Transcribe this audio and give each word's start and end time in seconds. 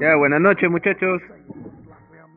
Ya, 0.00 0.16
buenas 0.16 0.40
noches 0.40 0.70
muchachos. 0.70 1.20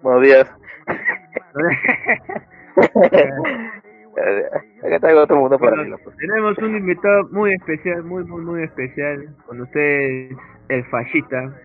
Buenos 0.02 0.24
días. 0.24 0.52
Acá 4.84 5.00
traigo 5.00 5.22
otro 5.22 5.38
mundo 5.38 5.58
para 5.58 5.78
Bueno, 5.78 5.98
tenemos 6.18 6.58
un 6.58 6.76
invitado 6.76 7.30
muy 7.32 7.54
especial, 7.54 8.04
muy, 8.04 8.26
muy, 8.26 8.42
muy 8.42 8.64
especial. 8.64 9.34
Con 9.46 9.62
ustedes, 9.62 10.36
el 10.68 10.84
fallita, 10.86 11.62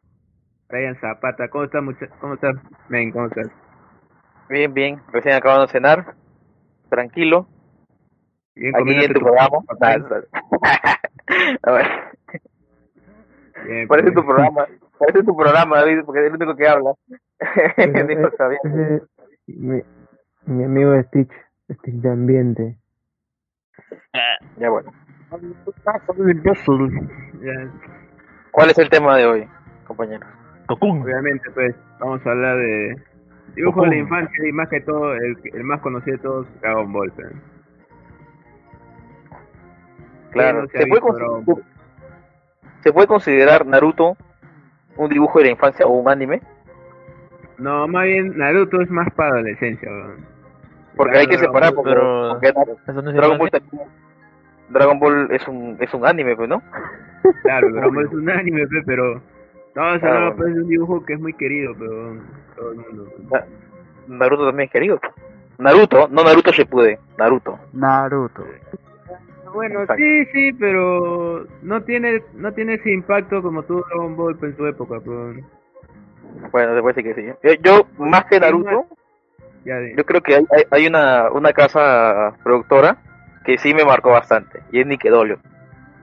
Brian 0.68 0.94
Zapata. 1.00 1.48
¿Cómo 1.48 1.64
estás, 1.64 1.82
¿Cómo 2.20 2.34
estás, 2.34 2.54
men? 2.88 3.10
¿Cómo 3.10 3.26
estás? 3.26 3.50
Bien, 4.48 4.72
bien. 4.72 5.00
Recién 5.12 5.34
acabando 5.34 5.66
de 5.66 5.72
cenar. 5.72 6.14
Tranquilo. 6.90 7.48
Bien, 8.54 8.72
Aquí 8.76 9.04
en 9.04 9.12
tu 9.12 9.20
programa. 9.20 9.58
papel? 9.66 10.04
A 11.64 11.72
ver. 11.72 11.86
Bien, 13.66 13.88
Parece 13.88 14.12
pues. 14.12 14.14
tu 14.14 14.24
programa. 14.26 14.66
Parece 15.04 15.24
tu 15.24 15.36
programa, 15.36 15.78
David, 15.80 16.02
porque 16.06 16.20
es 16.20 16.26
el 16.28 16.34
único 16.36 16.54
que 16.54 16.68
habla. 16.68 16.92
Dijo. 18.06 18.28
Ese- 18.62 19.02
mi, 19.46 19.82
mi 20.46 20.64
amigo 20.64 21.00
Stitch, 21.02 21.32
Stitch 21.70 21.94
de 21.96 22.08
ambiente. 22.10 22.78
Ya 24.58 24.70
bueno. 24.70 24.92
¿Cuál 28.50 28.70
es 28.70 28.78
el 28.78 28.88
tema 28.90 29.16
de 29.16 29.26
hoy, 29.26 29.48
compañero? 29.86 30.26
obviamente, 30.68 31.50
pues, 31.50 31.74
vamos 31.98 32.24
a 32.26 32.30
hablar 32.30 32.56
de 32.58 32.96
dibujos 33.56 33.82
de 33.84 33.88
la 33.90 33.96
infancia 33.96 34.48
y 34.48 34.52
más 34.52 34.68
que 34.68 34.80
todo, 34.82 35.14
el, 35.14 35.36
el 35.52 35.64
más 35.64 35.80
conocido 35.80 36.16
de 36.16 36.22
todos, 36.22 36.60
Dragon 36.60 36.92
Ball. 36.92 37.12
pues. 37.12 37.28
Claro. 40.30 40.62
no 40.62 40.68
se 40.68 40.78
ha 40.78 40.80
¿Se 40.82 40.86
puede, 40.86 41.00
visto 41.00 41.12
Dragon 41.16 41.44
considerar, 41.44 41.72
¿Se 42.82 42.92
puede 42.92 43.06
considerar 43.06 43.66
Naruto 43.66 44.16
un 44.96 45.08
dibujo 45.08 45.38
de 45.38 45.46
la 45.46 45.50
infancia 45.52 45.86
o 45.86 45.90
un 45.92 46.08
anime? 46.08 46.40
No, 47.58 47.86
más 47.88 48.04
bien, 48.04 48.36
Naruto 48.36 48.80
es 48.80 48.90
más 48.90 49.08
para 49.14 49.30
adolescencia. 49.34 49.88
weón. 49.90 50.26
Porque 50.96 51.18
hay 51.18 51.26
que 51.26 51.38
separar, 51.38 51.72
Ball- 51.72 51.76
porque, 51.76 51.90
Pero- 51.94 52.32
porque 52.32 52.46
Eso 52.90 53.02
no 53.02 53.10
es 53.10 53.16
Dragon 53.16 53.38
Ball, 53.38 53.50
Dragon 54.68 54.98
Ball 54.98 55.28
es 55.30 55.46
un 55.48 55.76
es 55.80 55.92
un 55.94 56.06
anime, 56.06 56.34
pues, 56.36 56.48
¿no? 56.48 56.62
Claro, 57.42 57.70
Dragon 57.72 57.94
Ball 57.94 58.06
es 58.08 58.12
un 58.12 58.30
anime, 58.30 58.66
pe, 58.66 58.82
pero... 58.86 59.20
No, 59.74 59.92
o 59.94 59.98
sea, 60.00 60.10
no, 60.12 60.20
bueno. 60.20 60.36
pues 60.36 60.50
es 60.50 60.56
un 60.62 60.68
dibujo 60.68 61.04
que 61.04 61.14
es 61.14 61.20
muy 61.20 61.32
querido, 61.34 61.72
pero 61.78 62.16
todo 62.56 62.72
el 62.72 62.76
mundo. 62.78 63.06
Na- 63.30 63.44
Naruto 64.08 64.46
también 64.46 64.66
es 64.66 64.72
querido. 64.72 65.00
Naruto, 65.58 66.08
no 66.08 66.24
Naruto 66.24 66.50
Shippuden, 66.52 66.98
Naruto. 67.16 67.58
Naruto. 67.72 68.44
Bueno, 69.52 69.80
Exacto. 69.82 70.02
sí, 70.02 70.24
sí, 70.32 70.52
pero 70.54 71.46
no 71.62 71.82
tiene 71.82 72.22
no 72.34 72.52
tiene 72.52 72.74
ese 72.74 72.92
impacto 72.92 73.42
como 73.42 73.62
tuvo 73.62 73.84
Dragon 73.88 74.16
Ball 74.16 74.38
en 74.42 74.56
su 74.56 74.66
época, 74.66 74.98
pero 75.04 75.34
Bueno, 76.50 76.80
puede 76.82 76.94
decir 76.94 77.14
que 77.14 77.14
sí. 77.14 77.28
Yo, 77.42 77.52
yo, 77.62 78.04
más 78.04 78.24
que 78.26 78.40
Naruto, 78.40 78.86
ya 79.64 79.74
yo 79.96 80.04
creo 80.04 80.20
que 80.20 80.34
hay, 80.36 80.44
hay, 80.70 80.86
una, 80.86 81.30
una 81.30 81.52
casa 81.52 82.34
productora 82.42 82.96
que 83.44 83.58
sí 83.58 83.74
me 83.74 83.84
marcó 83.84 84.10
bastante, 84.10 84.60
y 84.70 84.80
es 84.80 84.86
Nickelodeon. 84.86 85.40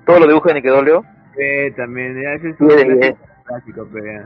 Todos 0.06 0.20
los 0.20 0.28
dibujos 0.30 0.50
de 0.50 0.54
Nickelodeon, 0.56 1.06
Eh, 1.38 1.72
también, 1.76 2.18
ese 2.18 2.50
es 2.50 2.60
un 2.60 2.68
clásico, 3.46 3.88
pero 3.92 4.06
ya. 4.06 4.26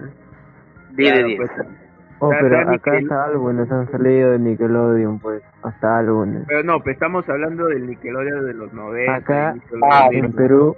10 0.91 1.13
de 1.13 1.35
Claro, 1.35 1.47
10. 1.63 1.82
Oh, 2.25 2.29
pero 2.39 2.59
acá 2.59 2.71
Nickel- 2.71 3.03
hasta 3.03 3.25
álbumes 3.25 3.71
han 3.71 3.91
salido 3.91 4.31
de 4.31 4.39
Nickelodeon, 4.39 5.19
pues. 5.19 5.43
Hasta 5.63 5.97
álbumes. 5.99 6.43
pero 6.47 6.63
no, 6.63 6.79
pues 6.81 6.93
estamos 6.95 7.27
hablando 7.27 7.65
del 7.67 7.87
Nickelodeon 7.87 8.45
de 8.45 8.53
los 8.53 8.73
90. 8.73 9.15
Acá, 9.15 9.55
ah, 9.91 10.03
2000. 10.11 10.25
En 10.25 10.33
Perú, 10.33 10.75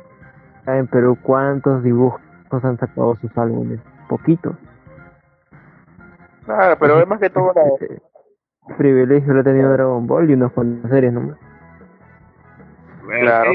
acá 0.62 0.78
en 0.78 0.88
Perú, 0.88 1.18
¿cuántos 1.22 1.84
dibujos 1.84 2.22
han 2.64 2.78
sacado 2.80 3.16
sus 3.18 3.36
álbumes? 3.38 3.80
Poquitos. 4.10 4.56
Ah, 6.48 6.76
pero 6.80 7.00
es 7.00 7.08
más 7.08 7.20
que 7.20 7.30
todo 7.30 7.52
la... 7.56 7.62
Ese 7.86 8.02
privilegio 8.78 9.34
lo 9.34 9.42
ha 9.42 9.44
tenido 9.44 9.72
Dragon 9.74 10.08
Ball 10.08 10.30
y 10.30 10.34
unas 10.34 10.52
cuantas 10.52 10.90
series 10.90 11.14
nomás. 11.14 11.38
Bueno, 13.04 13.22
Claro. 13.22 13.52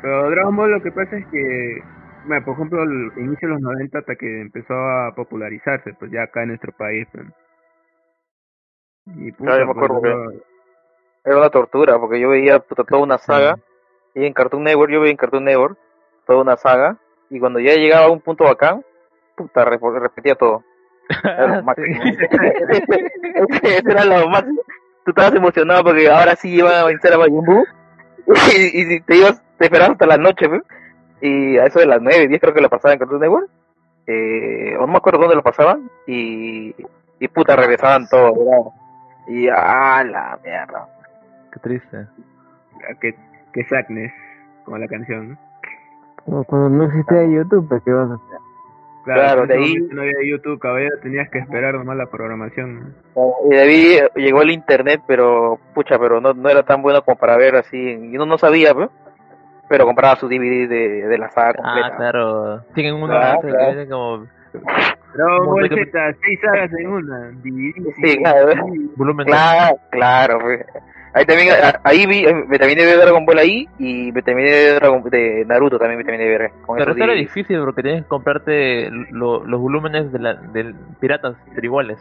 pero 0.00 0.30
Dragon 0.30 0.56
Ball 0.56 0.70
lo 0.72 0.82
que 0.82 0.92
pasa 0.92 1.16
es 1.16 1.26
que, 1.26 1.82
bueno, 2.26 2.44
por 2.44 2.54
ejemplo, 2.54 2.82
el 2.82 3.12
inicio 3.16 3.48
de 3.48 3.54
los 3.54 3.60
90 3.62 3.98
hasta 3.98 4.16
que 4.16 4.40
empezó 4.40 4.74
a 4.74 5.12
popularizarse, 5.14 5.94
pues 5.94 6.10
ya 6.10 6.22
acá 6.24 6.42
en 6.42 6.48
nuestro 6.48 6.72
país. 6.72 7.06
Pues. 7.12 7.26
Y 9.16 9.32
Claro, 9.32 9.58
yo 9.60 9.66
me 9.74 9.74
pues, 9.88 10.02
que- 10.02 10.42
Era 11.24 11.38
una 11.38 11.50
tortura, 11.50 11.98
porque 11.98 12.20
yo 12.20 12.28
veía 12.30 12.58
puta, 12.60 12.84
toda 12.84 13.02
una 13.02 13.18
saga, 13.18 13.56
y 14.14 14.24
en 14.24 14.32
Cartoon 14.32 14.62
Network, 14.64 14.92
yo 14.92 15.00
veía 15.00 15.10
en 15.12 15.16
Cartoon 15.16 15.44
Network 15.44 15.78
toda 16.26 16.40
una 16.42 16.56
saga, 16.56 16.96
y 17.30 17.38
cuando 17.40 17.58
ya 17.60 17.74
llegaba 17.74 18.06
a 18.06 18.10
un 18.10 18.20
punto 18.20 18.44
bacán, 18.44 18.84
puta, 19.36 19.64
rep- 19.64 19.98
repetía 20.00 20.34
todo. 20.36 20.62
Era 21.24 21.56
lo 21.56 21.62
máximo. 21.64 22.00
Ese 23.62 23.90
era 23.90 24.04
lo 24.04 24.28
máximo. 24.28 24.62
Tú 25.04 25.10
estabas 25.10 25.34
emocionado 25.34 25.84
porque 25.84 26.08
ahora 26.08 26.34
sí 26.36 26.54
iba 26.54 26.80
a 26.80 26.84
vencer 26.86 27.12
a 27.12 27.18
Majin 27.18 27.44
Buu, 27.44 27.64
y, 28.56 28.94
y 28.94 29.00
te 29.00 29.16
ibas, 29.16 29.40
te 29.58 29.64
esperabas 29.66 29.92
hasta 29.92 30.06
la 30.06 30.16
noche, 30.16 30.48
pues, 30.48 30.62
y 31.26 31.58
a 31.58 31.64
eso 31.64 31.78
de 31.80 31.86
las 31.86 32.00
9, 32.00 32.28
10 32.28 32.40
creo 32.40 32.54
que 32.54 32.60
lo 32.60 32.68
pasaba 32.70 32.92
en 32.94 32.98
Cartoon 32.98 33.20
Network, 33.20 33.48
eh, 34.06 34.76
no 34.78 34.86
me 34.86 34.96
acuerdo 34.98 35.20
dónde 35.20 35.34
lo 35.36 35.42
pasaban, 35.42 35.90
y, 36.06 36.74
y 37.18 37.28
puta, 37.28 37.56
regresaban 37.56 38.06
todos, 38.08 38.72
y 39.28 39.48
ah, 39.48 40.04
la 40.04 40.38
mierda. 40.44 40.86
Qué 41.52 41.60
triste. 41.60 41.96
ah, 41.96 42.94
que, 43.00 43.14
que 43.52 43.64
Sadness, 43.64 44.12
como 44.64 44.78
la 44.78 44.86
canción. 44.86 45.30
¿no? 45.30 45.38
Como 46.24 46.44
Cuando 46.44 46.68
no 46.70 46.84
existía 46.84 47.24
YouTube, 47.26 47.82
¿qué 47.84 47.90
vas 47.92 48.10
a 48.10 48.14
hacer? 48.14 48.38
Claro, 49.04 49.46
de 49.46 49.54
ahí- 49.54 49.76
no 49.92 50.02
había 50.02 50.14
YouTube, 50.28 50.58
caballero, 50.58 50.98
tenías 51.00 51.28
que 51.30 51.38
esperar 51.38 51.74
nomás 51.74 51.96
la 51.96 52.06
programación. 52.06 52.92
Y 53.44 53.50
de 53.54 53.60
ahí 53.60 53.98
llegó 54.16 54.42
el 54.42 54.50
internet, 54.50 55.00
pero 55.06 55.60
pucha, 55.74 55.96
pero 55.96 56.20
no, 56.20 56.34
no 56.34 56.48
era 56.48 56.64
tan 56.64 56.82
bueno 56.82 57.02
como 57.02 57.16
para 57.16 57.36
ver 57.36 57.54
así. 57.54 57.76
Y 57.78 58.16
uno 58.16 58.26
no 58.26 58.36
sabía, 58.36 58.74
pues, 58.74 58.90
pero 59.68 59.84
compraba 59.86 60.16
su 60.16 60.28
DVD 60.28 60.68
de, 60.68 61.06
de 61.08 61.18
la 61.18 61.30
saga 61.30 61.54
completa. 61.54 61.88
Ah, 61.92 61.96
claro. 61.96 62.60
Tienen 62.74 62.94
uno 62.94 63.06
Claro, 63.08 63.40
que 63.40 63.48
claro. 63.48 63.66
tiene 63.66 63.88
como 63.88 64.26
Dragon 65.14 65.40
Un 65.40 65.46
Ball 65.46 65.68
Z, 65.68 66.14
seis 66.22 66.40
sagas 66.40 66.72
en 66.72 66.86
una. 66.88 67.18
DVD, 67.42 67.72
Sí, 68.02 68.16
claro, 68.18 68.48
volumen 68.96 69.26
Claro, 69.26 69.78
claro. 69.90 70.38
pues. 70.40 70.64
Ahí 71.14 71.24
también, 71.24 71.48
ahí 71.84 72.04
vi, 72.06 72.26
me 72.46 72.58
terminé 72.58 72.82
de 72.82 72.88
ver 72.94 73.00
Dragon 73.06 73.24
Ball 73.24 73.38
ahí 73.38 73.66
y 73.78 74.12
me 74.12 74.20
terminé 74.20 74.50
de 74.50 74.64
ver 74.72 74.80
Dragon, 74.80 75.02
de 75.04 75.44
Naruto 75.46 75.78
también 75.78 75.96
me 75.96 76.04
terminé 76.04 76.24
de 76.24 76.38
ver. 76.38 76.50
Con 76.66 76.76
Pero 76.76 76.92
era 76.94 77.14
difícil 77.14 77.58
porque 77.60 77.82
tienes 77.82 78.02
que 78.02 78.08
comprarte 78.08 78.90
lo- 78.90 79.42
los 79.44 79.58
volúmenes 79.58 80.12
de, 80.12 80.18
la, 80.18 80.34
de 80.34 80.74
piratas, 81.00 81.36
pero 81.54 81.64
iguales. 81.64 81.98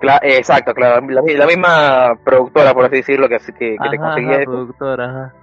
Cla- 0.00 0.20
exacto, 0.22 0.72
claro. 0.72 1.06
La, 1.10 1.20
la 1.20 1.46
misma 1.46 2.14
productora, 2.24 2.72
por 2.72 2.86
así 2.86 2.96
decirlo, 2.96 3.28
que, 3.28 3.34
así 3.34 3.52
que, 3.52 3.76
que 3.76 3.88
te 3.90 3.96
Ajá, 3.96 4.04
conseguía 4.06 4.30
ajá, 4.32 4.40
eso. 4.42 4.50
productora, 4.50 5.04
ajá. 5.04 5.34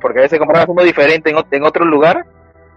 Porque 0.00 0.18
a 0.18 0.22
veces 0.22 0.38
comprabas 0.38 0.68
uno 0.68 0.82
diferente 0.82 1.30
en, 1.30 1.36
en 1.50 1.62
otro 1.64 1.84
lugar 1.84 2.24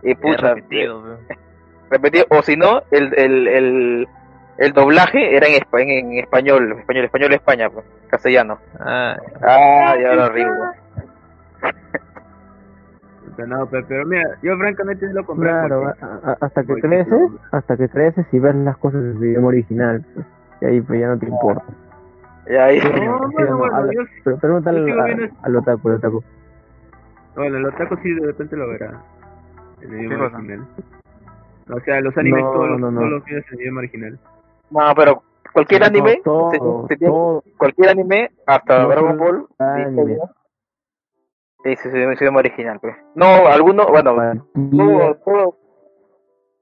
y 0.03 0.15
pucha, 0.15 0.53
repetido, 0.53 1.01
pues. 1.27 1.39
repetido, 1.89 2.25
o 2.29 2.41
si 2.41 2.55
no, 2.55 2.81
el, 2.91 3.13
el, 3.17 3.47
el, 3.47 4.07
el 4.57 4.73
doblaje 4.73 5.35
era 5.35 5.47
en, 5.47 5.53
en, 5.79 5.89
en 6.13 6.19
español, 6.19 6.75
español, 6.79 7.05
español 7.05 7.33
España, 7.33 7.69
pues, 7.69 7.85
castellano. 8.09 8.59
Ah, 8.79 9.15
Ah, 9.41 9.95
ya 10.01 10.15
No, 13.47 13.67
pe- 13.67 13.83
pero 13.87 14.05
mira, 14.05 14.23
yo 14.41 14.57
francamente 14.57 15.05
lo 15.13 15.23
compré. 15.25 15.49
Claro, 15.49 15.83
porque- 15.83 16.05
a- 16.05 16.31
a- 16.31 16.37
hasta 16.41 16.63
que 16.63 16.73
creces, 16.81 17.19
hasta 17.51 17.77
que 17.77 17.87
creces 17.89 18.25
y 18.31 18.39
ves 18.39 18.55
las 18.55 18.77
cosas 18.77 19.01
en 19.03 19.17
su 19.17 19.25
idioma 19.25 19.47
original. 19.49 20.03
y 20.59 20.65
ahí 20.65 20.81
pues 20.81 20.99
ya 20.99 21.07
no 21.09 21.19
te 21.19 21.27
importa. 21.27 21.63
Y 22.49 22.55
ahí, 22.55 22.77
No, 22.79 22.83
Sí, 22.83 22.89
bueno, 23.35 23.49
no, 23.51 23.57
bueno, 23.59 23.75
al- 23.75 23.91
yo 23.91 24.01
Pero 24.23 24.37
pregúntale 24.37 24.79
yo 24.79 24.85
sigo 24.87 24.99
al, 25.01 25.05
viendo- 25.15 25.35
al 25.43 25.55
otaku, 25.55 25.89
al 25.89 25.95
otaku. 25.95 26.23
Bueno, 27.37 27.57
el 27.57 27.65
otaku 27.67 27.95
sí 28.03 28.13
de 28.13 28.25
repente 28.27 28.55
lo 28.57 28.67
verá. 28.67 29.01
En 29.81 29.93
el 29.93 30.05
idioma 30.05 30.25
original. 30.25 30.67
O 31.71 31.79
sea, 31.81 32.01
los 32.01 32.17
animes 32.17 32.43
No, 32.43 32.51
todos, 32.51 32.69
los, 32.69 32.79
no, 32.79 32.91
no. 32.91 32.99
todos 32.99 33.11
los 33.11 33.25
videos 33.25 33.45
en 33.51 33.59
idioma 33.59 33.79
original. 33.79 34.19
no, 34.71 34.79
pero 34.95 35.23
cualquier 35.53 35.83
anime, 35.83 36.21
todo, 36.23 36.51
se- 36.51 36.87
se 36.89 36.97
tiene- 36.97 37.13
todo, 37.13 37.43
cualquier 37.57 37.89
anime, 37.89 38.31
hasta 38.45 38.79
No, 38.83 38.89
Dragon 38.89 39.17
Ball, 39.17 39.47
anime. 39.59 40.17
sí, 41.63 41.75
sí, 41.75 41.89
sí, 41.91 41.97
idioma 41.97 42.39
original, 42.39 42.79
pues. 42.79 42.95
No, 43.15 43.25
algunos, 43.47 43.87
bueno, 43.87 44.15
todo, 45.25 45.57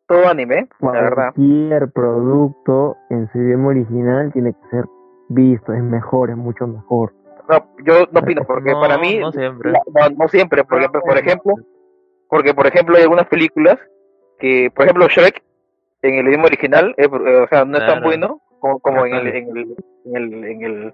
todo 0.07 0.28
anime, 0.28 0.68
la 0.80 0.92
verdad. 0.92 1.33
Cualquier 1.36 1.92
producto 1.92 2.98
en 3.10 3.30
su 3.31 3.38
idioma 3.39 3.68
original 3.69 4.31
tiene 4.33 4.54
que 4.54 4.69
ser 4.69 4.86
visto, 5.30 5.74
es 5.74 5.83
mejor, 5.83 6.30
es 6.31 6.38
mucho 6.38 6.68
mejor. 6.68 7.13
No, 7.50 7.75
yo 7.86 8.07
no 8.12 8.19
opino, 8.19 8.44
porque 8.45 8.71
No, 8.71 8.81
para 8.81 8.97
mí, 8.97 9.18
no 9.19 9.31
siempre. 9.31 9.71
la- 9.71 9.81
no, 10.09 10.15
no 10.18 10.27
siempre, 10.27 10.63
porque 10.63 10.88
por 10.89 11.18
ejemplo, 11.18 11.53
porque 12.30 12.53
por 12.53 12.68
ejemplo 12.68 12.95
hay 12.95 13.03
algunas 13.03 13.27
películas 13.27 13.77
que, 14.39 14.69
por 14.75 14.86
ejemplo, 14.86 15.07
Shrek 15.07 15.42
en 16.01 16.15
el 16.15 16.27
idioma 16.27 16.45
original, 16.45 16.94
eh, 16.97 17.07
o 17.07 17.47
sea, 17.47 17.65
no 17.65 17.77
es 17.77 17.86
tan 17.86 18.03
bueno 18.03 18.42
como, 18.59 18.80
como 18.80 19.06
en, 19.06 19.13
el, 19.15 19.27
en, 19.27 19.57
el, 19.57 19.75
en, 20.06 20.15
el, 20.15 20.33
en, 20.45 20.62
el, 20.63 20.94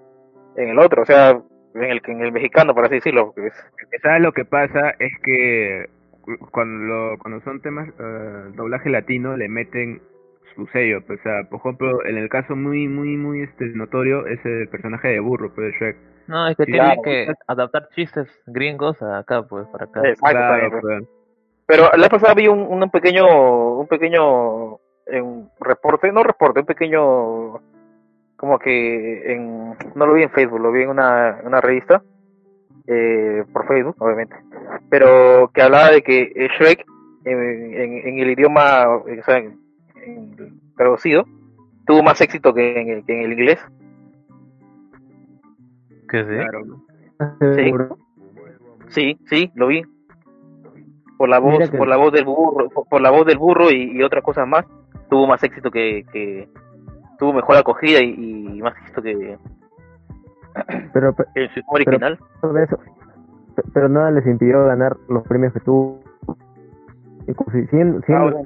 en 0.56 0.68
el 0.68 0.78
otro, 0.78 1.02
o 1.02 1.06
sea, 1.06 1.30
en 1.74 1.84
el, 1.84 2.00
en 2.06 2.20
el 2.20 2.32
mexicano, 2.32 2.74
por 2.74 2.84
así 2.84 2.96
decirlo. 2.96 3.32
porque 3.34 3.48
es- 3.48 4.00
¿Sabes 4.02 4.20
lo 4.22 4.32
que 4.32 4.44
pasa? 4.44 4.90
Es 4.98 5.12
que 5.22 5.86
cu- 6.20 6.38
cuando, 6.50 6.84
lo- 6.84 7.18
cuando 7.18 7.40
son 7.44 7.60
temas 7.62 7.88
eh, 7.88 8.52
doblaje 8.54 8.90
latino 8.90 9.36
le 9.36 9.48
meten 9.48 10.00
su 10.54 10.66
sello, 10.66 11.00
pues, 11.06 11.18
o 11.20 11.22
sea, 11.22 11.44
por 11.48 11.60
ejemplo, 11.60 12.04
en 12.04 12.18
el 12.18 12.28
caso 12.28 12.54
muy 12.54 12.86
muy 12.88 13.16
muy 13.16 13.40
este 13.42 13.64
notorio 13.74 14.26
es 14.26 14.38
el 14.44 14.68
personaje 14.68 15.08
de 15.08 15.20
burro, 15.20 15.50
pues 15.54 15.72
de 15.72 15.78
Shrek. 15.78 15.96
No, 16.28 16.48
es 16.48 16.56
que 16.56 16.64
Sí, 16.64 16.72
tienen 16.72 17.00
claro. 17.00 17.02
que 17.02 17.32
adaptar 17.46 17.88
chistes 17.94 18.28
gringos 18.46 19.00
a 19.02 19.18
acá, 19.18 19.42
pues, 19.42 19.66
para 19.68 19.84
acá. 19.86 20.00
Exacto, 20.04 20.30
Claro, 20.38 20.80
pues. 20.80 21.04
Pero 21.66 21.90
la 21.96 22.08
pasada 22.08 22.34
vi 22.34 22.48
un, 22.48 22.60
un 22.60 22.90
pequeño, 22.90 23.78
un 23.78 23.86
pequeño 23.86 24.78
en 25.06 25.48
reporte, 25.60 26.12
no 26.12 26.22
reporte, 26.22 26.60
un 26.60 26.66
pequeño, 26.66 27.60
como 28.36 28.58
que 28.58 29.32
en, 29.32 29.70
no 29.94 30.06
lo 30.06 30.14
vi 30.14 30.22
en 30.24 30.30
Facebook, 30.30 30.60
lo 30.60 30.72
vi 30.72 30.82
en 30.82 30.90
una, 30.90 31.40
una 31.44 31.60
revista, 31.60 32.02
eh, 32.86 33.44
por 33.52 33.66
Facebook, 33.66 33.96
obviamente, 34.00 34.34
pero 34.90 35.50
que 35.54 35.62
hablaba 35.62 35.90
de 35.90 36.02
que 36.02 36.32
Shrek 36.58 36.84
en, 37.24 37.38
en, 37.74 38.08
en 38.08 38.18
el 38.18 38.30
idioma, 38.30 38.88
o 38.88 39.04
sea, 39.24 39.38
en, 39.38 39.58
en 40.04 40.60
traducido, 40.76 41.24
tuvo 41.86 42.02
más 42.02 42.20
éxito 42.20 42.52
que 42.52 42.80
en 42.80 42.88
el, 42.88 43.04
que 43.04 43.12
en 43.12 43.24
el 43.24 43.32
inglés. 43.32 43.60
Claro. 46.12 46.60
Sí. 47.54 47.72
Sí, 48.88 49.18
sí, 49.26 49.50
lo 49.54 49.68
vi. 49.68 49.82
Por 51.16 51.28
la 51.28 51.38
voz, 51.38 51.70
que- 51.70 51.78
por 51.78 51.88
la 51.88 51.96
voz 51.96 52.12
del 52.12 52.24
burro, 52.24 52.68
por, 52.68 53.00
la 53.00 53.10
voz 53.10 53.24
del 53.26 53.38
burro 53.38 53.70
y, 53.70 53.96
y 53.96 54.02
otras 54.02 54.22
cosas 54.24 54.46
más, 54.46 54.64
tuvo 55.08 55.26
más 55.26 55.42
éxito 55.44 55.70
que, 55.70 56.04
que 56.12 56.48
tuvo 57.18 57.32
mejor 57.32 57.56
acogida 57.56 58.00
y, 58.02 58.56
y 58.56 58.60
más 58.62 58.74
éxito 58.78 59.00
que 59.02 59.38
Pero, 60.92 61.14
en 61.34 61.48
su 61.54 61.60
original. 61.68 62.18
pero 62.40 62.58
eso, 62.58 62.76
pe- 63.56 63.62
pero 63.72 63.88
nada 63.88 64.10
les 64.10 64.26
impidió 64.26 64.64
ganar 64.66 64.96
los 65.08 65.22
premios 65.28 65.52
que 65.52 65.60
tuvo. 65.60 66.00
Siendo, 67.70 68.00
siendo- 68.02 68.42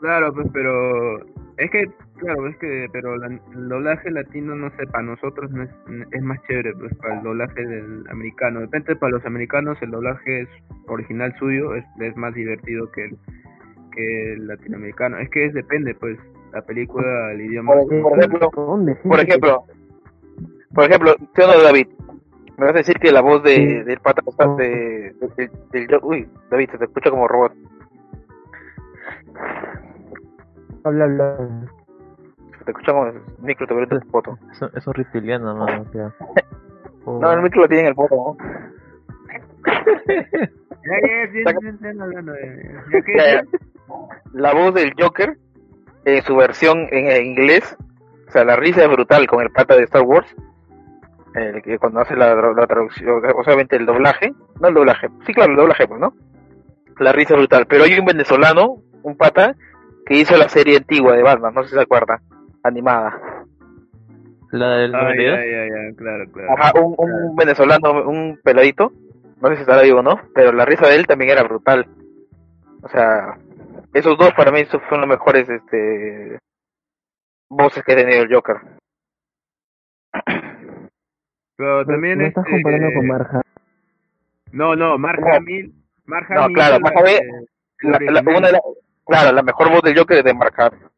Claro, 0.00 0.32
pues, 0.32 0.46
pero 0.52 1.18
es 1.56 1.70
que, 1.72 1.84
claro, 2.18 2.46
es 2.48 2.56
que, 2.58 2.86
pero 2.92 3.16
la- 3.16 3.26
el 3.28 3.68
doblaje 3.68 4.10
latino, 4.10 4.54
no 4.54 4.70
sé, 4.76 4.86
para 4.86 5.02
nosotros 5.04 5.50
no 5.50 5.62
es, 5.62 5.70
es 6.12 6.22
más 6.22 6.40
chévere, 6.46 6.72
pues, 6.74 6.94
para 6.96 7.16
el 7.16 7.22
doblaje 7.22 7.64
del 7.66 8.04
americano. 8.10 8.60
De 8.60 8.66
repente, 8.66 8.96
para 8.96 9.12
los 9.12 9.24
americanos, 9.26 9.78
el 9.80 9.90
doblaje 9.90 10.42
es 10.42 10.48
original 10.86 11.34
suyo 11.38 11.74
es, 11.74 11.84
es 12.00 12.16
más 12.16 12.34
divertido 12.34 12.90
que 12.92 13.04
el, 13.06 13.18
que 13.92 14.32
el 14.34 14.46
latinoamericano. 14.46 15.18
Es 15.18 15.28
que 15.30 15.46
es, 15.46 15.54
depende, 15.54 15.94
pues, 15.94 16.18
la 16.52 16.62
película, 16.62 17.32
el 17.32 17.40
idioma. 17.42 17.74
Por, 17.74 18.02
por 18.02 18.18
ejemplo, 18.18 18.50
por 18.50 19.20
ejemplo, 19.20 19.64
por 20.74 20.84
ejemplo, 20.84 21.16
¿sí 21.34 21.42
o 21.42 21.46
no, 21.46 21.62
David? 21.62 21.86
Me 22.56 22.64
vas 22.66 22.74
a 22.74 22.78
decir 22.78 22.96
que 22.98 23.12
la 23.12 23.20
voz 23.20 23.42
de, 23.44 23.54
Sí. 23.54 23.66
del 23.84 24.00
pata 24.00 24.20
de, 24.56 25.14
de- 25.36 25.50
del- 25.72 25.86
del 25.86 25.98
uy, 26.02 26.28
David, 26.50 26.70
se 26.72 26.78
te 26.78 26.84
escucha 26.86 27.10
como 27.10 27.28
robot. 27.28 27.52
Habla, 30.84 31.04
habla. 31.04 31.72
Te 32.68 32.72
escucha 32.72 32.92
como 32.92 33.10
micro, 33.40 33.66
te 33.66 33.72
abrió 33.72 33.88
tu 33.88 33.98
foto. 34.10 34.38
Es, 34.52 34.60
un- 34.60 34.70
es 34.74 34.86
un 34.86 34.92
reptiliano, 34.92 35.56
mano. 35.56 35.86
o 35.88 35.92
sea. 35.92 36.12
No, 37.06 37.32
el 37.32 37.40
micro 37.40 37.62
lo 37.62 37.68
tiene 37.68 37.84
en 37.84 37.88
el 37.88 37.94
foto, 37.94 38.36
la 44.34 44.52
voz 44.52 44.74
del 44.74 44.92
Joker 44.98 45.36
en 46.04 46.22
su 46.22 46.36
versión 46.36 46.86
en, 46.90 47.06
en 47.10 47.26
inglés, 47.26 47.76
o 48.28 48.30
sea, 48.30 48.44
la 48.44 48.56
risa 48.56 48.82
es 48.82 48.90
brutal 48.90 49.26
con 49.26 49.42
el 49.42 49.50
pata 49.50 49.74
de 49.76 49.84
Star 49.84 50.02
Wars, 50.02 50.26
el 51.34 51.62
que 51.62 51.78
cuando 51.78 52.00
hace 52.00 52.14
la, 52.16 52.34
la 52.34 52.66
traducción, 52.66 53.22
obviamente 53.34 53.76
el 53.76 53.86
doblaje, 53.86 54.32
no 54.60 54.68
el 54.68 54.74
doblaje, 54.74 55.08
sí 55.26 55.32
claro, 55.32 55.52
el 55.52 55.56
doblaje, 55.58 55.86
pues, 55.88 56.00
¿no? 56.00 56.12
La 56.98 57.12
risa 57.12 57.34
es 57.34 57.38
brutal, 57.38 57.64
pero 57.66 57.84
hay 57.84 57.98
un 57.98 58.04
venezolano, 58.04 58.82
un 59.02 59.16
pata, 59.16 59.54
que 60.04 60.14
hizo 60.16 60.36
la 60.36 60.48
serie 60.48 60.76
antigua 60.78 61.14
de 61.16 61.22
Batman, 61.22 61.54
no 61.54 61.62
sé 61.62 61.70
si 61.70 61.74
se 61.76 61.80
acuerda, 61.82 62.20
animada. 62.68 63.20
La 64.52 64.70
del 64.76 64.94
Ah, 64.94 65.02
92. 65.02 65.38
ya, 65.38 65.44
ya, 65.44 65.66
ya, 65.66 65.96
claro, 65.96 66.24
claro. 66.32 66.48
Ajá, 66.56 66.72
un, 66.80 66.94
un 66.98 67.36
venezolano, 67.36 68.08
un 68.08 68.40
peladito, 68.42 68.92
no 69.42 69.48
sé 69.48 69.56
si 69.56 69.60
estará 69.62 69.82
vivo 69.82 69.98
o 69.98 70.02
no, 70.02 70.20
pero 70.34 70.52
la 70.52 70.64
risa 70.64 70.86
de 70.88 70.96
él 70.96 71.06
también 71.06 71.30
era 71.32 71.42
brutal. 71.42 71.86
O 72.82 72.88
sea, 72.88 73.36
esos 73.92 74.16
dos 74.16 74.32
para 74.34 74.50
mí 74.52 74.64
son 74.66 74.80
son 74.88 75.00
los 75.00 75.08
mejores 75.08 75.48
este 75.48 76.38
voces 77.50 77.82
que 77.84 77.92
ha 77.92 77.96
tenido 77.96 78.22
el 78.22 78.32
Joker. 78.34 78.56
Pero 81.56 81.84
también 81.86 82.18
¿No 82.18 82.26
estás 82.26 82.44
este, 82.46 82.62
comparando 82.62 82.88
con 82.94 83.06
Marja? 83.06 83.40
No, 84.52 84.76
no, 84.76 84.96
Mark 84.98 85.20
No. 85.20 85.34
Hamill. 85.34 85.72
Mark 86.06 86.26
No, 86.30 86.46
claro, 86.54 86.80
Mark 86.80 86.94
la- 87.82 88.20
una 88.22 88.46
de 88.46 88.52
la- 88.52 88.60
claro, 89.04 89.32
la 89.32 89.42
mejor 89.42 89.70
voz 89.70 89.82
del 89.82 89.98
Joker 89.98 90.18
es 90.18 90.24
de 90.24 90.34
Mark 90.34 90.54
Hamill, 90.56 90.88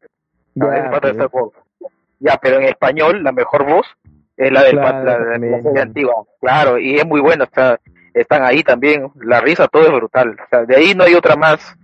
Ya, 2.21 2.37
pero 2.41 2.57
en 2.57 2.65
español 2.65 3.23
la 3.23 3.31
mejor 3.31 3.65
voz 3.65 3.87
es 4.37 4.51
la 4.51 4.63
del 4.63 4.77
Claro, 4.77 5.03
la, 5.03 5.37
de 5.39 5.51
la 5.51 5.61
serie 5.61 5.81
antigua. 5.81 6.13
Claro, 6.39 6.77
y 6.77 6.95
es 6.95 7.05
muy 7.05 7.19
buena, 7.19 7.45
o 7.45 7.49
sea, 7.53 7.79
están 8.13 8.43
ahí 8.43 8.63
también, 8.63 9.11
la 9.15 9.41
risa, 9.41 9.67
todo 9.67 9.83
es 9.83 9.91
brutal. 9.91 10.37
O 10.39 10.49
sea, 10.49 10.65
de 10.65 10.75
ahí 10.75 10.93
no 10.95 11.03
hay 11.03 11.15
otra 11.15 11.35
más. 11.35 11.75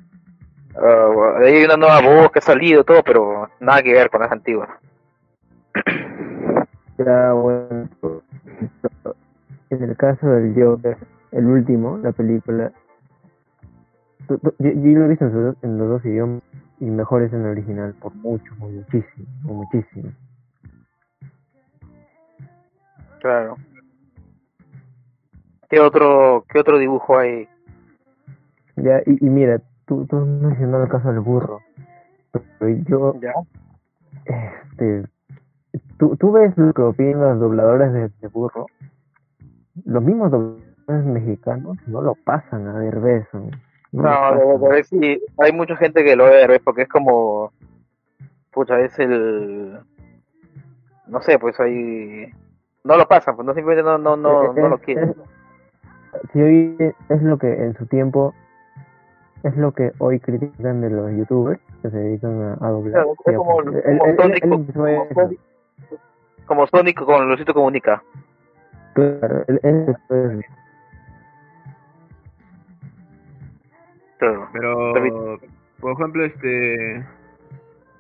de 0.74 1.48
ahí 1.48 1.56
hay 1.56 1.66
una 1.66 1.78
nueva 1.78 2.02
voz 2.02 2.32
que 2.32 2.40
ha 2.40 2.42
salido, 2.42 2.84
todo, 2.84 3.04
pero 3.04 3.50
nada 3.60 3.82
que 3.82 3.94
ver 3.94 4.10
con 4.10 4.22
las 4.22 4.32
antiguas. 4.32 4.70
Ya, 7.00 7.32
bueno. 7.32 7.88
En 9.70 9.84
el 9.84 9.96
caso 9.98 10.28
del 10.30 10.56
Joker, 10.56 10.98
el 11.32 11.46
último, 11.46 12.00
la 12.00 12.12
película, 12.12 12.72
yo, 14.28 14.38
yo 14.60 15.00
lo 15.00 15.06
he 15.06 15.08
visto 15.10 15.26
en, 15.62 15.78
los 15.78 15.90
dos 15.90 16.06
idiomas 16.06 16.42
y 16.80 16.86
mejor 16.86 17.22
es 17.22 17.34
en 17.34 17.42
el 17.42 17.52
original, 17.52 17.94
por 18.00 18.16
mucho, 18.16 18.52
por 18.58 18.70
muchísimo, 18.70 19.28
por 19.44 19.54
muchísimo. 19.54 20.12
Claro. 23.28 23.58
¿Qué 25.70 25.82
otro, 25.82 26.46
qué 26.48 26.60
otro 26.60 26.78
dibujo 26.78 27.20
hay? 27.20 27.50
Ya, 28.78 29.02
y, 29.06 29.26
y 29.26 29.30
mira, 29.30 29.62
tú, 29.86 30.06
tú 30.06 30.18
has 30.18 30.26
mencionado 30.26 30.86
el 30.86 30.90
caso 30.90 31.10
del 31.12 31.20
burro, 31.20 31.60
pero 32.32 32.82
yo, 32.88 33.20
Ya. 33.20 33.34
este, 34.24 35.10
tú, 35.98 36.16
tú 36.16 36.32
ves 36.32 36.58
lo 36.58 36.72
que 36.72 36.82
opinan 36.84 37.20
los 37.20 37.40
dobladores 37.42 37.92
de, 37.92 38.08
de 38.22 38.28
burro, 38.30 38.68
los 39.84 40.02
mismos 40.02 40.32
dobladores 40.32 41.06
mexicanos 41.06 41.76
no 41.86 42.02
lo 42.02 42.16
pasan 42.16 42.66
a 42.66 42.80
Derbez, 42.80 43.28
¿no? 43.34 43.50
No 43.92 44.58
No, 44.58 44.84
si 44.84 45.22
hay 45.38 45.52
mucha 45.52 45.76
gente 45.76 46.06
que 46.06 46.16
lo 46.16 46.26
ve, 46.28 46.48
¿ves? 46.48 46.62
porque 46.64 46.84
es 46.84 46.88
como, 46.88 47.52
pucha, 48.54 48.80
es 48.80 48.98
el, 49.00 49.82
no 51.08 51.22
sé, 51.22 51.38
pues 51.40 51.60
hay, 51.60 52.32
no 52.88 52.98
lo 52.98 53.08
pasan, 53.08 53.36
pues 53.36 53.46
no 53.46 53.54
simplemente 53.54 53.84
no, 53.88 53.98
no, 53.98 54.16
no, 54.18 54.54
no 54.54 54.70
lo 54.70 54.76
Es- 54.78 54.82
quieren. 54.82 55.10
es- 55.10 56.32
si 56.32 56.42
hoy 56.42 56.76
es 57.10 57.22
lo 57.22 57.38
que 57.38 57.54
en 57.54 57.76
su 57.78 57.86
tiempo 57.86 58.34
es 59.44 59.56
lo 59.56 59.72
que 59.74 59.92
hoy 60.00 60.20
critican 60.20 60.82
de 60.82 60.90
los 60.90 61.12
youtubers 61.12 61.60
que 61.84 61.90
se 61.92 61.98
dedican 61.98 62.42
a, 62.42 62.66
a 62.66 62.70
doblar. 62.72 62.94
Claro, 62.94 63.14
es 63.26 63.36
como- 63.38 63.62
Sonic, 63.64 63.86
él 63.86 64.50
como 64.50 64.88
eso. 64.88 65.14
Sonic. 65.14 65.40
Como 66.48 66.68
Sonic 66.68 67.04
con 67.04 67.28
Luisito 67.28 67.54
Comunica. 67.54 68.02
Claro, 68.94 69.44
él- 69.48 69.60
eso. 69.62 70.42
Claro. 74.18 74.50
Pero, 74.54 75.38
por 75.80 75.92
ejemplo, 75.92 76.26
este. 76.26 76.96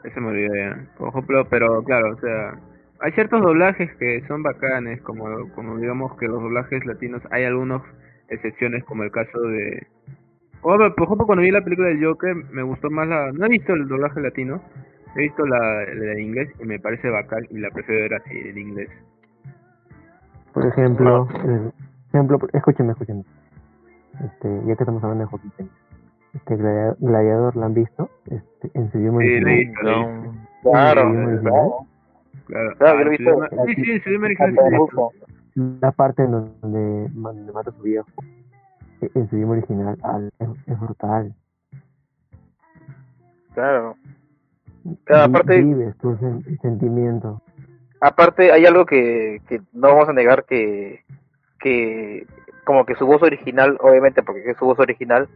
Ese 0.03 0.19
me 0.19 0.29
olvidó 0.29 0.55
ya. 0.55 0.85
Por 0.97 1.09
ejemplo, 1.09 1.45
pero 1.49 1.83
claro, 1.83 2.13
o 2.13 2.19
sea. 2.19 2.57
Hay 3.01 3.11
ciertos 3.13 3.41
doblajes 3.41 3.93
que 3.97 4.23
son 4.27 4.41
bacanes, 4.43 5.01
como, 5.01 5.25
como 5.55 5.77
digamos 5.77 6.17
que 6.17 6.27
los 6.27 6.41
doblajes 6.41 6.85
latinos, 6.85 7.21
hay 7.31 7.43
algunas 7.43 7.81
excepciones, 8.29 8.83
como 8.85 9.03
el 9.03 9.11
caso 9.11 9.39
de. 9.41 9.85
Por 10.61 10.75
ejemplo, 10.81 10.95
por 10.95 11.03
ejemplo, 11.05 11.25
cuando 11.27 11.43
vi 11.43 11.51
la 11.51 11.63
película 11.63 11.89
del 11.89 12.03
Joker, 12.03 12.35
me 12.51 12.63
gustó 12.63 12.89
más 12.89 13.07
la. 13.07 13.31
No 13.31 13.45
he 13.45 13.49
visto 13.49 13.73
el 13.73 13.87
doblaje 13.87 14.19
latino, 14.19 14.61
he 15.15 15.21
visto 15.21 15.45
la, 15.45 15.59
la 15.59 16.13
de 16.13 16.21
inglés 16.21 16.49
y 16.59 16.65
me 16.65 16.79
parece 16.79 17.09
bacán 17.09 17.45
y 17.51 17.59
la 17.59 17.69
prefiero 17.69 18.01
ver 18.01 18.13
así, 18.15 18.37
en 18.37 18.57
inglés. 18.57 18.89
Por 20.53 20.65
ejemplo, 20.65 21.27
el- 21.45 21.71
ejemplo, 22.09 22.39
escúcheme, 22.53 22.91
escúcheme. 22.93 23.23
Este, 24.25 24.49
ya 24.65 24.75
que 24.75 24.83
estamos 24.83 25.03
hablando 25.03 25.25
de 25.25 25.29
Joaquín 25.29 25.51
Phoenix. 25.51 25.75
este 26.33 26.55
Gladia- 26.57 26.95
Gladiador, 26.99 27.55
¿la 27.55 27.65
han 27.67 27.73
visto? 27.75 28.09
Este, 28.25 28.71
en 28.73 28.91
su 28.91 28.97
idioma 28.97 29.21
Sí, 29.21 29.27
original. 29.35 30.31
Claro, 30.63 31.13
claro. 31.41 31.86
Claro, 32.45 32.75
Claro, 32.77 32.99
yo 32.99 33.05
lo 33.05 33.11
he 33.11 33.15
Ah, 33.15 33.17
visto. 33.65 33.65
Sí, 33.83 33.99
sí, 33.99 33.99
en. 34.17 35.11
La 35.81 35.91
parte 35.91 36.23
en 36.23 36.31
donde, 36.31 37.09
donde 37.13 37.51
mata 37.51 37.71
a 37.71 37.73
su 37.73 37.81
viejo, 37.81 38.07
e- 39.01 39.09
en 39.15 39.29
su 39.29 39.35
idioma 39.37 39.53
original, 39.53 39.97
al- 40.03 40.31
es, 40.39 40.47
es 40.67 40.79
brutal. 40.79 41.33
Claro. 43.53 43.95
Claro, 45.05 45.23
aparte- 45.23 45.61
Vives 45.61 45.97
tu 45.97 46.15
sen- 46.17 46.61
sentimiento. 46.61 47.41
Aparte, 47.99 48.51
hay 48.51 48.65
algo 48.65 48.85
que, 48.85 49.41
que 49.49 49.61
no 49.73 49.87
vamos 49.89 50.07
a 50.09 50.13
negar 50.13 50.45
que, 50.45 51.03
que 51.59 52.27
como 52.63 52.85
que 52.85 52.95
su 52.95 53.07
voz 53.07 53.21
original, 53.23 53.77
obviamente 53.81 54.21
porque 54.21 54.51
es 54.51 54.57
su 54.57 54.65
voz 54.65 54.79
original, 54.79 55.27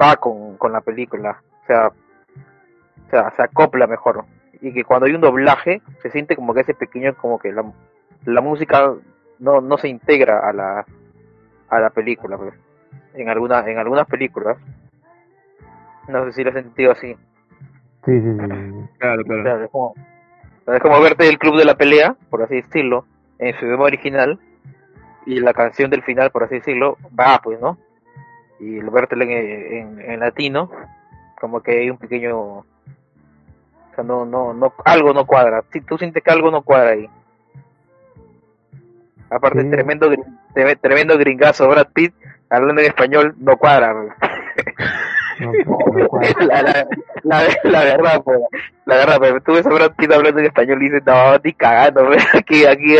va 0.00 0.16
con, 0.16 0.56
con 0.58 0.72
la 0.72 0.82
película. 0.82 1.42
O 1.62 1.66
sea, 1.66 1.88
o 1.88 3.10
sea, 3.10 3.32
se 3.34 3.42
acopla 3.42 3.86
mejor. 3.86 4.24
Y 4.60 4.72
que 4.72 4.84
cuando 4.84 5.06
hay 5.06 5.14
un 5.14 5.20
doblaje, 5.20 5.80
se 6.02 6.10
siente 6.10 6.36
como 6.36 6.52
que 6.54 6.60
ese 6.60 6.74
pequeño, 6.74 7.14
como 7.16 7.38
que 7.38 7.52
la, 7.52 7.64
la 8.24 8.40
música 8.40 8.92
no, 9.38 9.60
no 9.60 9.78
se 9.78 9.88
integra 9.88 10.40
a 10.48 10.52
la, 10.52 10.84
a 11.68 11.80
la 11.80 11.90
película, 11.90 12.36
pues. 12.36 12.54
En 13.14 13.28
algunas, 13.28 13.66
en 13.66 13.78
algunas 13.78 14.06
películas. 14.06 14.58
No 16.08 16.24
sé 16.26 16.32
si 16.32 16.44
lo 16.44 16.50
he 16.50 16.52
sentido 16.52 16.92
así. 16.92 17.16
Sí, 18.04 18.20
sí, 18.20 18.32
sí. 18.32 18.36
Claro, 18.98 19.24
claro. 19.24 19.42
Claro, 19.42 19.64
es 19.64 19.70
como, 19.70 19.94
es 20.66 20.80
como 20.80 21.00
verte 21.00 21.28
el 21.28 21.38
club 21.38 21.56
de 21.56 21.64
la 21.64 21.76
pelea, 21.76 22.16
por 22.28 22.42
así 22.42 22.56
decirlo, 22.56 23.04
en 23.38 23.54
su 23.58 23.66
idioma 23.66 23.84
original, 23.84 24.38
y 25.26 25.40
la 25.40 25.52
canción 25.54 25.90
del 25.90 26.02
final, 26.02 26.30
por 26.30 26.44
así 26.44 26.56
decirlo, 26.56 26.96
va, 27.18 27.40
pues, 27.42 27.60
¿no? 27.60 27.78
Y 28.58 28.78
el 28.78 28.90
vértelo 28.90 29.24
en, 29.24 29.30
en, 29.30 30.00
en 30.00 30.20
latino, 30.20 30.70
como 31.40 31.60
que 31.62 31.72
hay 31.78 31.90
un 31.90 31.98
pequeño. 31.98 32.64
Sea, 34.00 34.02
no, 34.02 34.24
no, 34.24 34.52
no, 34.52 34.72
algo 34.84 35.12
no 35.12 35.26
cuadra. 35.26 35.62
Si 35.72 35.80
tú 35.80 35.98
sientes 35.98 36.22
que 36.22 36.30
algo 36.30 36.50
no 36.50 36.62
cuadra 36.62 36.90
ahí. 36.90 37.08
Aparte, 39.30 39.62
Sí. 39.62 39.70
tremendo, 39.70 40.10
tremendo 40.80 41.16
gringazo, 41.18 41.68
Brad 41.68 41.88
Pitt, 41.92 42.14
hablando 42.48 42.80
en 42.82 42.88
español, 42.88 43.34
no 43.38 43.56
cuadra. 43.56 43.94
No, 43.94 45.52
no 45.52 46.08
cuadra. 46.08 46.34
la, 46.40 46.62
la, 46.62 46.86
la, 47.22 47.48
la 47.64 47.84
verdad, 47.84 48.22
la 48.86 48.96
verdad, 48.96 49.18
pues, 49.18 49.44
tú 49.44 49.52
ves 49.54 49.66
a 49.66 49.70
Brad 49.70 49.92
Pitt 49.96 50.12
hablando 50.12 50.40
en 50.40 50.46
español 50.46 50.82
y 50.82 50.86
dices, 50.86 51.02
no, 51.06 51.36
ni 51.44 51.52
cagando, 51.52 52.08
aquí, 52.34 52.64
aquí, 52.66 52.96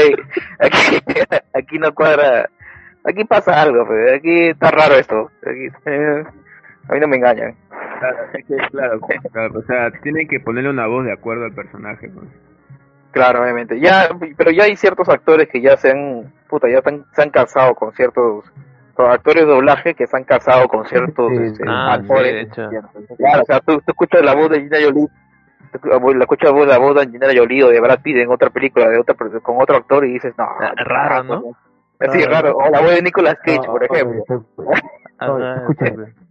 aquí, 0.58 0.98
aquí 1.54 1.78
no 1.78 1.92
cuadra, 1.92 2.48
aquí 3.04 3.24
pasa 3.24 3.60
algo, 3.60 3.86
aquí 4.14 4.48
está 4.50 4.70
raro 4.70 4.94
esto, 4.94 5.30
aquí, 5.42 5.66
eh, 5.86 6.24
a 6.88 6.92
mí 6.94 7.00
no 7.00 7.08
me 7.08 7.16
engañan. 7.16 7.56
Claro, 8.00 8.16
es 8.34 8.44
que, 8.48 8.56
claro, 8.70 9.00
claro, 9.32 9.58
o 9.58 9.62
sea, 9.62 9.90
tienen 10.02 10.26
que 10.26 10.40
ponerle 10.40 10.70
una 10.70 10.86
voz 10.86 11.04
de 11.04 11.12
acuerdo 11.12 11.44
al 11.44 11.52
personaje. 11.54 12.08
Pues. 12.08 12.26
Claro, 13.12 13.42
obviamente, 13.42 13.78
ya, 13.80 14.08
pero 14.36 14.50
ya 14.50 14.64
hay 14.64 14.76
ciertos 14.76 15.08
actores 15.08 15.48
que 15.48 15.60
ya 15.60 15.76
se 15.76 15.90
han, 15.90 16.32
puta, 16.48 16.68
ya 16.68 16.78
están, 16.78 17.04
se 17.12 17.22
han 17.22 17.30
casado 17.30 17.74
con 17.74 17.92
ciertos, 17.92 18.44
actores 18.96 19.46
de 19.46 19.50
doblaje 19.50 19.94
que 19.94 20.06
se 20.06 20.16
han 20.16 20.24
casado 20.24 20.68
con 20.68 20.84
ciertos 20.86 21.30
Sí, 21.30 21.36
este, 21.44 21.64
Ah, 21.66 21.94
sí, 21.96 22.00
actores. 22.02 22.32
de 22.34 22.40
hecho. 22.42 22.68
Claro, 23.16 23.42
o 23.42 23.44
sea, 23.46 23.60
tú, 23.60 23.78
tú 23.78 23.84
escuchas 23.92 24.22
la 24.24 24.34
voz 24.34 24.50
de 24.50 24.56
Angelina 24.58 24.76
Jolie, 24.86 25.06
tú- 25.72 25.88
la 26.14 26.20
escuchas 26.20 26.52
la 26.66 26.78
voz 26.78 26.94
de 26.94 27.00
Angelina 27.02 27.26
Jolie 27.34 27.64
o 27.64 27.68
de 27.68 27.80
Brad 27.80 28.00
Pitt 28.02 28.16
en 28.18 28.30
otra 28.30 28.50
película 28.50 28.88
de 28.88 28.98
otra 28.98 29.14
con 29.42 29.56
otro 29.60 29.76
actor 29.76 30.04
y 30.04 30.12
dices, 30.12 30.34
no, 30.38 30.44
Ah, 30.44 30.72
raro, 30.76 31.22
¿no? 31.24 31.42
Sí, 32.12 32.22
raro. 32.24 32.56
O 32.56 32.70
la 32.70 32.80
voz 32.80 32.90
de 32.94 33.02
Nicolas 33.02 33.36
Cage, 33.44 33.58
No, 33.66 33.72
por 33.72 33.84
ejemplo. 33.84 34.24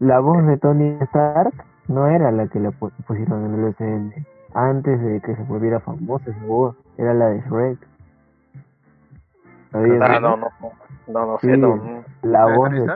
La 0.00 0.20
voz 0.20 0.44
de 0.46 0.56
Tony 0.58 0.96
Stark 1.02 1.52
no 1.88 2.06
era 2.06 2.30
la 2.30 2.46
que 2.48 2.60
le 2.60 2.70
pu- 2.70 2.92
pusieron 3.06 3.44
en 3.46 3.54
el 3.54 3.64
UCM. 3.70 4.12
Antes 4.54 5.00
de 5.00 5.20
que 5.20 5.36
se 5.36 5.42
volviera 5.44 5.80
famosa 5.80 6.30
esa 6.30 6.44
voz, 6.44 6.76
era 6.98 7.14
la 7.14 7.26
de 7.30 7.40
Shrek. 7.42 7.78
¿Sabías 9.72 10.00
Ah, 10.02 10.20
no, 10.20 10.36
no, 10.36 10.48
no, 10.60 10.72
no, 11.08 11.26
no 11.26 11.38
sé, 11.38 11.54
Sí. 11.54 11.60
no, 11.60 11.76
no. 11.76 12.04
La 12.22 12.40
¿La 12.40 12.46
de 12.50 12.56
voz 12.56 12.70
de, 12.70 12.86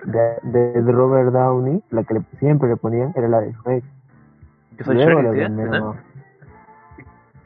de- 0.50 0.82
de 0.82 0.92
Robert 0.92 1.30
Downey, 1.32 1.82
la 1.90 2.02
que 2.04 2.14
le, 2.14 2.20
siempre 2.38 2.68
le 2.68 2.76
ponían, 2.76 3.12
era 3.14 3.28
la 3.28 3.40
de 3.40 3.52
Shrek. 3.52 3.84
Yo 4.78 4.84
soy 4.84 4.94
Luego 4.96 5.20
Shrek, 5.22 5.34
le 5.36 5.94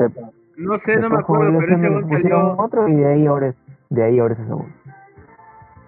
no 0.56 0.78
sé, 0.78 0.96
no 1.00 1.10
me 1.10 1.18
acuerdo, 1.18 1.58
pero 1.58 1.76
ese 1.76 2.08
salió... 2.08 2.56
otro 2.56 2.88
y 2.88 2.94
de 2.94 3.06
ahí 3.06 3.26
ahora 3.26 3.48
es, 3.48 3.56
de 3.90 4.02
ahí 4.04 4.18
ahora 4.18 4.34
es 4.34 4.40
esa 4.40 4.54
voz. 4.54 4.66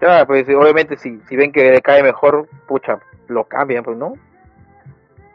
Ya, 0.01 0.25
pues 0.25 0.47
obviamente 0.49 0.97
si, 0.97 1.19
si 1.27 1.35
ven 1.35 1.51
que 1.51 1.71
le 1.71 1.81
cae 1.81 2.01
mejor, 2.03 2.47
pucha, 2.67 2.99
lo 3.27 3.43
cambian, 3.45 3.83
pues, 3.83 3.97
¿no? 3.97 4.13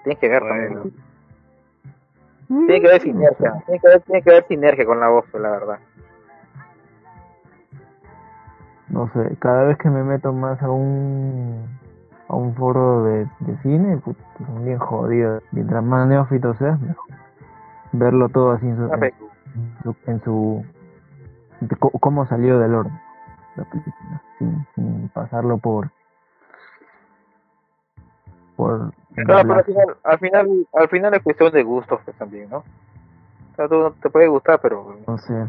Tienes 0.02 0.18
que 0.18 0.28
ver 0.28 0.42
también. 0.42 0.74
¿no? 0.74 2.66
Tiene 2.66 2.80
que 2.80 2.88
haber 2.88 3.02
sinergia, 3.02 3.52
tiene 3.66 3.80
que 3.80 3.86
haber, 3.88 4.00
tiene 4.02 4.22
que 4.22 4.30
haber 4.30 4.46
sinergia 4.46 4.84
con 4.86 5.00
la 5.00 5.08
voz, 5.08 5.24
pues, 5.30 5.42
la 5.42 5.50
verdad. 5.50 5.78
No 8.88 9.08
sé, 9.12 9.36
cada 9.38 9.64
vez 9.64 9.78
que 9.78 9.88
me 9.90 10.02
meto 10.04 10.32
más 10.32 10.62
a 10.62 10.70
un 10.70 11.66
a 12.28 12.36
un 12.36 12.54
foro 12.54 13.04
de, 13.04 13.26
de 13.40 13.56
cine, 13.62 13.98
pues, 14.04 14.16
son 14.46 14.64
bien 14.64 14.78
jodidos. 14.78 15.42
Mientras 15.52 15.82
más 15.84 16.06
neófito 16.08 16.54
seas, 16.54 16.80
mejor. 16.80 17.04
Verlo 17.92 18.28
todo 18.28 18.52
así 18.52 18.66
en 18.66 18.76
su, 18.76 18.84
Ah, 18.92 18.98
en 19.06 19.82
su, 19.82 19.96
en 20.06 20.20
su- 20.22 20.64
de 21.60 21.76
co- 21.76 21.90
cómo 22.00 22.26
salió 22.26 22.58
del 22.58 22.74
orden 22.74 22.98
la 23.56 23.64
película, 23.64 24.20
sin, 24.44 24.66
sin 24.74 25.08
pasarlo 25.10 25.58
por 25.58 25.90
por 28.56 28.92
Claro, 29.14 29.42
pero 29.42 29.54
al 29.54 29.64
final, 29.64 29.96
al 30.02 30.18
final, 30.18 30.66
al 30.72 30.88
final 30.88 31.14
es 31.14 31.22
cuestión 31.22 31.52
de 31.52 31.62
gustos, 31.62 32.00
pues, 32.04 32.16
también, 32.16 32.50
¿no? 32.50 32.58
O 32.58 33.56
sea, 33.56 33.68
tú 33.68 33.94
te 34.02 34.10
puede 34.10 34.26
gustar, 34.26 34.58
pero 34.60 34.96
No 35.06 35.18
sé. 35.18 35.46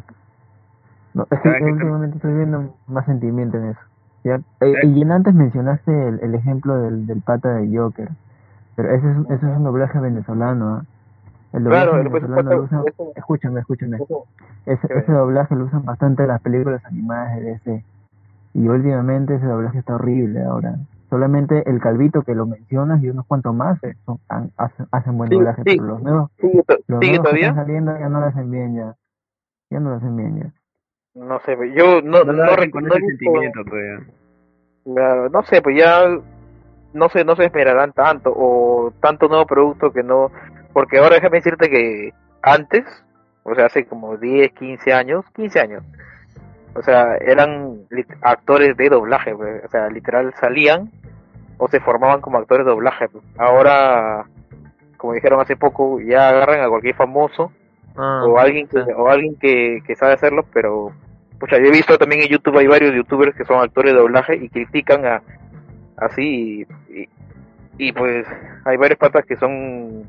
No, 1.16 1.26
es 1.32 1.40
que 1.40 1.50
últimamente 1.50 2.18
estoy 2.18 2.34
viendo 2.34 2.76
más 2.88 3.06
sentimiento 3.06 3.58
en 3.58 3.70
eso. 3.70 3.80
Ya, 4.24 4.36
eh, 4.62 4.74
y 4.84 5.04
antes 5.10 5.34
mencionaste 5.34 5.92
el, 6.10 6.20
el 6.22 6.36
ejemplo 6.36 6.76
del, 6.78 7.08
del 7.08 7.22
pata 7.22 7.56
de 7.56 7.76
Joker. 7.76 8.10
Pero 8.76 8.90
ese 8.94 9.10
es, 9.10 9.18
ese 9.32 9.52
es 9.52 9.58
un 9.58 9.64
doblaje 9.64 10.00
venezolano. 10.00 10.76
¿ah? 10.76 10.86
El 11.54 11.64
doblaje 11.64 11.90
Claro, 11.90 12.10
pues, 12.12 12.24
venezolano 12.24 12.58
lo 12.58 12.64
usan. 12.64 12.84
Escúchame, 13.16 13.62
Ese, 14.66 14.88
ese 14.94 15.12
doblaje 15.12 15.56
lo 15.56 15.66
usan 15.66 15.86
bastante 15.86 16.24
en 16.24 16.30
las 16.30 16.42
películas 16.42 16.86
animadas 16.86 17.36
de 17.38 17.42
DC. 17.42 17.84
Y 18.56 18.68
últimamente 18.68 19.36
ese 19.36 19.46
doblaje 19.46 19.80
está 19.80 19.96
horrible 19.96 20.42
ahora. 20.44 20.76
Solamente 21.10 21.70
el 21.70 21.80
calvito 21.80 22.24
que 22.24 22.34
lo 22.34 22.46
mencionas 22.48 23.04
y 23.04 23.10
unos 23.10 23.26
cuantos 23.28 23.54
más 23.54 23.78
son- 24.06 24.20
han- 24.30 24.52
hacen, 24.58 24.88
hacen 24.92 25.18
buen 25.18 25.30
Sí, 25.30 25.36
doblaje. 25.36 25.62
sí. 25.66 25.76
Pero 25.78 25.84
los 25.84 26.02
nuevos, 26.02 26.32
¿Sigue, 26.40 26.64
to- 26.64 26.78
los 26.88 27.00
sigue 27.00 27.12
nuevos 27.12 27.12
que 27.12 27.18
todavía? 27.18 27.48
están 27.50 27.66
saliendo 27.66 28.00
ya 28.00 28.10
no 28.10 28.20
lo 28.22 28.26
hacen 28.26 28.50
bien 28.52 28.76
ya. 28.76 28.96
Ya 29.70 29.80
no 29.80 29.90
lo 29.92 29.96
hacen 29.98 30.16
bien 30.16 30.40
ya. 30.40 30.52
No 31.22 31.40
sé, 31.42 31.56
pues, 31.58 31.74
yo 31.76 32.02
no, 32.02 32.24
No, 32.24 32.34
no, 32.34 32.46
no, 32.46 32.52
rec- 32.56 32.72
con 32.72 32.84
no 32.86 32.90
ese 32.96 32.98
he 32.98 33.08
visto- 33.08 33.18
sentimiento, 33.26 33.60
pues. 33.70 34.02
Claro, 34.86 35.30
no 35.30 35.44
sé, 35.44 35.62
pues 35.62 35.78
ya 35.78 36.06
no 36.94 37.10
sé, 37.10 37.26
no 37.26 37.36
se 37.36 37.46
esperarán 37.46 37.92
tanto 37.92 38.32
o 38.36 38.92
tanto 39.02 39.28
nuevo 39.28 39.46
producto 39.46 39.92
que 39.92 40.02
no, 40.04 40.32
porque 40.74 40.98
ahora 40.98 41.16
déjame 41.16 41.38
decirte 41.38 41.70
que 41.70 42.14
antes, 42.42 42.86
o 43.44 43.54
sea, 43.54 43.66
hace 43.66 43.86
como 43.86 44.16
10, 44.18 44.52
15 44.54 44.94
años, 44.94 45.26
15 45.34 45.60
años, 45.60 45.84
o 46.76 46.82
sea, 46.84 47.16
eran 47.18 47.80
actores 48.22 48.78
de 48.78 48.90
doblaje, 48.90 49.36
pues, 49.36 49.64
o 49.66 49.70
sea, 49.70 49.88
literal 49.90 50.34
salían 50.40 50.92
o 51.58 51.68
se 51.68 51.80
formaban 51.80 52.22
como 52.22 52.38
actores 52.38 52.66
de 52.66 52.72
doblaje. 52.72 53.08
pues. 53.10 53.24
Ahora, 53.38 54.26
como 54.98 55.14
dijeron 55.14 55.40
hace 55.40 55.56
poco, 55.56 56.00
ya 56.02 56.30
agarran 56.30 56.62
a 56.62 56.70
cualquier 56.70 56.96
famoso 56.96 57.52
Ah, 57.98 58.24
o 58.26 58.38
alguien 58.38 58.68
que, 58.68 58.84
sí. 58.84 58.92
o 58.96 59.08
alguien 59.08 59.36
que, 59.40 59.82
que 59.88 59.96
sabe 59.96 60.14
hacerlo, 60.14 60.46
pero 60.54 60.92
pucha, 61.40 61.58
yo 61.58 61.66
he 61.68 61.72
visto 61.72 61.98
también 61.98 62.24
en 62.24 62.28
YouTube 62.28 62.58
hay 62.58 62.68
varios 62.68 62.94
youtubers 62.94 63.36
que 63.36 63.46
son 63.46 63.62
actores 63.62 63.94
de 63.94 64.00
doblaje 64.00 64.36
y 64.36 64.50
critican 64.50 65.06
a 65.06 65.22
así 65.98 66.68
y, 66.90 66.94
y, 66.94 67.10
y, 67.78 67.92
pues 67.94 68.28
hay 68.66 68.76
varios 68.76 69.00
patas 69.00 69.26
que 69.26 69.38
son 69.38 70.04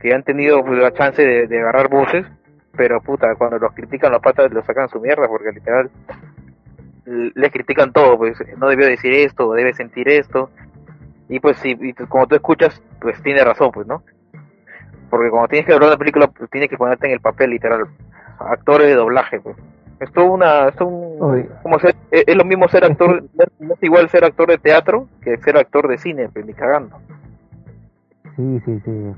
que 0.00 0.14
han 0.14 0.22
tenido 0.22 0.64
pues, 0.64 0.78
la 0.80 0.92
chance 0.92 1.20
de, 1.20 1.48
de 1.48 1.60
agarrar 1.60 1.88
voces, 1.88 2.24
pero 2.76 3.00
puta, 3.00 3.34
cuando 3.36 3.58
los 3.58 3.72
critican 3.72 4.12
los 4.12 4.20
patas 4.22 4.52
los 4.52 4.64
sacan 4.64 4.88
su 4.88 5.00
mierda 5.00 5.28
porque 5.28 5.52
literal 5.52 5.90
les 7.04 7.50
critican 7.52 7.92
todo, 7.92 8.16
pues 8.16 8.38
no 8.58 8.68
debió 8.68 8.86
decir 8.86 9.12
esto, 9.12 9.48
o 9.48 9.54
debe 9.54 9.72
sentir 9.74 10.08
esto. 10.08 10.50
Y 11.28 11.40
pues 11.40 11.64
y 11.64 11.92
tú- 11.94 12.06
como 12.08 12.26
tú 12.26 12.34
escuchas, 12.36 12.80
pues 13.00 13.20
tiene 13.22 13.42
razón, 13.42 13.70
pues, 13.72 13.86
¿no? 13.86 14.02
Porque 15.10 15.30
cuando 15.30 15.48
tienes 15.48 15.66
que 15.66 15.72
hablar 15.72 15.88
de 15.90 15.94
una 15.94 15.98
película, 15.98 16.26
pues 16.28 16.48
tienes 16.50 16.70
que 16.70 16.76
ponerte 16.78 17.06
en 17.06 17.12
el 17.14 17.20
papel 17.20 17.50
literal. 17.50 17.86
Actores 18.38 18.86
de 18.88 18.94
doblaje, 18.94 19.40
pues. 19.40 19.56
Es 20.00 20.12
todo 20.12 20.26
una, 20.32 20.68
es 20.68 20.80
un, 20.80 21.16
Oye. 21.20 21.48
como 21.62 21.78
ser, 21.78 21.94
es, 22.10 22.24
es 22.26 22.36
lo 22.36 22.44
mismo 22.44 22.68
ser 22.68 22.84
actor, 22.84 23.22
no 23.60 23.74
es- 23.74 23.82
igual 23.82 24.08
ser 24.08 24.24
actor 24.24 24.48
de 24.48 24.58
teatro 24.58 25.08
que 25.22 25.36
ser 25.38 25.56
actor 25.56 25.88
de 25.88 25.98
cine, 25.98 26.28
pues 26.32 26.44
ni 26.46 26.54
cagando. 26.54 26.98
Sí, 28.36 28.60
sí, 28.64 28.80
sí. 28.84 29.12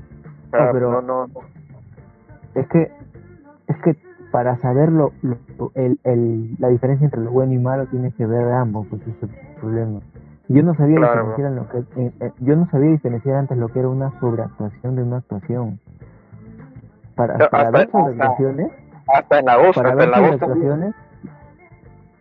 Sea, 0.51 0.65
No, 0.65 0.71
pero- 0.71 0.91
no, 0.91 1.01
no, 1.01 1.27
no. 1.27 1.39
Es 2.55 2.67
que, 2.67 2.91
es 3.67 3.77
que 3.83 3.95
para 4.31 4.57
saber 4.57 4.91
lo, 4.91 5.11
lo- 5.21 5.71
el, 5.75 5.97
el, 6.03 6.55
la 6.59 6.67
diferencia 6.69 7.05
entre 7.05 7.21
lo 7.21 7.31
bueno 7.31 7.53
y 7.53 7.57
malo 7.59 7.85
tienes 7.87 8.13
que 8.15 8.25
ver 8.25 8.51
ambos, 8.51 8.85
pues 8.89 9.01
ese 9.03 9.11
es 9.11 9.23
el 9.23 9.29
problema. 9.59 9.99
Yo 10.49 10.61
no 10.63 10.75
sabía 10.75 10.97
Claro, 10.97 11.35
diferenciar 11.35 11.47
en 11.51 11.55
lo 11.55 11.69
que 11.69 11.77
eh, 12.01 12.11
eh, 12.19 12.31
yo 12.41 12.55
no 12.55 12.69
sabía 12.69 12.91
diferenciar 12.91 13.35
antes 13.37 13.57
lo 13.57 13.67
que 13.69 13.79
era 13.79 13.89
una 13.89 14.11
sobreactuación 14.19 14.95
de 14.95 15.03
una 15.03 15.17
actuación. 15.17 15.79
Para, 17.15 17.49
para 17.49 17.71
ver 17.71 17.89
sobreactuaciones, 17.91 18.71
Hasta 19.07 19.39
en 19.39 19.45
la 19.45 19.57
voz, 19.57 19.75
para 19.75 19.89
hasta 19.89 19.95
ver 19.99 20.05
en 20.05 20.11
la 20.11 20.19
voz. 20.19 20.29
sobreactuaciones 20.39 20.95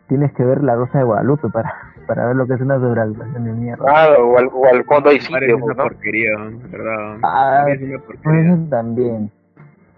tienes 0.08 0.32
que 0.34 0.44
ver 0.44 0.62
la 0.62 0.76
Rosa 0.76 0.98
de 0.98 1.04
Guadalupe 1.04 1.48
para 1.50 1.72
para 2.06 2.26
ver 2.26 2.36
lo 2.36 2.46
que 2.46 2.52
es 2.54 2.60
una 2.60 2.78
sobreactuación 2.78 3.44
de 3.44 3.52
mierda. 3.54 3.84
Claro, 3.84 4.28
o 4.28 4.38
al, 4.38 4.48
o 4.52 4.66
al 4.66 4.84
fondo 4.84 5.08
hay 5.08 5.18
Parece 5.18 5.52
sitio, 5.52 5.56
una 5.56 5.64
pues, 5.64 5.76
¿no? 5.78 5.82
porquería, 5.84 6.32
¿verdad? 6.70 7.16
Ah, 7.22 7.62
A 7.62 7.64
mí 7.64 7.72
es 7.72 7.82
una 7.82 7.98
Por 7.98 8.06
porquería. 8.06 8.52
eso 8.52 8.68
también. 8.68 9.30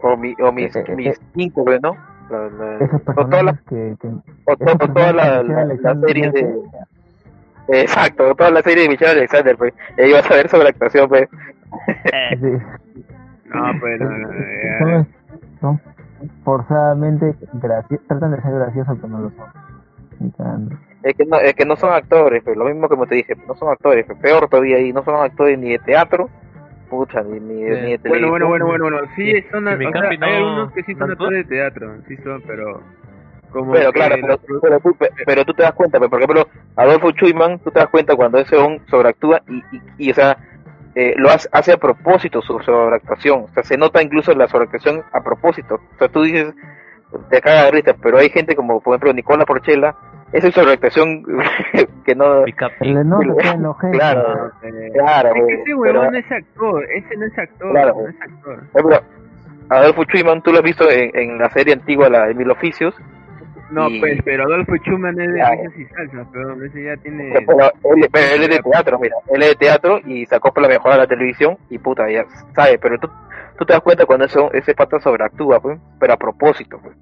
O, 0.08 0.16
mi, 0.16 0.34
o 0.40 0.52
mis, 0.52 0.74
Eh, 0.76 0.84
eh, 0.86 0.94
mis 0.96 1.06
eh. 1.08 1.20
cinco, 1.34 1.64
pues, 1.64 1.80
¿no? 1.82 1.96
La- 2.30 2.48
la- 2.50 2.78
o 3.16 3.26
todas 3.26 3.44
las 3.44 3.60
personajes 3.60 3.60
que, 3.68 3.96
que 4.00 4.08
o, 4.08 4.56
to- 4.56 4.64
esos 4.64 4.74
o 4.74 4.78
todas 4.78 5.12
personajes 5.14 5.14
las 5.16 5.42
que 5.42 5.48
la, 5.48 5.66
series 6.06 6.32
de 6.32 6.40
Alexander- 6.40 6.58
exacto 7.68 8.34
toda 8.34 8.50
la 8.50 8.62
serie 8.62 8.82
de 8.84 8.88
Michelle 8.90 9.10
Alexander 9.12 9.56
pues 9.56 9.74
ella 9.96 10.08
iba 10.08 10.18
a 10.20 10.22
saber 10.22 10.48
sobre 10.48 10.68
actuación 10.68 11.08
pues 11.08 11.28
Eh, 12.04 12.36
Sí. 12.40 12.50
No, 13.54 13.62
pues, 13.80 14.00
no, 14.00 14.10
ya. 14.10 14.78
son, 14.80 15.06
son 15.60 15.80
forzadamente 16.44 17.34
tratan 18.08 18.32
de 18.32 18.42
ser 18.42 18.52
graciosos 18.54 18.96
pero 19.00 19.08
no 19.08 19.18
lo 19.20 19.30
son. 19.30 20.78
Es 21.02 21.14
que 21.16 21.24
no 21.26 21.38
es 21.38 21.54
que 21.54 21.64
no 21.64 21.76
son 21.76 21.92
actores 21.92 22.42
pues 22.44 22.56
lo 22.56 22.64
mismo 22.64 22.88
como 22.88 23.06
te 23.06 23.14
dije 23.16 23.34
no 23.46 23.54
son 23.54 23.68
actores 23.70 24.04
pues, 24.06 24.18
peor 24.18 24.48
todavía 24.48 24.78
y 24.80 24.92
no 24.92 25.04
son 25.04 25.16
actores 25.16 25.58
ni 25.58 25.70
de 25.70 25.78
teatro 25.78 26.28
pucha 26.86 27.22
ni 27.22 27.40
ni, 27.40 27.54
ni 27.54 27.60
de 27.62 27.98
Bueno, 27.98 28.02
televisión 28.02 28.30
bueno, 28.30 28.48
bueno, 28.48 28.66
bueno, 28.66 28.84
bueno. 28.96 29.08
Sí, 29.16 29.32
son, 29.50 29.66
sí, 29.66 29.74
o 29.74 29.76
mi 29.76 29.84
sea, 29.84 29.92
campi 29.92 30.14
hay 30.14 30.18
no- 30.18 30.26
algunos 30.48 30.72
que 30.72 30.82
sí 30.84 30.94
son 30.94 31.06
no 31.08 31.12
actores 31.12 31.48
de 31.48 31.54
teatro, 31.56 31.94
sí 32.08 32.16
son, 32.18 32.42
pero 32.46 32.80
como 33.50 33.72
pero 33.72 33.92
claro 33.92 34.16
la 34.16 34.36
pero, 34.38 34.60
pero, 34.60 34.80
tú, 34.80 34.96
pero 35.24 35.44
tú 35.44 35.54
te 35.54 35.62
das 35.62 35.72
cuenta 35.72 35.98
pues, 35.98 36.10
por 36.10 36.20
ejemplo 36.20 36.48
Adolfo 36.76 37.12
Chuyman 37.12 37.58
tú 37.60 37.70
te 37.70 37.78
das 37.78 37.88
cuenta 37.88 38.14
cuando 38.16 38.38
ese 38.38 38.56
hombre 38.56 38.82
sobreactúa 38.90 39.40
y, 39.48 39.56
y, 39.76 39.82
y, 39.98 40.10
o 40.10 40.14
sea 40.14 40.36
eh, 40.94 41.14
lo 41.16 41.28
hace, 41.30 41.48
hace 41.52 41.72
a 41.72 41.76
propósito 41.76 42.42
su 42.42 42.58
sobreactuación 42.60 43.44
o 43.44 43.48
sea 43.54 43.62
se 43.62 43.76
nota 43.78 44.02
incluso 44.02 44.34
la 44.34 44.48
sobreactuación 44.48 45.02
a 45.12 45.22
propósito 45.22 45.76
o 45.76 45.98
sea 45.98 46.08
tú 46.08 46.22
dices 46.22 46.52
te 47.30 47.40
caga 47.40 47.64
de 47.66 47.70
risa 47.70 47.94
pero 48.02 48.18
hay 48.18 48.28
gente 48.30 48.56
como 48.56 48.80
por 48.80 48.94
ejemplo 48.94 49.12
Nicola 49.12 49.44
Porchela 49.46 49.94
esa 50.36 50.48
es 50.48 50.54
sobreactuación 50.54 51.22
que 52.04 52.14
no 52.14 52.42
mi 52.42 52.52
capi. 52.52 52.88
El 52.88 52.94
de 52.96 53.04
no 53.04 53.18
gestos. 53.74 53.90
claro 53.92 54.50
eh, 54.62 54.90
claro 54.94 55.28
es 55.34 55.46
que 55.46 55.54
ese 55.54 55.62
pero- 55.64 55.78
huevón 55.78 56.12
no 56.12 56.18
es 56.18 56.32
actor, 56.32 56.84
ese 56.94 57.16
no 57.16 57.26
es 57.26 57.38
actor, 57.38 57.70
Claro. 57.72 57.94
no 58.02 58.08
es 58.08 58.20
actor. 58.20 58.60
Por 58.72 58.80
ejemplo, 58.92 59.00
Adolfo 59.68 60.04
Chuyman, 60.04 60.42
tú 60.42 60.52
lo 60.52 60.58
has 60.58 60.64
visto 60.64 60.88
en, 60.90 61.10
en 61.18 61.38
la 61.38 61.50
serie 61.50 61.72
antigua, 61.74 62.08
la 62.08 62.26
de 62.26 62.34
Mil 62.34 62.50
Oficios, 62.50 62.94
No, 63.68 63.88
Y- 63.90 63.98
pues, 63.98 64.20
pero 64.24 64.44
Adolfo 64.44 64.76
Schumann 64.76 65.20
es 65.20 65.26
de 65.32 65.34
Claro. 65.40 65.60
risas 65.62 65.78
y 65.78 65.84
salsas, 65.86 66.26
pero 66.32 66.64
ese 66.64 66.84
ya 66.84 66.96
tiene... 66.98 67.32
pero 67.44 67.64
él, 67.96 68.08
pero 68.12 68.34
él 68.36 68.42
es 68.44 68.48
de 68.50 68.62
teatro, 68.62 68.98
mira, 69.00 69.16
él 69.28 69.42
es 69.42 69.48
de 69.48 69.54
teatro 69.56 69.98
y 70.04 70.24
se 70.26 70.36
acopla 70.36 70.68
mejor 70.68 70.92
a 70.92 70.98
la 70.98 71.06
televisión 71.08 71.56
y 71.68 71.78
puta, 71.78 72.08
ya 72.08 72.24
sabe, 72.54 72.78
pero 72.78 72.96
tú, 73.00 73.08
tú 73.58 73.64
te 73.64 73.72
das 73.72 73.82
cuenta 73.82 74.06
cuando 74.06 74.26
eso, 74.26 74.52
ese 74.52 74.72
pata 74.74 75.00
sobreactúa, 75.00 75.58
pues, 75.58 75.80
pero 75.98 76.12
a 76.12 76.16
propósito, 76.16 76.78
pues. 76.80 76.94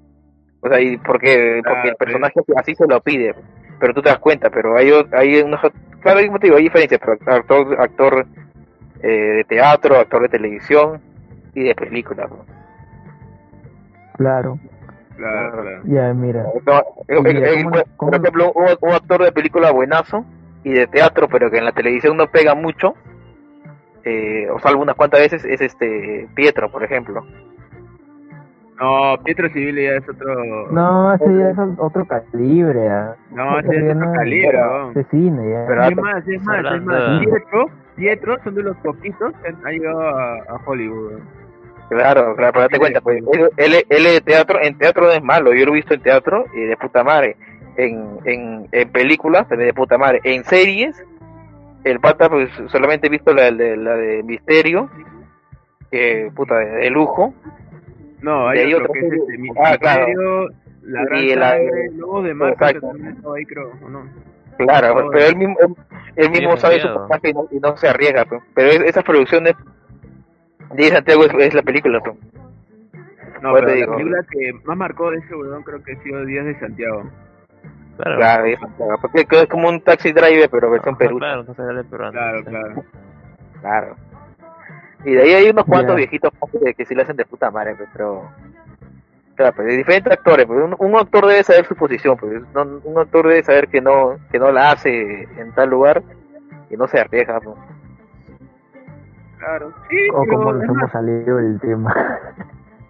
O 0.65 0.67
sea, 0.69 0.81
y 0.81 0.97
porque, 0.97 1.61
porque 1.63 1.89
el 1.89 1.95
Claro, 1.95 1.97
personaje 1.97 2.39
así 2.55 2.73
se 2.73 2.87
lo 2.87 2.99
pide, 3.01 3.35
pero 3.79 3.93
tú 3.93 4.01
te 4.01 4.09
das 4.09 4.17
cuenta, 4.17 4.49
pero 4.49 4.75
hay, 4.75 4.91
hay 5.11 5.41
unos, 5.41 5.61
claro, 6.01 6.19
hay, 6.19 6.29
digo, 6.41 6.55
hay 6.55 6.63
diferencias, 6.63 6.99
pero 6.99 7.17
actor, 7.31 7.79
actor 7.79 8.25
eh, 9.03 9.07
de 9.07 9.43
teatro, 9.43 9.97
actor 9.99 10.23
de 10.23 10.29
televisión 10.29 10.99
y 11.53 11.63
de 11.65 11.75
película, 11.75 12.27
pues. 12.27 12.41
Claro. 14.17 14.57
Claro, 15.17 15.61
claro. 15.61 15.81
Ya, 15.85 16.13
mira. 16.13 16.43
No, 16.65 16.79
eh, 17.07 17.21
Mira, 17.21 17.47
eh, 17.47 17.63
¿cómo- 17.63 17.69
por- 17.75 17.85
cómo- 17.95 18.11
por 18.11 18.19
ejemplo, 18.21 18.51
un, 18.53 18.65
un 18.81 18.91
actor 18.91 19.23
de 19.23 19.31
película 19.31 19.71
buenazo 19.71 20.25
y 20.63 20.71
de 20.73 20.87
teatro, 20.87 21.27
pero 21.29 21.51
que 21.51 21.59
en 21.59 21.65
la 21.65 21.71
televisión 21.73 22.17
no 22.17 22.27
pega 22.27 22.55
mucho, 22.55 22.95
eh, 24.03 24.47
o 24.51 24.59
salvo 24.59 24.81
unas 24.81 24.95
cuantas 24.95 25.19
veces, 25.19 25.45
es 25.45 25.61
este 25.61 26.27
Pietro, 26.35 26.69
por 26.71 26.83
ejemplo. 26.83 27.23
No, 28.79 29.17
Pietro 29.23 29.47
Civil 29.49 29.75
ya 29.75 29.91
es 29.95 30.09
otro... 30.09 30.67
No, 30.71 31.13
ese 31.13 31.25
ya 31.25 31.49
es 31.51 31.57
otro 31.77 32.05
calibre. 32.05 32.89
ah. 32.89 33.15
No, 33.31 33.59
ese 33.59 33.73
es 33.89 33.95
otro 33.95 34.11
calibre. 34.13 34.59
Ese 34.91 35.03
cine, 35.11 35.49
ya. 35.49 35.65
Pero- 35.67 35.83
es 35.83 35.95
más, 35.95 36.27
es 36.27 36.43
más, 36.43 36.57
es 36.59 36.65
Hablando 36.65 36.91
más. 36.91 37.19
de- 37.21 37.25
Pietro, 37.27 37.69
Pietro 37.95 38.37
son 38.43 38.55
de 38.55 38.63
los 38.63 38.77
poquitos 38.77 39.33
que 39.41 39.47
han, 39.47 39.73
llegado 39.73 40.01
a, 40.01 40.33
a 40.49 40.59
Hollywood. 40.65 41.19
Claro, 41.89 42.35
claro, 42.35 42.51
pero 42.51 42.61
date 42.63 42.79
cuenta, 42.79 42.99
pues, 42.99 43.23
él, 43.57 43.85
él, 43.89 44.03
de 44.03 44.21
teatro, 44.21 44.59
en 44.61 44.75
teatro 44.77 45.05
no 45.05 45.11
es 45.11 45.23
malo, 45.23 45.53
yo 45.53 45.65
lo 45.65 45.71
he 45.71 45.75
visto 45.75 45.93
en 45.93 46.01
teatro 46.01 46.45
y 46.53 46.61
de 46.61 46.75
puta 46.77 47.03
madre. 47.03 47.37
En, 47.77 48.17
en, 48.25 48.67
en 48.71 48.89
películas 48.91 49.47
también 49.47 49.67
de 49.69 49.73
puta 49.73 49.97
madre. 49.97 50.19
En 50.23 50.43
series, 50.45 51.01
el 51.83 51.99
pata, 51.99 52.27
pues 52.27 52.49
solamente 52.67 53.05
he 53.07 53.09
visto 53.11 53.33
la, 53.33 53.51
de 53.51 53.77
la 53.77 53.95
de 53.95 54.23
Misterio, 54.23 54.89
que 55.91 56.31
puta, 56.35 56.55
de, 56.57 56.65
de 56.65 56.89
lujo. 56.89 57.33
No, 58.25 58.47
hay 58.49 58.73
otro 58.73 58.85
otro 58.85 58.93
que 58.93 58.99
es 59.07 59.13
este, 59.13 59.37
Mi- 59.37 59.49
Ah, 59.63 59.77
claro. 59.77 60.07
Misterio, 60.07 60.49
La 60.83 61.05
Gran 61.05 61.23
Y 61.23 61.35
la- 61.35 61.49
Sangre, 61.51 61.91
Lobos 61.95 62.23
de 62.25 62.33
Mar, 62.33 62.55
que 62.57 62.79
también 62.79 63.07
estaba 63.15 63.35
ahí, 63.37 63.45
creo, 63.45 63.71
¿o 63.83 63.89
no? 63.89 64.03
Claro, 64.57 65.09
pero 65.11 65.25
él 65.25 65.35
mismo, 65.35 65.55
él, 66.15 66.29
mismo 66.31 66.55
sabe 66.57 66.79
su 66.79 66.87
personaje 66.87 67.29
y 67.29 67.33
no, 67.33 67.47
y 67.51 67.59
no 67.59 67.75
se 67.77 67.87
arriesga, 67.89 68.25
pues. 68.25 68.41
pero 68.53 68.69
es- 68.69 68.81
esas 68.81 69.03
producciones 69.03 69.53
de 70.73 70.89
Santiago 70.89 71.25
es, 71.25 71.33
es 71.39 71.53
la 71.53 71.61
película. 71.61 71.99
pues. 71.99 72.15
No, 73.41 73.51
Pues 73.51 73.65
te 73.65 73.65
pero 73.65 73.67
la 73.67 73.73
digo. 73.75 73.91
película 73.97 74.25
que 74.31 74.53
más 74.63 74.77
marcó 74.77 75.11
de 75.11 75.17
ese 75.17 75.35
weón 75.35 75.61
creo 75.63 75.83
que 75.83 75.91
ha 75.93 76.03
sido 76.03 76.25
Días 76.25 76.45
de 76.45 76.59
Santiago. 76.59 77.03
Claro. 77.97 78.17
Claro, 78.17 78.45
es, 78.45 78.59
Santiago, 78.59 78.91
porque 79.01 79.25
es 79.29 79.47
como 79.47 79.69
un 79.69 79.81
taxi 79.81 80.11
driver, 80.13 80.49
pero 80.49 80.71
versión 80.71 80.97
Perú. 80.97 81.17
Claro, 81.19 81.43
dale 81.43 81.83
peruano. 81.83 82.11
Claro, 82.13 82.43
claro. 82.43 82.83
Claro. 83.61 83.95
Y 85.05 85.11
de 85.13 85.21
ahí 85.21 85.33
hay 85.33 85.49
unos 85.49 85.65
cuantos 85.65 85.95
viejitos 85.95 86.31
que, 86.63 86.73
que 86.73 86.85
sí 86.85 86.95
le 86.95 87.03
hacen 87.03 87.15
de 87.15 87.25
puta 87.25 87.51
madre, 87.51 87.75
pues, 87.75 87.89
pero... 87.93 88.23
Claro, 89.35 89.53
pues 89.55 89.67
de 89.67 89.77
diferentes 89.77 90.13
actores, 90.13 90.45
pues 90.45 90.63
un, 90.63 90.75
un 90.79 90.95
actor 90.95 91.25
debe 91.27 91.43
saber 91.43 91.65
su 91.65 91.75
posición, 91.75 92.15
pues 92.17 92.41
no- 92.53 92.79
un 92.85 92.97
actor 92.97 93.27
debe 93.27 93.43
saber 93.43 93.67
que 93.67 93.81
no 93.81 94.15
que 94.31 94.39
no 94.39 94.49
la 94.51 94.71
hace 94.71 95.23
en 95.37 95.51
tal 95.53 95.69
lugar 95.69 96.01
y 96.69 96.77
no 96.77 96.87
se 96.87 96.99
arriesga, 97.01 97.41
pues. 97.41 97.57
Claro. 99.37 99.73
Sí, 99.89 99.97
O 100.13 100.23
pero 100.23 100.37
como 100.37 100.53
nos 100.53 100.63
hemos 100.63 100.89
salido 100.91 101.37
del 101.37 101.59
tema. 101.59 101.93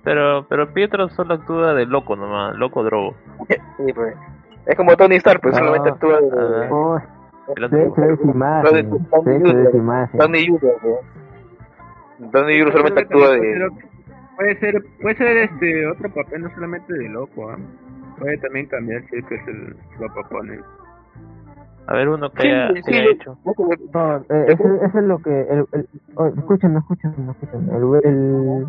Pero, 0.03 0.45
pero 0.47 0.71
Pietro 0.71 1.09
solo 1.09 1.33
actúa 1.33 1.73
de 1.73 1.87
loco 1.87 2.15
nomás, 2.15 2.55
loco 2.55 2.83
drogo. 2.83 3.15
Sí, 3.77 3.91
pues. 3.91 4.15
Es 4.67 4.75
como 4.75 4.95
Tony 4.95 5.15
Stark, 5.15 5.41
pues 5.41 5.55
Ah, 5.55 5.57
solamente 5.57 5.89
actúa 5.89 6.21
de... 6.21 6.29
ah. 6.63 6.67
Oh, 6.71 6.99
de 7.47 7.63
ha 7.63 7.67
hecho 7.67 8.01
de 9.57 9.71
solamente 12.17 12.71
creo 12.71 12.93
que 12.93 12.99
actúa 13.01 13.31
de... 13.31 13.69
Puede 14.35 14.59
ser, 14.59 14.83
puede 15.01 15.15
ser 15.15 15.37
este 15.37 15.87
otro 15.87 16.09
papel, 16.13 16.41
no 16.41 16.49
solamente 16.55 16.93
de 16.93 17.09
loco, 17.09 17.49
¿ah? 17.49 17.57
Puede 18.19 18.37
también 18.39 18.65
cambiar 18.67 19.01
si 19.09 19.17
es 19.17 19.25
que 19.25 19.37
se 19.45 19.51
lo 19.99 20.13
propone. 20.13 20.59
A 21.87 21.93
ver, 21.93 22.09
uno 22.09 22.29
que 22.31 22.41
Sí, 22.41 22.47
haya, 22.49 22.73
sí, 22.73 22.81
sí. 22.83 22.97
hecho. 23.11 23.37
No, 23.93 24.17
eh, 24.17 24.45
ese, 24.47 24.63
ese 24.85 24.97
es 24.99 25.03
lo 25.05 25.19
que. 25.19 25.41
El, 25.41 25.65
el, 25.71 25.87
oh, 26.15 26.27
escúchame, 26.27 26.79
escúchame, 26.79 27.15
escúchame. 27.31 27.77
El, 27.77 27.83
el, 28.03 28.65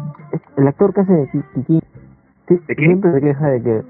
el 0.59 0.69
actor 0.69 0.93
que 0.95 1.01
hace 1.01 1.13
de 1.13 1.31
Ki- 1.31 1.43
Kikín. 1.55 1.81
Sí, 2.49 2.61
¿De 2.69 2.75
quién? 2.77 2.89
siempre 2.89 3.13
se 3.13 3.21
queja 3.21 3.49
de 3.49 3.63
que. 3.63 3.83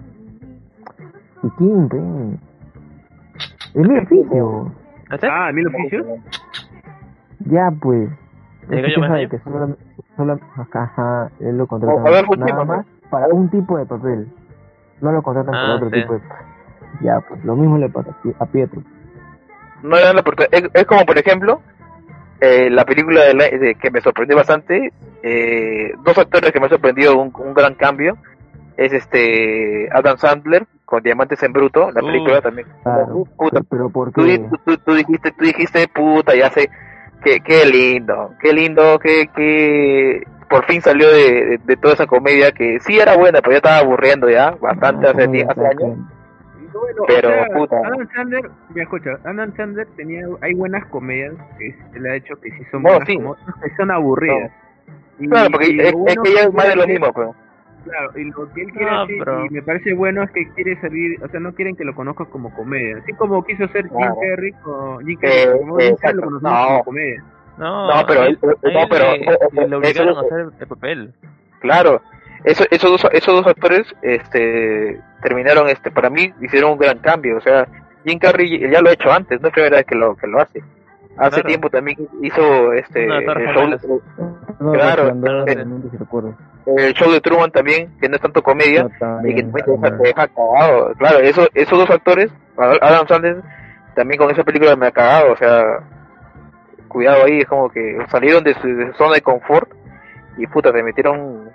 Kikín, 1.42 1.88
pe. 1.88 1.99
Es 3.81 3.88
mi 3.88 3.99
oficio. 3.99 4.73
¿Ese? 5.11 5.27
Ah, 5.27 5.51
¿mil 5.53 5.66
oficios? 5.66 6.07
Ya, 7.51 7.71
pues. 7.83 8.09
¿De 8.69 8.77
Él 8.81 8.83
se 8.85 8.89
Gallo 8.91 8.95
queja 8.95 9.01
de 9.01 9.09
Mañana? 9.11 9.31
que. 9.31 9.39
Solo, 10.17 10.39
él 11.41 11.59
lo 11.59 11.67
contratan 11.67 12.03
nada 12.39 12.65
más 12.65 12.87
para 13.11 13.27
un 13.29 13.49
tipo 13.51 13.77
de 13.79 13.87
papel. 13.87 14.29
No 15.01 15.13
lo 15.13 15.23
contratan 15.23 15.55
Ah, 15.55 15.61
para 15.63 15.75
otro 15.77 15.91
sí. 15.91 16.01
tipo 16.01 16.15
de 16.15 16.21
Ya, 17.03 17.21
pues 17.29 17.45
lo 17.45 17.55
mismo 17.57 17.77
le 17.79 17.89
pasa 17.91 18.11
a 18.11 18.23
Pi- 18.23 18.35
a 18.39 18.47
Pietro. 18.47 18.83
no 19.83 19.97
le 19.97 20.03
dan 20.03 20.15
la 20.17 20.21
oportunidad. 20.23 20.55
Es, 20.55 20.71
es 20.73 20.85
como, 20.87 21.05
por 21.05 21.19
ejemplo, 21.19 21.61
eh, 22.41 22.71
la 22.71 22.85
película 22.85 23.23
de 23.25 23.35
la- 23.35 23.49
de- 23.51 23.75
que 23.75 23.91
me 23.91 24.01
sorprendió 24.01 24.37
bastante. 24.37 24.93
eh, 25.29 25.93
dos 26.05 26.17
actores 26.19 26.53
que 26.53 26.61
me 26.61 26.67
han 26.67 26.71
sorprendido 26.71 27.19
un, 27.21 27.33
un 27.37 27.53
gran 27.55 27.75
cambio. 27.75 28.17
Es 28.77 28.93
este 28.93 29.89
Adam 29.93 30.17
Sandler 30.19 30.67
con 30.85 31.03
Diamantes 31.03 31.43
en 31.43 31.53
Bruto, 31.53 31.91
la 31.91 32.01
Uh. 32.03 32.07
película 32.07 32.41
también. 32.41 32.69
Claro. 32.85 33.25
Puta, 33.37 33.61
Pero, 33.61 33.65
pero 33.69 33.89
¿por 33.91 34.13
tú, 34.13 34.23
di- 34.23 34.39
qué? 34.39 34.49
tú, 34.49 34.57
tú- 34.65 34.79
tú 34.85 34.95
dijiste, 34.95 35.33
tú 35.33 35.45
dijiste, 35.45 35.89
puta, 35.89 36.35
ya 36.37 36.49
sé. 36.51 36.69
Qué, 37.27 37.41
qué 37.41 37.67
lindo, 37.67 38.35
qué 38.41 38.53
lindo, 38.53 39.01
que, 39.01 39.27
que 39.35 40.23
por 40.49 40.65
fin 40.67 40.81
salió 40.81 41.11
de, 41.11 41.45
de, 41.45 41.59
de 41.59 41.77
toda 41.77 41.95
esa 41.95 42.07
comedia 42.07 42.53
que 42.53 42.79
sí 42.79 43.01
era 43.01 43.17
buena, 43.17 43.41
pero 43.41 43.51
ya 43.51 43.57
estaba 43.57 43.79
aburriendo 43.79 44.31
ya, 44.31 44.53
bastante 44.53 45.03
No, 45.03 45.11
hace, 45.11 45.43
hace 45.43 45.67
años. 45.67 45.99
Bueno, 46.73 47.03
Pero, 47.09 47.29
o 47.29 47.33
sea, 47.33 47.47
puta. 47.49 47.77
Adam 47.85 48.09
Sandler, 48.15 48.51
me 48.73 48.83
escucha, 48.83 49.19
Adam 49.25 49.53
Sandler 49.57 49.89
tenía, 49.97 50.25
hay 50.41 50.55
buenas 50.55 50.87
comedias 50.87 51.35
que 51.59 51.75
se 51.93 51.99
le 51.99 52.11
ha 52.12 52.15
hecho 52.15 52.37
que 52.37 52.49
sí 52.53 52.62
son 52.71 52.85
buenas, 52.85 53.09
sí. 53.09 53.17
como 53.17 53.35
que 53.35 53.75
son 53.77 53.91
aburridas. 53.91 54.53
Y- 55.19 55.29
Claro, 55.29 55.51
porque 55.51 55.73
y 55.73 55.81
es, 55.81 55.95
es 56.07 56.17
que 56.23 56.33
ya 56.33 56.41
es 56.43 56.53
más 56.55 56.69
de 56.69 56.77
lo 56.77 56.87
mismo, 56.87 57.12
pues. 57.12 57.29
Claro, 57.88 58.11
y 58.18 58.25
lo 58.25 58.53
que 58.53 58.62
él 58.62 58.72
quiere 58.72 58.90
No, 58.90 59.03
hacer, 59.03 59.16
y 59.51 59.55
me 59.55 59.62
parece 59.62 59.94
bueno, 59.94 60.22
es 60.22 60.31
que 60.31 60.49
quiere 60.55 60.81
salir, 60.81 61.22
o 61.25 61.29
sea, 61.29 61.40
no 61.40 61.55
quieren 61.55 61.77
que 61.77 61.85
lo 61.85 61.94
conozcas 61.94 62.29
como 62.29 62.53
comedia. 62.55 62.99
Así 62.99 63.12
como 63.14 63.44
quiso 63.44 63.64
hacer 63.64 63.88
Jim. 63.88 63.99
Carrey 64.20 64.53
con 64.62 65.07
Jim 65.07 65.18
Eh, 65.22 65.44
Carrey, 65.46 65.61
como 65.61 65.79
Jim 65.79 65.96
Carrey 65.96 66.16
lo 66.16 66.22
conocemos 66.22 66.53
No. 66.53 66.66
como 66.66 66.85
comedia. 66.85 67.25
No, 67.59 67.87
No, 67.94 68.07
pero 68.07 68.22
él- 68.25 68.38
a 68.42 68.46
no, 68.46 68.53
él 68.81 68.87
pero- 68.90 69.05
le, 69.12 69.16
eh, 69.16 69.38
le 69.53 69.62
eh, 69.62 69.77
obligaron 69.77 70.09
eso- 70.11 70.18
a 70.18 70.22
hacer 70.22 70.46
el 70.61 70.66
papel. 70.66 71.14
Claro, 71.61 72.03
eso, 72.44 72.64
esos, 72.70 72.90
dos, 72.90 73.07
esos 73.12 73.35
dos 73.35 73.46
actores 73.46 73.87
este, 74.03 75.01
terminaron, 75.22 75.68
este, 75.68 75.90
para 75.90 76.11
mí, 76.11 76.33
hicieron 76.40 76.72
un 76.72 76.79
gran 76.79 76.99
cambio. 76.99 77.37
O 77.38 77.40
sea, 77.40 77.66
Jim 78.05 78.18
Carrey 78.18 78.59
ya 78.70 78.81
lo 78.83 78.90
ha 78.90 78.92
hecho 78.92 79.11
antes, 79.11 79.40
no 79.40 79.49
es 79.49 79.55
primera 79.55 79.77
vez 79.79 79.87
que 79.87 79.94
lo, 79.94 80.14
que 80.16 80.27
lo 80.27 80.40
hace. 80.40 80.62
Hace 81.19 81.31
Claro. 81.41 81.49
tiempo 81.49 81.71
también 81.71 81.97
hizo 82.23 82.73
este, 82.75 83.05
el, 83.05 83.25
show, 83.25 83.37
gemelas. 83.55 83.87
No, 84.61 84.73
Claro, 84.73 85.15
recuerdo. 85.99 86.35
el 86.67 86.93
show 86.95 87.11
de 87.11 87.21
Truman 87.21 87.51
también, 87.51 87.97
que 88.01 88.09
no 88.09 88.17
es 88.17 88.23
tanto 88.23 88.43
comedia, 88.43 88.83
No, 89.01 89.27
y 89.29 89.35
que 89.35 89.43
también, 89.43 89.81
te 89.83 90.09
deja, 90.09 90.29
cagado. 90.29 90.93
Claro, 90.99 91.19
eso, 91.21 91.49
esos 91.55 91.79
dos 91.79 91.91
actores, 91.91 92.31
Adam 92.59 93.07
Sandler, 93.09 93.43
también 93.95 94.19
con 94.19 94.31
esa 94.31 94.45
película 94.45 94.77
me 94.77 94.89
ha 94.89 94.91
cagado, 94.93 95.33
o 95.33 95.37
sea, 95.37 95.81
cuidado 96.89 97.25
ahí, 97.25 97.39
es 97.41 97.47
como 97.47 97.71
que 97.71 97.99
salieron 98.11 98.45
de 98.45 98.55
su, 98.55 98.67
de 98.69 98.89
su 98.93 98.99
zona 98.99 99.15
de 99.15 99.23
confort 99.23 99.71
y 100.37 100.47
puta, 100.47 100.71
te 100.73 100.83
metieron, 100.83 101.49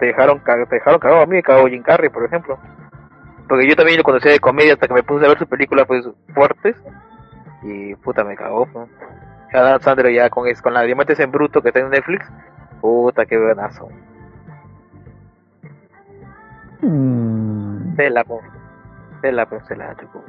te 0.00 0.06
dejaron, 0.06 0.40
te 0.44 0.74
dejaron 0.74 0.98
cagado 0.98 1.22
a 1.22 1.26
mí, 1.26 1.36
me 1.36 1.42
cagó 1.42 1.68
Jim 1.68 1.82
Carrey, 1.82 2.08
por 2.10 2.24
ejemplo. 2.24 2.58
Porque 3.48 3.68
yo 3.68 3.76
también 3.76 3.98
lo 3.98 4.04
conocía 4.04 4.32
de 4.32 4.40
comedia 4.40 4.72
hasta 4.74 4.88
que 4.88 4.94
me 4.94 5.02
puse 5.02 5.24
a 5.24 5.28
ver 5.28 5.38
sus 5.38 5.48
películas 5.48 5.86
pues 5.86 6.04
fuertes 6.34 6.74
y 7.62 7.94
puta 7.96 8.24
me 8.24 8.36
cagó. 8.36 8.66
pues. 8.66 8.88
Adam 9.54 9.80
Sandler 9.80 10.14
ya 10.14 10.30
con, 10.30 10.46
es- 10.48 10.62
con 10.62 10.72
la 10.74 10.82
Diamantes 10.82 11.20
en 11.20 11.30
Bruto 11.30 11.60
que 11.62 11.68
está 11.68 11.80
en 11.80 11.90
Netflix, 11.90 12.26
puta 12.80 13.26
qué 13.26 13.38
buenazo. 13.38 13.88
Mm. 16.80 17.94
Tela, 17.96 18.24
pues, 19.46 19.64
se 19.66 19.76
la 19.76 19.94
chocó. 19.96 20.24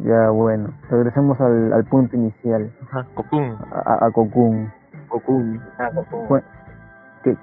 ya 0.00 0.30
bueno, 0.30 0.70
regresemos 0.90 1.40
al, 1.40 1.72
al 1.72 1.84
punto 1.84 2.16
inicial, 2.16 2.72
Ajá, 2.90 3.06
Cocoon. 3.14 3.56
a, 3.70 3.92
a, 4.04 4.06
a 4.06 4.10
Cocoon. 4.10 4.72
Cocoon. 5.08 5.62
Ah, 5.78 5.90
Cocoon. 5.94 6.26
Fue- 6.28 6.42
que 7.22 7.36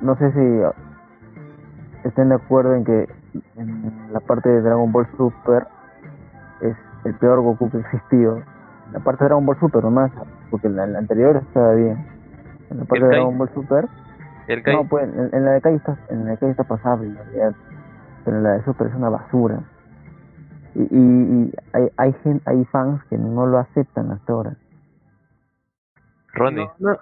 no 0.00 0.16
sé 0.16 0.32
si 0.32 2.08
estén 2.08 2.30
de 2.30 2.34
acuerdo 2.34 2.74
en 2.74 2.84
que 2.84 3.08
en 3.56 4.12
la 4.12 4.18
parte 4.20 4.48
de 4.48 4.60
Dragon 4.62 4.90
Ball 4.90 5.06
Super 5.16 5.68
es 6.62 6.76
el 7.08 7.14
peor 7.16 7.40
Goku 7.40 7.70
que 7.70 7.78
ha 7.78 7.80
existido. 7.80 8.42
La 8.92 9.00
parte 9.00 9.24
de 9.24 9.28
Dragon 9.28 9.44
Ball 9.46 9.58
Super 9.60 9.84
nomás, 9.84 10.10
porque 10.50 10.68
la, 10.68 10.86
la 10.86 10.98
anterior 10.98 11.36
estaba 11.36 11.74
bien. 11.74 12.06
En 12.70 12.78
la 12.78 12.84
parte 12.84 13.04
de 13.04 13.10
Kai? 13.10 13.18
Dragon 13.18 13.38
Ball 13.38 13.50
Super, 13.54 13.86
El 14.46 14.62
Kai. 14.62 14.74
no, 14.76 14.88
pues 14.88 15.04
en, 15.12 15.30
en 15.34 15.44
la 15.44 15.52
de 15.52 15.60
Kai 15.60 15.74
está, 15.74 15.96
en 16.10 16.24
la 16.24 16.30
de 16.32 16.38
Kai 16.38 16.50
está 16.50 16.64
pasable, 16.64 17.08
en 17.08 17.16
realidad. 17.16 17.54
pero 18.24 18.36
en 18.38 18.42
la 18.42 18.50
de 18.52 18.64
Super 18.64 18.86
es 18.88 18.94
una 18.94 19.08
basura. 19.10 19.60
Y, 20.74 20.82
y, 20.82 20.86
y 20.90 21.52
hay, 21.72 21.88
hay, 21.96 22.12
gen- 22.22 22.42
hay 22.46 22.64
fans 22.66 23.02
que 23.10 23.18
no 23.18 23.46
lo 23.46 23.58
aceptan 23.58 24.10
hasta 24.12 24.32
ahora. 24.32 24.52
Ronnie. 26.34 26.68
No, 26.78 26.90
no, 26.92 26.98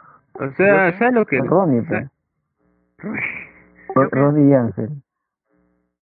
o 0.47 0.51
sea, 0.53 0.97
¿sabes 0.99 1.15
lo 1.15 1.27
que? 1.27 1.39
Ronnie, 1.39 1.83
pues. 1.83 2.09
Ro- 3.95 4.09
Ronnie 4.11 4.51
y 4.51 4.55
Ángel. 4.55 5.03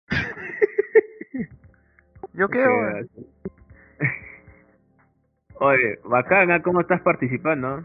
¿Yo 2.34 2.48
qué? 2.50 3.08
Oye, 5.60 6.00
bacán, 6.06 6.52
¿ah? 6.52 6.62
¿cómo 6.62 6.82
estás 6.82 7.02
participando? 7.02 7.82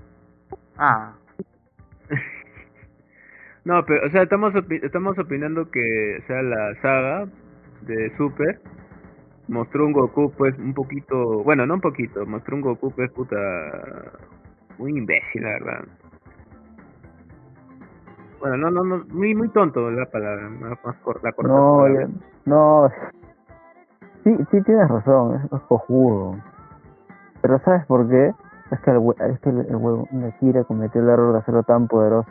Ah. 0.76 1.14
No, 3.64 3.84
pero, 3.86 4.04
o 4.08 4.10
sea, 4.10 4.22
estamos, 4.24 4.52
opi- 4.54 4.82
estamos 4.82 5.16
opinando 5.20 5.70
que, 5.70 6.18
o 6.20 6.26
sea, 6.26 6.42
la 6.42 6.74
saga 6.82 7.28
de 7.82 8.12
Super 8.16 8.60
mostró 9.46 9.86
un 9.86 9.92
Goku, 9.92 10.32
pues, 10.36 10.58
un 10.58 10.74
poquito, 10.74 11.44
bueno, 11.44 11.64
no 11.64 11.74
un 11.74 11.80
poquito, 11.80 12.26
mostró 12.26 12.56
un 12.56 12.62
Goku, 12.62 12.90
pues, 12.90 13.08
puta, 13.12 13.36
muy 14.78 14.90
imbécil, 14.98 15.42
la 15.42 15.48
verdad. 15.50 15.84
Bueno, 18.40 18.56
no, 18.56 18.70
no, 18.72 18.82
no, 18.82 19.04
muy, 19.10 19.32
muy 19.36 19.48
tonto 19.50 19.88
la 19.92 20.06
palabra, 20.06 20.48
más, 20.48 20.76
más 20.84 20.96
cor- 20.96 21.20
la 21.22 21.30
corta 21.30 21.52
No, 21.52 21.76
palabra. 21.76 22.08
ya- 22.08 22.14
no. 22.46 22.90
Sí, 24.24 24.36
sí 24.50 24.60
tienes 24.64 24.88
razón, 24.88 25.36
es, 25.36 25.52
es 25.52 25.60
cojudo. 25.68 26.36
Pero 27.42 27.58
¿sabes 27.64 27.84
por 27.86 28.08
qué? 28.08 28.32
Es 28.70 28.80
que 28.80 28.90
el, 28.90 28.96
hue- 28.98 29.30
es 29.32 29.38
que 29.40 29.50
el, 29.50 29.58
el 29.68 29.76
huevo 29.76 30.08
de 30.10 30.32
Kira 30.40 30.64
cometió 30.64 31.00
el 31.02 31.08
error 31.08 31.32
de 31.34 31.40
hacerlo 31.40 31.62
tan 31.64 31.88
poderoso. 31.88 32.30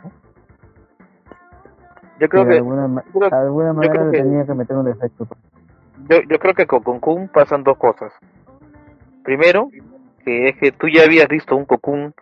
Yo 2.18 2.28
creo 2.28 2.44
que 2.44 2.50
de 2.50 2.56
alguna, 2.58 2.88
ma- 2.88 3.04
yo 3.12 3.20
creo- 3.20 3.30
de 3.30 3.36
alguna 3.36 3.68
yo 3.68 3.74
manera 3.74 4.04
le 4.06 4.10
que- 4.10 4.22
tenía 4.22 4.44
que 4.46 4.54
meter 4.54 4.76
un 4.76 4.84
defecto. 4.86 5.26
yo, 6.08 6.16
yo 6.28 6.38
creo 6.38 6.54
que 6.54 6.66
con 6.66 6.82
Cocoon 6.82 7.28
pasan 7.28 7.62
dos 7.62 7.76
cosas. 7.78 8.12
Primero, 9.22 9.68
que 10.24 10.48
es 10.48 10.56
que 10.58 10.72
tú 10.72 10.88
ya 10.88 11.04
habías 11.04 11.28
visto 11.28 11.56
un 11.56 11.64
Cocoon 11.64 12.14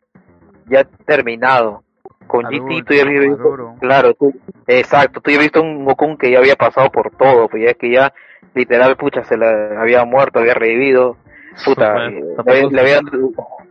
ya 0.67 0.85
terminado. 1.07 1.83
Con 2.27 2.45
GT 2.45 2.85
tú 2.87 2.95
ya 2.95 3.03
habías 3.03 3.21
visto, 3.25 3.39
maduro. 3.43 3.75
claro, 3.81 4.15
tú, 4.15 4.33
exacto, 4.67 5.21
tú 5.21 5.31
ya 5.31 5.37
habías 5.37 5.53
visto 5.53 5.63
un 5.63 5.85
Cocoon 5.85 6.17
que 6.17 6.31
ya 6.31 6.39
había 6.39 6.57
pasado 6.57 6.91
por 6.91 7.11
todo, 7.11 7.49
pues 7.49 7.65
ya 7.65 7.75
que 7.75 7.91
ya 7.91 8.13
literal, 8.55 8.97
pucha, 8.97 9.25
se 9.25 9.37
la 9.37 9.81
había 9.81 10.05
muerto, 10.05 10.39
había 10.39 10.55
revivido, 10.55 11.17
puta, 11.65 12.07
eh, 12.07 12.25
le, 12.47 12.71
le 12.71 12.81
habían, 12.81 13.05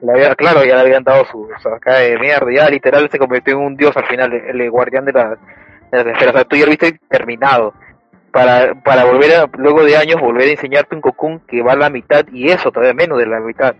le 0.02 0.12
había- 0.12 0.36
claro, 0.36 0.64
ya 0.64 0.76
le 0.76 0.82
habían 0.82 1.04
dado 1.04 1.26
su, 1.26 1.48
su 1.62 1.70
acá 1.70 1.96
de 1.96 2.18
mierda, 2.20 2.52
ya 2.52 2.70
literal 2.70 3.10
se 3.10 3.18
convirtió 3.20 3.54
en 3.58 3.66
un 3.66 3.76
dios 3.78 3.96
al 3.98 4.06
final, 4.06 4.32
el, 4.34 4.62
el 4.62 4.72
guardián 4.72 5.06
de, 5.06 5.14
la, 5.14 5.30
de 5.92 5.98
las 6.04 6.06
esferas, 6.08 6.34
o 6.36 6.38
sea, 6.38 6.46
tú 6.46 6.56
ya 6.56 6.66
lo 6.66 6.72
viste 6.72 7.00
terminado, 7.10 7.74
para, 8.32 8.76
para 8.84 9.06
volver 9.06 9.32
a, 9.36 9.50
luego 9.58 9.84
de 9.84 9.98
años, 9.98 10.22
volver 10.22 10.50
a 10.50 10.52
enseñarte 10.52 10.94
un 10.96 11.02
Cocoon 11.02 11.40
que 11.48 11.62
va 11.64 11.74
a 11.74 11.78
la 11.78 11.90
mitad, 11.90 12.26
y 12.32 12.50
eso 12.50 12.72
todavía 12.72 12.94
menos 12.94 13.18
de 13.18 13.26
la 13.26 13.40
mitad, 13.40 13.76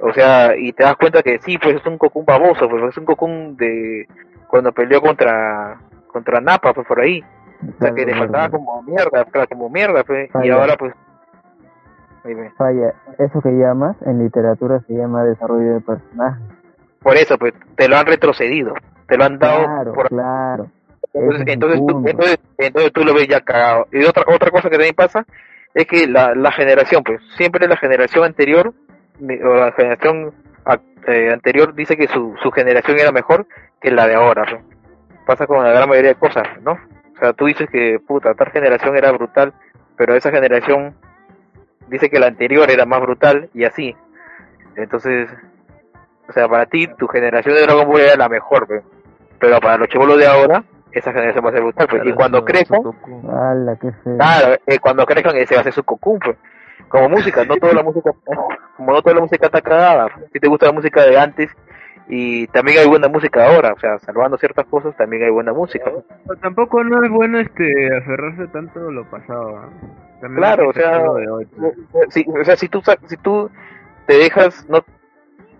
o 0.00 0.12
sea, 0.12 0.56
y 0.56 0.72
te 0.72 0.82
das 0.84 0.96
cuenta 0.96 1.22
que 1.22 1.38
sí, 1.40 1.58
pues 1.58 1.76
es 1.76 1.86
un 1.86 1.98
Cocoon 1.98 2.24
baboso, 2.24 2.68
pues 2.68 2.82
es 2.90 2.96
un 2.96 3.04
Cocoon 3.04 3.56
de, 3.56 4.06
cuando 4.48 4.72
peleó 4.72 5.00
contra, 5.00 5.78
contra 6.06 6.40
Nappa, 6.40 6.72
pues 6.72 6.86
por 6.86 7.00
ahí, 7.00 7.22
o 7.62 7.80
sea, 7.80 7.94
que 7.94 8.04
le 8.06 8.14
faltaba 8.16 8.48
como 8.50 8.82
mierda, 8.82 9.24
claro, 9.26 9.48
como 9.48 9.68
mierda, 9.68 10.02
pues, 10.04 10.28
y 10.28 10.32
Falla. 10.32 10.54
ahora 10.54 10.76
pues, 10.76 10.92
dime. 12.24 12.50
Falla, 12.56 12.94
eso 13.18 13.40
que 13.40 13.50
llamas 13.50 13.96
en 14.06 14.18
literatura 14.22 14.80
se 14.86 14.94
llama 14.94 15.24
desarrollo 15.24 15.74
de 15.74 15.80
personaje. 15.80 16.40
por 17.02 17.16
eso, 17.16 17.36
pues, 17.38 17.52
te 17.76 17.88
lo 17.88 17.96
han 17.96 18.06
retrocedido, 18.06 18.74
te 19.08 19.16
lo 19.16 19.24
han 19.24 19.38
dado 19.38 19.64
Claro, 19.64 19.92
por 19.92 20.08
claro. 20.08 20.66
entonces, 21.14 21.46
entonces, 21.48 21.80
tú, 21.86 22.02
entonces, 22.06 22.38
entonces 22.58 22.92
tú 22.92 23.04
lo 23.04 23.14
ves 23.14 23.28
ya 23.28 23.40
cagado. 23.40 23.86
Y 23.92 24.04
otra 24.04 24.24
otra 24.32 24.50
cosa 24.50 24.70
que 24.70 24.76
también 24.76 24.94
pasa 24.94 25.24
es 25.74 25.86
que 25.86 26.06
la, 26.06 26.34
la 26.34 26.52
generación, 26.52 27.02
pues, 27.04 27.20
siempre 27.36 27.66
la 27.66 27.76
generación 27.76 28.24
anterior, 28.24 28.72
o 29.20 29.54
la 29.54 29.72
generación 29.72 30.32
ac- 30.64 30.80
eh, 31.06 31.30
anterior 31.32 31.74
dice 31.74 31.96
que 31.96 32.08
su, 32.08 32.34
su 32.42 32.50
generación 32.50 32.98
era 32.98 33.10
mejor 33.12 33.46
que 33.80 33.90
la 33.90 34.06
de 34.06 34.14
ahora, 34.14 34.44
pues. 34.48 34.62
Pasa 35.26 35.46
con 35.46 35.62
la 35.62 35.70
gran 35.70 35.88
mayoría 35.88 36.10
de 36.10 36.16
cosas, 36.16 36.44
¿no? 36.62 36.72
O 36.72 37.18
sea, 37.18 37.32
tú 37.32 37.46
dices 37.46 37.68
que, 37.70 37.98
puta, 38.06 38.34
tal 38.34 38.50
generación 38.50 38.96
era 38.96 39.12
brutal, 39.12 39.52
pero 39.96 40.14
esa 40.16 40.30
generación 40.32 40.94
dice 41.92 42.10
que 42.10 42.18
la 42.18 42.26
anterior 42.26 42.70
era 42.70 42.86
más 42.86 43.00
brutal 43.02 43.50
y 43.54 43.64
así. 43.64 43.94
Entonces, 44.74 45.28
o 46.28 46.32
sea, 46.32 46.48
para 46.48 46.66
ti, 46.66 46.88
tu 46.98 47.06
generación 47.06 47.54
de 47.54 47.62
Dragon 47.62 47.86
Ball 47.86 48.00
era 48.00 48.16
la 48.16 48.28
mejor. 48.28 48.66
Pero 49.38 49.60
para 49.60 49.76
los 49.76 49.88
chivolos 49.88 50.18
de 50.18 50.26
ahora, 50.26 50.64
esa 50.90 51.12
generación 51.12 51.44
va 51.44 51.50
a 51.50 51.52
ser 51.52 51.62
brutal, 51.62 51.86
pues. 51.88 52.02
y 52.06 52.12
cuando 52.12 52.44
crezcan, 52.44 52.80
eh, 54.66 54.78
cuando 54.78 55.04
crezcan 55.04 55.36
ese 55.36 55.54
va 55.54 55.60
a 55.60 55.64
ser 55.64 55.74
su 55.74 55.84
cocún, 55.84 56.18
pues. 56.18 56.36
Como 56.88 57.08
música, 57.10 57.44
no 57.44 57.56
toda 57.56 57.74
la 57.74 57.82
música, 57.82 58.12
como 58.76 58.92
no 58.92 59.02
toda 59.02 59.14
la 59.14 59.20
música 59.20 59.46
está 59.46 59.60
cagada. 59.60 60.08
Si 60.32 60.40
te 60.40 60.48
gusta 60.48 60.66
la 60.66 60.72
música 60.72 61.02
de 61.04 61.18
antes 61.18 61.50
y 62.08 62.46
también 62.48 62.78
hay 62.78 62.86
buena 62.86 63.08
música 63.08 63.46
ahora, 63.46 63.72
o 63.72 63.78
sea, 63.78 63.98
salvando 64.00 64.36
ciertas 64.36 64.66
cosas, 64.66 64.96
también 64.96 65.22
hay 65.22 65.30
buena 65.30 65.52
música. 65.52 65.90
Pero 66.26 66.40
tampoco 66.40 66.82
no 66.84 67.02
es 67.04 67.10
bueno 67.10 67.38
este 67.38 67.96
aferrarse 67.96 68.48
tanto 68.48 68.88
a 68.88 68.92
lo 68.92 69.08
pasado. 69.08 69.70
También 70.20 70.36
Claro, 70.36 70.68
o 70.70 70.72
sea. 70.72 71.02
Si, 72.10 72.24
o 72.28 72.44
sea, 72.44 72.56
si 72.56 72.68
tú, 72.68 72.82
si 73.06 73.16
tú 73.16 73.50
te 74.06 74.16
dejas, 74.16 74.66
no 74.68 74.84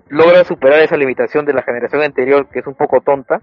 logras 0.09 0.46
superar 0.46 0.81
esa 0.81 0.96
limitación 0.96 1.46
de 1.46 1.55
la 1.55 1.62
generación 1.62 2.02
anterior, 2.02 2.46
que 2.48 2.59
es 2.59 2.66
un 2.66 2.74
poco 2.74 3.00
tonta, 3.00 3.40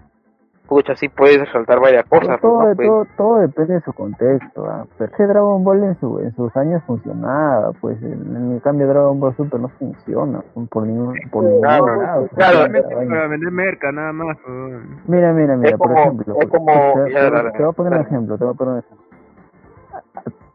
pucha, 0.70 0.94
sí 0.94 1.08
puedes 1.10 1.40
resaltar 1.40 1.80
varias 1.80 2.04
cosas. 2.06 2.40
todo, 2.40 2.60
pues, 2.60 2.68
¿no? 2.70 2.76
Pues, 2.76 2.88
todo, 2.88 3.06
todo 3.16 3.38
depende 3.40 3.74
de 3.74 3.80
su 3.82 3.92
contexto. 3.92 4.64
¿ah? 4.66 4.86
Pero 4.96 5.12
ese 5.12 5.26
Dragon 5.26 5.64
Ball 5.64 5.82
en, 5.82 5.98
su, 6.00 6.18
en 6.20 6.32
sus 6.36 6.56
años 6.56 6.82
funcionaba, 6.86 7.72
pues 7.80 8.00
en, 8.02 8.34
en 8.36 8.52
el 8.52 8.62
cambio 8.62 8.86
Dragon 8.86 9.18
Ball 9.20 9.34
Super 9.36 9.60
no 9.60 9.68
funciona 9.68 10.40
por 10.70 10.86
ningún, 10.86 11.14
por 11.30 11.42
ningún 11.44 11.60
Claro, 11.60 11.86
lado. 11.86 11.98
claro, 12.00 12.20
Funciona 12.28 12.52
Solamente 12.52 12.88
la 12.88 12.96
vaina. 12.96 13.14
para 13.16 13.26
vender 13.28 13.50
merca, 13.52 13.92
nada 13.92 14.12
más. 14.12 14.38
pues. 14.46 14.82
Mira, 15.08 15.32
mira, 15.32 15.56
mira, 15.56 15.70
Es 15.70 15.76
por 15.76 15.88
como- 15.88 16.00
ejemplo, 16.00 16.34
es 16.40 16.48
como- 16.48 16.66
te, 17.04 17.12
te- 17.12 17.30
dale, 17.30 17.50
te 17.50 17.58
voy 17.62 17.68
a 17.68 17.72
poner 17.72 17.92
un 17.92 18.00
ejemplo, 18.00 18.38
te 18.38 18.44
voy 18.44 18.54
a 18.54 18.56
poner 18.56 18.72
un 18.74 18.78
ejemplo. 18.78 19.06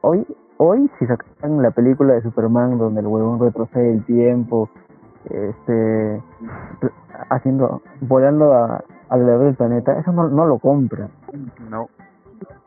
Hoy, 0.02 0.28
hoy 0.58 0.90
si 0.98 1.06
sacan 1.08 1.62
la 1.62 1.72
película 1.72 2.14
de 2.14 2.22
Superman 2.22 2.78
donde 2.78 3.02
el 3.02 3.08
huevón 3.08 3.40
retrocede 3.40 3.92
el 3.94 4.06
tiempo, 4.06 4.70
este, 5.30 6.22
haciendo, 7.30 7.82
volando 8.02 8.54
a, 8.54 8.84
alrededor 9.10 9.46
del 9.46 9.56
planeta, 9.56 10.00
eso 10.00 10.12
no, 10.12 10.28
no 10.30 10.46
lo 10.46 10.60
compra. 10.60 11.10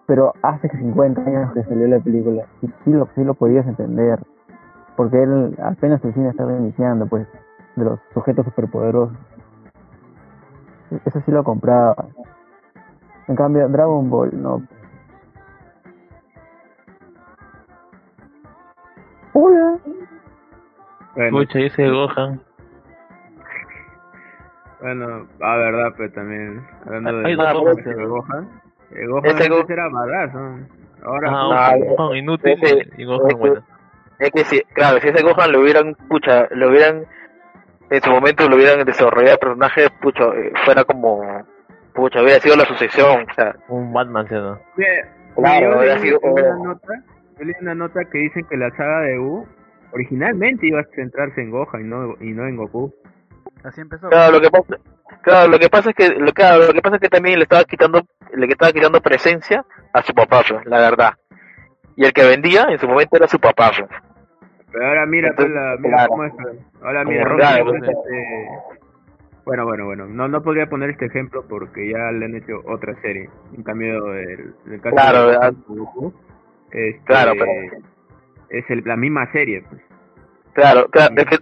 pero 0.07 0.33
hace 0.43 0.69
50 0.69 1.21
años 1.21 1.53
que 1.53 1.65
salió 1.65 1.87
la 1.87 2.01
película, 2.01 2.45
y 2.63 2.67
sí 2.67 2.93
lo, 2.93 3.09
sí 3.15 3.25
lo 3.25 3.35
podías 3.35 3.67
entender, 3.67 4.19
porque 4.97 5.23
él 5.23 5.57
apenas 5.63 6.05
el 6.05 6.15
cine 6.15 6.31
estaba 6.31 6.57
iniciando, 6.57 7.07
pues, 7.07 7.27
de 7.77 7.85
los 7.85 8.01
sujetos 8.15 8.45
superpoderosos. 8.47 9.17
Eso 11.05 11.21
sí 11.25 11.31
lo 11.31 11.45
compraba. 11.45 11.95
En 13.29 13.37
cambio, 13.37 13.69
Dragon 13.69 14.09
Ball, 14.09 14.31
no. 14.43 14.63
Hola. 19.35 19.79
Bueno, 21.15 21.41
Escucha, 21.41 21.59
dice 21.59 21.89
Gohan. 21.89 22.41
Bueno, 24.81 25.27
a 25.41 25.57
verdad, 25.57 25.93
pero 25.97 26.13
también, 26.13 26.67
hablando 26.87 27.19
de, 27.19 27.27
Hay 27.27 27.35
dos 27.35 27.47
Ah, 27.49 27.53
Gohan. 27.55 27.77
de 27.77 28.05
Gohan, 28.07 28.49
eh, 28.91 29.07
Gohan 29.07 29.31
antes 29.31 29.49
Go- 29.49 29.65
era 29.69 29.89
badass, 29.89 30.35
¿no? 30.35 30.67
Ahora, 31.05 31.29
Ah, 31.31 31.75
no, 31.79 31.97
Gohan 31.97 32.17
inútil 32.17 32.53
ese- 32.53 32.89
y 32.97 33.05
Gohan 33.05 33.27
ese- 33.27 33.37
bueno. 33.37 33.63
Es 34.19 34.31
que 34.33 34.45
si, 34.45 34.61
claro, 34.75 34.99
si 35.01 35.09
ese 35.09 35.23
Gohan 35.23 35.53
lo 35.53 35.61
hubieran, 35.61 35.95
pucha, 36.09 36.49
lo 36.51 36.69
hubieran, 36.71 37.05
en 37.91 38.03
su 38.03 38.11
momento 38.11 38.49
lo 38.49 38.57
hubieran 38.57 38.85
desarrollado 38.85 39.35
el 39.35 39.39
personaje, 39.39 39.89
pucha, 40.01 40.25
eh, 40.35 40.53
fuera 40.65 40.85
como, 40.85 41.23
pucha, 41.95 42.23
hubiera 42.23 42.41
sido 42.41 42.57
la 42.57 42.65
sucesión, 42.65 43.27
o 43.31 43.35
sea, 43.35 43.55
Un 43.69 43.93
Batman, 43.93 44.27
¿sí 44.29 44.35
no? 44.35 44.59
Mire, 44.77 45.05
Claro, 45.37 45.71
yo 45.73 45.79
hubiera 45.79 45.99
sido- 46.01 46.19
una 46.21 46.57
nota, 46.57 46.89
yo 47.39 47.45
leí 47.45 47.55
una 47.61 47.75
nota 47.77 48.01
que 48.11 48.19
dicen 48.19 48.45
que 48.51 48.57
la 48.57 48.71
saga 48.71 49.01
de 49.03 49.19
U 49.21 49.47
originalmente 49.93 50.67
iba 50.67 50.81
a 50.81 50.85
centrarse 50.97 51.41
en 51.41 51.51
Gohan 51.53 51.81
y 51.83 51.85
no, 51.85 52.15
y 52.21 52.33
no 52.33 52.45
en 52.47 52.57
Goku. 52.57 52.93
Así 53.69 53.81
empezó. 53.81 54.09
Claro, 54.09 54.33
lo 54.33 54.41
que 54.41 54.51
pasa, 54.51 54.77
claro, 55.23 55.51
lo 55.51 55.59
que 55.59 55.69
pasa 55.69 55.91
es 55.91 55.97
que, 55.97 56.09
lo, 56.09 56.33
claro, 56.33 56.67
lo 56.67 56.73
que 56.73 56.81
pasa 56.83 56.97
es 56.97 57.03
que 57.03 57.09
también 57.09 57.39
le 57.39 57.43
estaba 57.45 57.65
quitando, 57.65 58.03
le 58.35 58.47
estaba 58.47 58.73
quitando 58.73 59.01
presencia 59.01 59.65
a 59.93 60.03
su 60.03 60.15
papá, 60.15 60.43
pues, 60.49 60.65
la 60.67 60.79
verdad. 60.79 61.13
Y 61.97 62.05
el 62.05 62.13
que 62.13 62.25
vendía 62.27 62.67
en 62.71 62.79
su 62.79 62.87
momento 62.89 63.17
era 63.17 63.29
su 63.29 63.39
papá, 63.39 63.71
pues. 63.77 63.91
Pero 64.73 64.87
ahora 64.87 65.07
mira, 65.07 65.33
pues, 65.37 65.49
la, 65.51 65.77
mira 65.79 65.97
Claro. 65.97 66.09
cómo 66.11 66.25
es. 66.25 66.33
Ahora 66.83 67.05
mira, 67.05 67.25
Claro, 67.37 67.75
este, 67.75 67.93
bueno, 69.45 69.65
bueno, 69.65 69.85
bueno. 69.87 70.07
No, 70.07 70.29
no 70.29 70.43
podría 70.43 70.67
poner 70.67 70.91
este 70.91 71.07
ejemplo 71.07 71.45
porque 71.49 71.91
ya 71.91 72.11
le 72.13 72.27
han 72.27 72.37
hecho 72.37 72.61
otra 72.67 72.95
serie. 73.01 73.29
En 73.57 73.63
cambio, 73.63 74.15
el, 74.15 74.55
el 74.71 74.81
caso 74.81 74.95
Claro, 74.97 75.27
de 75.29 75.35
este, 76.71 77.03
Claro, 77.05 77.33
pero- 77.39 77.83
es 78.51 78.65
el- 78.71 78.83
la 78.85 78.97
misma 78.97 79.31
serie. 79.33 79.63
Pues. 79.69 79.81
Claro, 80.55 80.89
claro, 80.91 81.15
es 81.17 81.25
que, 81.27 81.39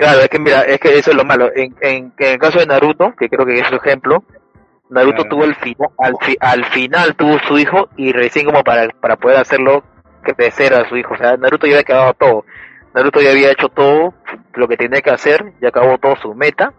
claro, 0.00 0.20
es 0.20 0.28
que 0.28 0.38
mira, 0.38 0.62
es 0.62 0.78
que 0.80 0.98
eso 0.98 1.10
es 1.10 1.16
lo 1.16 1.24
malo. 1.24 1.50
En, 1.54 1.74
en, 1.80 2.12
en 2.18 2.32
el 2.32 2.38
caso 2.38 2.58
de 2.58 2.66
Naruto, 2.66 3.14
que 3.16 3.28
creo 3.28 3.46
que 3.46 3.58
es 3.58 3.66
su 3.68 3.76
ejemplo, 3.76 4.24
Naruto 4.88 5.22
Claro. 5.22 5.28
tuvo 5.30 5.44
el 5.44 5.54
final, 5.56 5.90
al, 5.98 6.14
fi- 6.20 6.36
al 6.40 6.64
final 6.66 7.14
tuvo 7.14 7.38
su 7.46 7.58
hijo 7.58 7.88
y 7.96 8.12
recién 8.12 8.46
como 8.46 8.64
para, 8.64 8.88
para 9.00 9.16
poder 9.16 9.36
hacerlo 9.38 9.84
crecer 10.22 10.74
a 10.74 10.88
su 10.88 10.96
hijo. 10.96 11.14
O 11.14 11.16
sea, 11.16 11.36
Naruto 11.36 11.66
ya 11.66 11.74
había 11.74 11.80
acabado 11.82 12.14
todo. 12.14 12.44
Naruto 12.94 13.20
ya 13.20 13.30
había 13.30 13.52
hecho 13.52 13.68
todo 13.68 14.14
lo 14.54 14.66
que 14.66 14.76
tenía 14.76 15.00
que 15.00 15.10
hacer, 15.10 15.52
ya 15.60 15.68
acabó 15.68 15.96
todo 15.98 16.16
su 16.16 16.34
meta, 16.34 16.72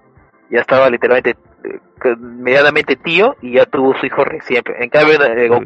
ya 0.49 0.59
estaba 0.59 0.89
literalmente 0.89 1.37
eh, 1.63 1.79
medianamente 2.19 2.97
tío 2.97 3.37
y 3.41 3.53
ya 3.53 3.65
tuvo 3.65 3.95
su 3.97 4.05
hijo 4.05 4.25
recién. 4.25 4.61
En 4.77 4.89
cambio, 4.89 5.23
eh, 5.23 5.47
Goku, 5.47 5.63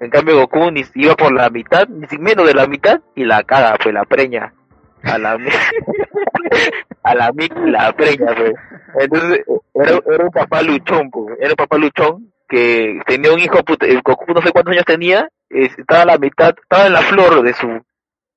en 0.00 0.10
cambio 0.10 0.36
Goku 0.38 0.70
ni 0.70 0.82
iba 0.94 1.14
por 1.14 1.32
la 1.34 1.50
mitad, 1.50 1.86
ni 1.88 2.06
si- 2.06 2.16
menos 2.18 2.46
de 2.46 2.54
la 2.54 2.66
mitad 2.66 3.00
y 3.14 3.24
la 3.26 3.42
caga, 3.42 3.76
pues 3.82 3.92
la 3.94 4.04
preña. 4.04 4.54
A 5.02 5.18
la 5.18 5.32
a 7.02 7.14
la 7.14 7.32
la 7.66 7.92
preña, 7.92 8.34
pues. 8.36 8.52
Entonces, 8.98 9.44
era, 9.74 10.00
era 10.12 10.24
un 10.24 10.30
papá 10.30 10.62
luchón, 10.62 11.10
pues. 11.10 11.36
Era 11.40 11.50
un 11.50 11.56
papá 11.56 11.78
luchón 11.78 12.32
que 12.48 13.00
tenía 13.06 13.32
un 13.32 13.40
hijo, 13.40 13.58
Goku 14.04 14.32
no 14.32 14.40
sé 14.42 14.50
cuántos 14.52 14.72
años 14.72 14.84
tenía, 14.86 15.28
eh, 15.50 15.68
estaba 15.76 16.02
a 16.02 16.06
la 16.06 16.18
mitad, 16.18 16.54
estaba 16.60 16.86
en 16.86 16.92
la 16.94 17.02
flor 17.02 17.42
de 17.42 17.52
su 17.52 17.68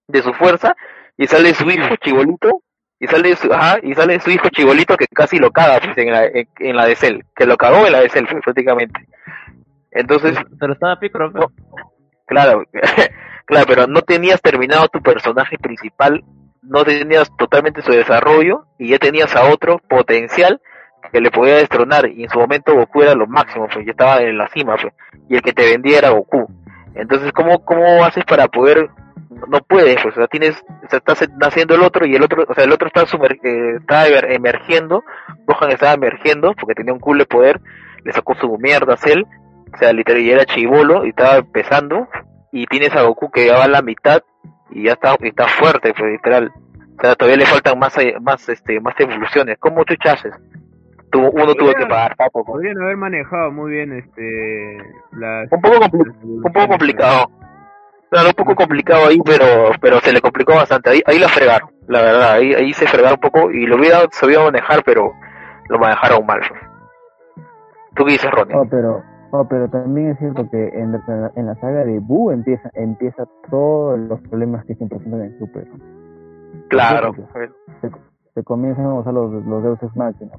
de 0.08 0.22
su 0.22 0.34
fuerza 0.34 0.76
y 1.18 1.28
sale 1.28 1.54
su 1.54 1.70
hijo 1.70 1.96
chibolito 1.96 2.62
y 3.00 3.08
sale 3.08 3.36
su, 3.38 3.52
ajá, 3.54 3.80
y 3.82 3.94
sale 3.96 4.20
su 4.20 4.30
hijo 4.30 4.50
chibolito 4.50 4.98
que 4.98 5.08
casi 5.08 5.38
lo 5.38 5.50
caga 5.52 5.80
pues, 5.80 5.98
en, 5.98 6.12
la, 6.12 6.26
en, 6.26 6.48
en 6.60 6.76
la 6.76 6.86
de 6.86 6.96
Cell, 6.96 7.22
que 7.36 7.46
lo 7.46 7.56
cagó 7.56 7.86
en 7.88 7.94
la 7.94 8.02
de 8.02 8.10
Cell 8.10 8.26
pues, 8.30 8.44
prácticamente. 8.44 9.08
Entonces, 9.92 10.38
Pero 10.60 10.74
estaba 10.74 11.00
Piccolo, 11.00 11.32
pero- 11.32 11.52
Claro, 12.28 12.64
claro, 13.46 13.66
pero 13.68 13.88
no 13.88 14.02
tenías 14.02 14.42
terminado 14.42 14.88
tu 14.88 15.02
personaje 15.02 15.58
principal, 15.58 16.24
no 16.62 16.84
tenías 16.84 17.30
totalmente 17.38 17.82
su 17.82 17.92
desarrollo 17.92 18.66
y 18.78 18.90
ya 18.90 19.00
tenías 19.00 19.36
a 19.36 19.50
otro 19.50 19.80
potencial 19.90 20.62
que 21.12 21.20
le 21.20 21.32
podía 21.32 21.56
destronar 21.56 22.08
y 22.10 22.24
en 22.24 22.30
su 22.30 22.40
momento 22.40 22.74
Goku 22.74 23.02
era 23.02 23.16
lo 23.16 23.28
máximo, 23.28 23.68
pues 23.72 23.86
ya 23.86 23.92
estaba 23.92 24.22
en 24.22 24.38
la 24.38 24.48
cima, 24.50 24.76
pues, 24.76 24.94
y 25.30 25.36
el 25.36 25.42
que 25.42 25.52
te 25.54 25.64
vendía 25.70 25.98
era 25.98 26.10
Goku. 26.12 26.48
Entonces, 26.96 27.32
¿cómo, 27.34 27.64
cómo 27.66 28.04
haces 28.06 28.24
para 28.26 28.48
poder? 28.48 28.90
No 29.48 29.60
puedes, 29.68 30.02
pues, 30.02 30.16
o 30.16 30.20
sea, 30.20 30.28
tienes, 30.28 30.62
o 30.86 30.90
sea, 30.90 31.00
estás 31.00 31.28
naciendo 31.38 31.76
el 31.76 31.82
otro 31.82 32.06
y 32.06 32.16
el 32.16 32.24
otro, 32.24 32.46
o 32.48 32.54
sea, 32.54 32.64
el 32.64 32.72
otro 32.72 32.88
está, 32.88 33.06
sumer, 33.06 33.34
eh, 33.44 33.78
está 33.80 34.08
emer- 34.08 34.34
emergiendo, 34.36 35.04
Gohan 35.46 35.72
estaba 35.72 35.94
emergiendo 35.94 36.54
porque 36.54 36.76
tenía 36.76 36.94
un 36.94 37.00
culo 37.00 37.20
de 37.20 37.26
poder, 37.26 37.60
le 38.04 38.14
sacó 38.14 38.36
su 38.36 38.58
mierda 38.58 38.94
a 38.94 38.98
Cell, 38.98 39.24
o 39.74 39.78
sea, 39.78 39.94
literal, 39.94 40.22
y 40.22 40.32
era 40.32 40.46
chivolo 40.46 41.06
y 41.06 41.10
estaba 41.10 41.38
empezando, 41.38 42.08
y 42.52 42.66
tienes 42.68 42.94
a 42.96 43.04
Goku 43.04 43.32
que 43.32 43.48
ya 43.48 43.58
va 43.58 43.64
a 43.66 43.70
la 43.70 43.82
mitad 43.82 44.22
y 44.72 44.84
ya 44.86 44.94
está, 44.94 45.16
y 45.20 45.28
está 45.30 45.48
fuerte, 45.48 45.94
pues, 45.98 46.12
literal. 46.12 46.52
O 46.98 47.02
sea, 47.02 47.16
todavía 47.16 47.38
le 47.38 47.46
faltan 47.46 47.80
más, 47.80 47.98
eh, 47.98 48.16
más, 48.22 48.48
este, 48.50 48.80
más 48.80 48.94
evoluciones. 49.00 49.58
¿Cómo 49.60 49.84
chucha 49.84 50.14
haces? 50.14 50.34
Tuvo, 51.12 51.30
uno 51.32 51.54
tuvo 51.56 51.74
que 51.74 51.86
pagar 51.88 52.16
papo, 52.16 52.44
pues. 52.46 52.56
Podrían 52.56 52.82
haber 52.82 52.96
manejado 52.98 53.52
muy 53.52 53.72
bien 53.72 53.92
este 53.94 54.78
las, 55.12 55.52
Un 55.52 55.62
poco, 55.62 55.76
compli- 55.78 56.06
las 56.08 56.24
un 56.24 56.54
poco 56.54 56.68
complicado. 56.70 57.32
Claro, 58.10 58.28
un 58.30 58.34
poco 58.36 58.56
complicado 58.56 59.08
ahí, 59.08 59.20
pero, 59.26 59.72
pero 59.82 60.00
se 60.02 60.12
le 60.14 60.22
complicó 60.22 60.54
bastante. 60.56 60.90
Ahí, 60.90 61.02
ahí 61.06 61.18
la 61.20 61.28
fregaron, 61.30 61.70
la 61.88 62.02
verdad. 62.02 62.32
Ahí, 62.34 62.54
ahí 62.54 62.74
se 62.74 62.88
fregaron 62.88 63.20
un 63.24 63.30
poco 63.30 63.52
y 63.52 63.66
lo 63.66 63.78
hubiera 63.78 64.00
sabido 64.12 64.44
manejar, 64.46 64.84
pero 64.86 65.14
lo 65.70 65.80
manejaron 65.80 66.26
mal. 66.26 66.40
pues. 66.48 66.62
¿Tú 67.96 68.06
qué 68.06 68.12
dices, 68.14 68.30
Ronnie? 68.32 68.56
Oh, 68.56 68.66
pero, 68.70 69.04
oh, 69.32 69.46
pero 69.46 69.70
también 69.70 70.10
es 70.10 70.20
cierto 70.20 70.50
que 70.50 70.68
en 70.70 70.92
la, 70.92 71.32
en 71.36 71.46
la 71.48 71.56
saga 71.56 71.84
de 71.86 72.00
Buu 72.00 72.32
empieza, 72.32 72.70
empieza 72.74 73.26
todos 73.50 74.00
los 74.00 74.20
problemas 74.22 74.66
que 74.66 74.76
se 74.76 74.86
presentan 74.88 75.22
en 75.22 75.38
Super. 75.40 75.68
claro. 76.70 77.14
Se, 77.82 77.90
se 78.34 78.44
comienzan 78.44 78.86
a 78.86 78.94
usar 78.96 79.14
los, 79.14 79.46
los 79.46 79.64
deuses 79.64 79.96
máquinas, 79.96 80.38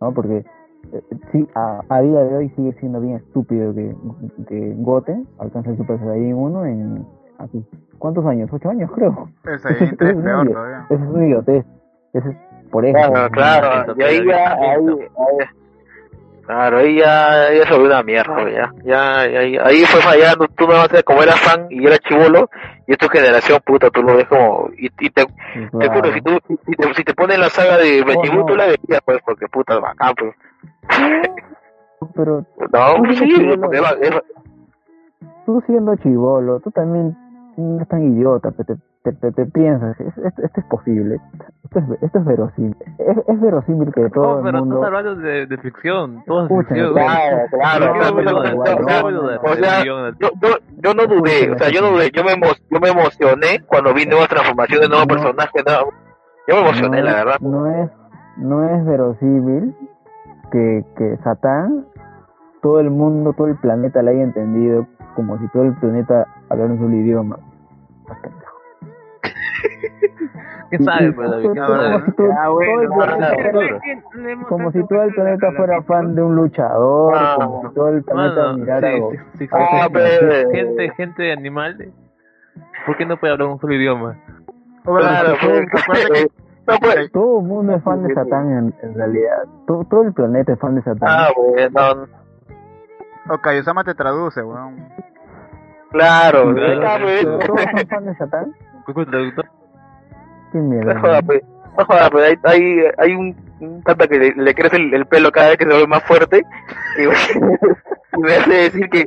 ¿no? 0.00 0.12
Porque 0.12 0.44
eh, 0.92 1.02
sí, 1.32 1.46
a, 1.54 1.80
a 1.88 2.00
día 2.00 2.20
de 2.24 2.36
hoy 2.36 2.48
sigue 2.50 2.72
siendo 2.80 3.00
bien 3.00 3.16
estúpido 3.16 3.74
que, 3.74 3.94
que 4.48 4.74
Goten 4.78 5.26
alcance 5.38 5.70
el 5.70 5.76
Super 5.76 5.98
Saiyan 5.98 6.34
1 6.34 6.66
en 6.66 7.06
así, 7.38 7.64
¿cuántos 7.98 8.24
años? 8.26 8.48
¿Ocho 8.52 8.70
años 8.70 8.90
creo? 8.94 9.28
El 9.44 9.58
Saiyajin 9.58 9.96
3 9.96 10.10
Es 10.16 10.22
peor 10.22 10.48
todavía. 10.48 10.86
Eso 10.88 11.04
es 11.04 11.10
un 11.10 11.22
idiotez. 11.24 11.66
Eso 12.14 12.28
es 12.30 12.36
por 12.70 12.84
eso. 12.86 12.96
Claro, 12.96 13.30
claro, 13.30 13.94
y 13.98 14.02
ahí 14.02 14.26
ya, 14.26 14.52
ahí, 14.54 14.86
ahí- 14.86 15.48
claro, 16.48 16.78
ahí 16.78 16.96
ya, 16.96 17.52
ya 17.52 17.64
se 17.66 17.72
volvió 17.74 17.86
una 17.88 18.02
mierda, 18.02 18.40
güey, 18.40 18.54
ya, 18.54 18.72
ya, 18.82 19.18
ahí, 19.20 19.56
ahí 19.62 19.84
fue 19.84 20.00
fallando, 20.00 20.46
tú 20.56 20.66
no 20.66 20.72
vas 20.74 20.92
a 20.94 21.02
como 21.02 21.22
era 21.22 21.36
fan 21.36 21.66
y 21.70 21.86
era 21.86 21.98
chivolo, 21.98 22.48
y 22.86 22.92
es 22.92 22.98
tu 22.98 23.06
generación, 23.08 23.60
puta, 23.66 23.90
tú 23.90 24.02
lo 24.02 24.16
ves 24.16 24.26
como, 24.28 24.70
y, 24.78 24.86
y 24.86 25.10
te, 25.10 25.24
te 25.26 25.32
Claro. 25.70 25.92
juro, 25.94 26.12
si 26.14 26.20
tú, 26.22 26.38
si 26.66 26.72
te, 26.74 26.94
si 26.94 27.04
te 27.04 27.12
ponen 27.14 27.40
la 27.40 27.50
saga 27.50 27.76
de 27.76 28.02
Benjibu, 28.02 28.38
no. 28.38 28.46
tú 28.46 28.56
la 28.56 28.64
verías, 28.66 29.00
pues, 29.04 29.18
porque 29.26 29.46
puta, 29.48 29.78
bacán, 29.78 30.14
pues, 30.18 30.34
Pero 32.14 32.44
no, 32.72 32.94
Tú 32.96 33.04
sí, 33.04 33.10
dices 33.24 33.28
chibolo. 33.38 33.60
porque 33.60 33.78
es, 33.78 33.84
es 34.00 34.22
tú 35.44 35.62
siendo 35.66 35.96
chivolo, 35.96 36.60
tú 36.60 36.70
también 36.70 37.16
no 37.56 37.76
eres 37.76 37.88
tan 37.88 38.02
idiota, 38.02 38.50
te, 38.52 38.64
te, 38.64 38.74
te, 39.04 39.12
te- 39.12 39.32
te 39.32 39.46
piensas, 39.46 39.98
es- 40.00 40.18
esto, 40.18 40.42
esto 40.42 40.60
es 40.60 40.66
posible, 40.66 41.20
esto 41.64 41.78
es, 41.78 42.02
esto 42.02 42.18
es 42.18 42.24
verosímil, 42.24 42.76
es, 42.98 43.16
es 43.28 43.40
verosímil 43.40 43.92
que 43.92 44.10
todo 44.10 44.34
Oh, 44.34 44.38
el 44.38 44.44
pero 44.44 44.58
mundo... 44.58 44.74
estás 44.76 44.86
hablando 44.88 45.14
de, 45.16 45.46
de 45.46 45.58
ficción, 45.58 46.22
todo 46.26 46.46
es 46.46 46.48
ficción. 46.66 46.92
claro, 46.94 47.36
claro, 47.50 47.84
¿Por 47.86 47.92
qué 47.92 47.98
claro, 47.98 48.14
voy 48.14 48.22
a 48.22 48.24
claro, 48.24 48.38
dudar? 48.38 48.52
claro, 48.54 48.76
¿Por 48.76 48.78
qué 48.78 48.84
claro. 48.84 49.02
voy 49.02 49.12
a 49.12 49.16
dudar 49.16 49.40
o 49.42 49.54
sea, 49.54 49.84
yo, 49.84 50.08
yo, 50.18 50.48
yo 50.82 50.94
no 50.94 51.06
dudé, 51.06 51.50
o 51.52 51.58
sea, 51.58 51.70
yo 51.70 51.80
no 51.80 51.90
dudé, 51.92 52.10
yo 52.12 52.24
me, 52.24 52.32
emo- 52.32 52.56
yo 52.70 52.80
me 52.80 52.88
emocioné 52.88 53.60
cuando 53.66 53.94
vi 53.94 54.04
nuevas 54.06 54.28
transformaciones, 54.28 54.88
nuevos 54.88 55.06
No. 55.08 55.14
personajes, 55.14 55.64
nuevos- 55.64 55.94
yo 56.48 56.54
me 56.56 56.60
emocioné, 56.62 56.98
no, 56.98 57.04
la 57.04 57.14
verdad. 57.14 57.40
No 57.40 57.66
es, 57.66 57.90
no 58.38 58.68
es 58.68 58.84
verosímil 58.84 59.74
que, 60.50 60.84
que 60.96 61.16
Satán, 61.22 61.86
todo 62.62 62.80
el 62.80 62.90
mundo, 62.90 63.32
todo 63.34 63.46
el 63.46 63.56
planeta 63.56 64.02
le 64.02 64.10
haya 64.12 64.22
entendido 64.22 64.86
como 65.14 65.38
si 65.38 65.46
todo 65.48 65.62
el 65.64 65.74
planeta 65.74 66.26
hablara 66.48 66.72
un 66.72 66.78
solo 66.78 66.94
idioma. 66.94 67.38
¿Qué 68.06 68.37
¿Qué 70.70 70.78
sabes? 70.78 71.14
como 71.14 71.40
si 71.40 71.54
todo- 71.54 71.74
Ah, 71.74 72.48
el 72.82 72.88
planeta 72.88 73.34
fuera- 73.50 73.80
como 74.48 74.70
si 74.72 74.86
todo 74.86 75.02
el 75.02 75.14
planeta 75.14 75.52
fuera 75.56 75.82
fan 75.82 76.14
de 76.14 76.22
un 76.22 76.36
luchador, 76.36 77.14
Ah. 77.16 77.34
como 77.38 77.68
si 77.68 77.74
todo 77.74 77.88
el 77.88 78.02
planeta 78.04 78.52
mirara 78.52 78.80
sí, 78.88 78.94
algo. 78.94 79.10
sí, 79.12 79.18
sí, 79.38 79.48
Ah, 79.52 79.88
gente, 80.52 80.90
gente 80.96 81.32
animal, 81.32 81.92
¿por 82.86 82.96
qué 82.96 83.06
no 83.06 83.16
puede 83.16 83.32
hablar 83.32 83.48
un 83.48 83.58
solo 83.60 83.74
idioma? 83.74 84.16
Claro, 84.84 85.34
pues, 85.42 85.60
eh, 86.20 86.28
no, 86.66 86.74
pues, 86.80 87.12
Todo 87.12 87.40
el 87.40 87.46
mundo 87.46 87.74
es 87.76 87.82
fan 87.82 88.02
de 88.06 88.14
Satán 88.14 88.50
en, 88.50 88.74
en 88.82 88.94
realidad. 88.94 89.44
Todo, 89.66 89.84
todo 89.84 90.02
el 90.02 90.12
planeta 90.12 90.52
es 90.52 90.58
fan 90.58 90.74
de 90.74 90.82
Satán. 90.82 91.08
ah, 91.10 91.28
bueno, 91.36 92.06
O 93.30 93.38
Kaiosama 93.38 93.84
te 93.84 93.94
traduce, 93.94 94.42
weón. 94.42 94.76
Claro, 95.90 96.54
Claro, 96.54 97.04
pues, 97.04 97.24
¿Pero 97.24 97.38
todos 97.38 97.60
son 97.62 97.86
fans 97.88 98.06
de 98.06 98.14
Satán? 98.16 98.54
¿Cuál 98.92 99.06
traductor? 99.06 99.46
Qué 100.52 100.58
mierda. 100.58 100.94
No 100.94 101.00
joda, 101.00 101.22
pues. 101.22 101.42
No 101.78 101.84
joda, 101.84 102.10
pues. 102.10 102.24
Hay, 102.24 102.36
hay, 102.44 102.84
hay 102.98 103.14
un, 103.14 103.36
un 103.60 103.82
pata 103.82 104.06
que 104.08 104.18
le, 104.18 104.34
le 104.34 104.54
crece 104.54 104.76
el, 104.76 104.94
el 104.94 105.06
pelo 105.06 105.30
cada 105.30 105.48
vez 105.48 105.58
que 105.58 105.64
se 105.64 105.70
vuelve 105.70 105.86
más 105.86 106.02
fuerte. 106.04 106.42
Y, 106.98 107.02
y 107.02 108.20
me 108.20 108.34
hace 108.34 108.50
decir 108.50 108.88
que 108.90 109.06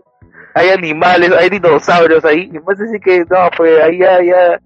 hay 0.54 0.70
animales, 0.70 1.32
hay 1.34 1.50
dinosaurios 1.50 2.24
ahí. 2.26 2.50
Y 2.54 2.60
me 2.60 2.74
hace 2.74 2.84
decir 2.84 3.00
que 3.02 3.20
no, 3.30 3.50
pues 3.58 3.84
ahí 3.84 4.00
ya, 4.00 4.22
ya. 4.24 4.60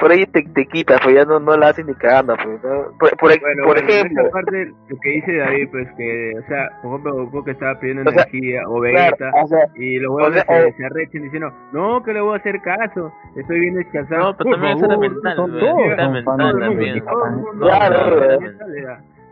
Por 0.00 0.10
ahí 0.10 0.24
te, 0.26 0.42
te 0.42 0.66
quitas, 0.66 1.00
pues 1.02 1.14
ya 1.14 1.24
no, 1.24 1.38
no 1.38 1.56
la 1.56 1.68
hacen 1.68 1.86
ni 1.86 1.94
cagando, 1.94 2.34
pues. 2.36 2.62
¿no? 2.64 2.96
Por, 2.98 3.10
por, 3.18 3.40
Bueno, 3.40 3.62
por 3.64 3.74
bueno, 3.74 3.88
ejemplo. 3.88 4.22
esa 4.22 4.30
parte, 4.30 4.72
lo 4.88 4.96
que 5.00 5.08
dice 5.10 5.36
David, 5.36 5.68
pues 5.70 5.88
que, 5.96 6.32
o 6.38 6.46
sea, 6.48 6.70
por 6.82 6.90
ejemplo, 6.92 7.14
Goku 7.26 7.44
que 7.44 7.50
estaba 7.50 7.78
pidiendo 7.78 8.02
O 8.08 8.12
sea, 8.12 8.22
energía, 8.22 8.62
o 8.68 8.80
Claro, 8.80 8.80
Vegeta, 8.80 9.30
o 9.42 9.46
sea, 9.46 9.58
y 9.76 9.98
los 9.98 10.14
huevos 10.14 10.32
sea, 10.34 10.44
se, 10.44 10.66
o- 10.68 10.76
se 10.76 10.84
arrechan 10.86 11.22
diciendo, 11.22 11.52
no, 11.72 12.02
que 12.02 12.12
le 12.14 12.20
voy 12.20 12.34
a 12.34 12.36
hacer 12.38 12.60
caso, 12.62 13.12
estoy 13.36 13.60
bien 13.60 13.74
descansado. 13.74 14.22
No, 14.30 14.36
pero 14.36 14.50
Por 14.50 14.54
también 14.60 14.76
eso 14.76 14.86
era 14.86 14.94
favor, 14.94 15.10
mental, 15.10 15.36
son 15.36 15.50
todos 15.58 15.80
era 15.86 16.04
son 16.04 16.12
mental 16.12 16.36
también. 16.60 17.04
todo 17.04 17.26
el 17.26 17.32
mundo, 17.32 17.66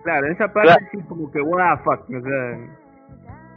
Claro, 0.02 0.26
en 0.26 0.32
esa 0.32 0.52
parte 0.52 0.68
Claro. 0.68 0.86
sí 0.92 0.98
como 1.08 1.30
que, 1.30 1.40
what 1.42 1.76
the 1.78 1.84
fuck, 1.84 2.00
o 2.10 2.20
sea, 2.22 2.58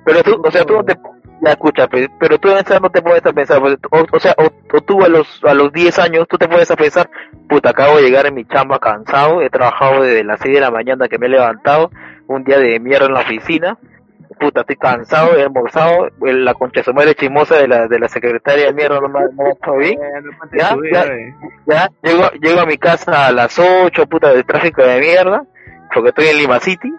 Pero 0.05 0.23
tú, 0.23 0.41
o 0.43 0.51
sea, 0.51 0.65
tú 0.65 0.73
no 0.73 0.83
te, 0.83 0.93
ya 1.43 1.51
escucha, 1.51 1.87
pero 2.19 2.37
tú 2.39 2.49
en 2.49 2.57
esa 2.57 2.79
no 2.79 2.89
te 2.89 3.01
pones 3.01 3.25
a 3.25 3.33
pensar, 3.33 3.59
pues, 3.59 3.77
o, 3.91 4.05
o 4.11 4.19
sea, 4.19 4.33
o, 4.37 4.45
o 4.75 4.81
tú 4.81 5.03
a 5.03 5.09
los, 5.09 5.43
a 5.43 5.53
los 5.53 5.71
10 5.73 5.99
años, 5.99 6.27
tú 6.27 6.37
te 6.37 6.47
pones 6.47 6.69
a 6.71 6.75
pensar, 6.75 7.09
puta, 7.49 7.71
acabo 7.71 7.97
de 7.97 8.03
llegar 8.03 8.25
en 8.25 8.35
mi 8.35 8.45
chamba 8.45 8.79
cansado, 8.79 9.41
he 9.41 9.49
trabajado 9.49 10.03
desde 10.03 10.23
las 10.23 10.39
6 10.39 10.55
de 10.55 10.61
la 10.61 10.71
mañana 10.71 11.07
que 11.07 11.17
me 11.17 11.27
he 11.27 11.29
levantado, 11.29 11.91
un 12.27 12.43
día 12.43 12.57
de 12.59 12.79
mierda 12.79 13.07
en 13.07 13.13
la 13.13 13.21
oficina, 13.21 13.77
puta, 14.39 14.61
estoy 14.61 14.77
cansado, 14.77 15.37
he 15.37 15.43
almorzado, 15.43 16.07
la 16.21 16.53
concha 16.53 16.81
su 16.83 16.93
madre 16.93 17.13
chismosa 17.15 17.57
de 17.57 17.67
la, 17.67 17.87
de 17.87 17.99
la 17.99 18.07
secretaria 18.07 18.65
de 18.67 18.73
mierda 18.73 18.99
no 19.01 19.09
me, 19.09 19.19
ha 19.19 19.77
bien, 19.77 19.99
eh, 20.01 20.21
Ya, 20.53 20.75
ya. 20.91 21.03
eh. 21.03 21.35
ya, 21.67 21.89
llego, 22.01 22.29
llego 22.41 22.59
a 22.61 22.65
mi 22.65 22.77
casa 22.77 23.27
a 23.27 23.31
las 23.31 23.59
8, 23.59 24.05
puta, 24.07 24.33
de 24.33 24.43
tráfico 24.43 24.81
de 24.81 24.99
mierda, 24.99 25.43
porque 25.93 26.09
estoy 26.09 26.27
en 26.27 26.37
Lima 26.37 26.59
City, 26.59 26.91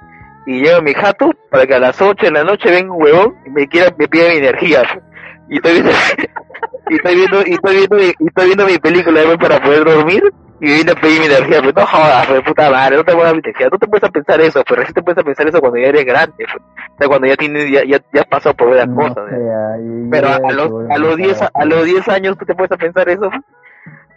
y 0.47 0.61
llego 0.61 0.79
a 0.79 0.83
mi 0.83 0.93
jato 0.95 1.31
para 1.51 1.67
que 1.67 1.75
a 1.75 1.79
las 1.79 2.01
8 2.01 2.27
de 2.27 2.33
la 2.33 2.45
noche 2.45 2.71
venga 2.71 2.93
un 2.93 3.03
huevón 3.03 3.35
y 3.47 3.51
me 3.51 3.67
quiera, 3.69 3.91
me 3.99 4.09
pida 4.09 4.29
mi 4.31 4.37
energía. 4.37 4.83
Y 5.49 5.57
estoy 5.57 5.73
viendo, 5.75 5.91
y 6.91 6.95
estoy 6.95 7.15
viendo, 7.17 7.41
y 7.47 7.53
estoy 7.55 7.77
viendo, 7.77 7.97
mi- 7.97 8.15
y 8.19 8.27
estoy 8.29 8.45
viendo 8.47 8.67
mi 8.67 8.79
película 8.79 9.23
pues, 9.25 9.39
para 9.39 9.61
poder 9.63 9.85
dormir, 9.85 10.23
y 10.61 10.67
me 10.67 10.75
viene 10.77 10.93
a 10.93 10.95
pedir 10.95 11.21
mi 11.21 11.27
energía, 11.27 11.61
pero 11.61 11.73
no 11.75 11.87
jodas, 11.87 12.27
pues, 12.27 12.43
puta 12.43 12.71
madre, 12.71 12.97
no 12.97 13.05
te 13.05 13.13
voy 13.13 13.23
a 13.23 13.27
dar 13.27 13.35
mi 13.35 13.41
energía, 13.45 13.69
no 13.71 13.79
te 13.79 13.87
puedes 13.87 14.11
pensar 14.11 14.41
eso, 14.41 14.63
pero 14.69 14.87
sí 14.87 14.93
te 14.93 15.03
puedes 15.03 15.23
pensar 15.25 15.47
eso 15.49 15.61
cuando 15.61 15.79
ya 15.79 15.89
eres 15.89 16.05
grande, 16.05 16.33
pues. 16.39 16.57
o 16.57 16.97
sea, 16.99 17.09
cuando 17.09 17.27
ya 17.27 17.37
tienes, 17.37 17.71
ya, 17.71 17.85
ya, 17.85 18.01
ya 18.13 18.21
has 18.23 18.27
pasado 18.29 18.55
por 18.55 18.69
varias 18.69 18.89
No 18.89 18.97
cosas, 18.97 19.25
Pero 20.11 20.29
a, 20.29 20.53
los, 20.53 20.91
a 20.91 20.99
los 20.99 21.17
10, 21.17 21.43
a, 21.43 21.65
los 21.65 21.85
10 21.85 22.09
años 22.09 22.39
tú 22.39 22.45
te 22.47 22.55
puedes 22.55 22.79
pensar 22.79 23.09
eso, 23.09 23.31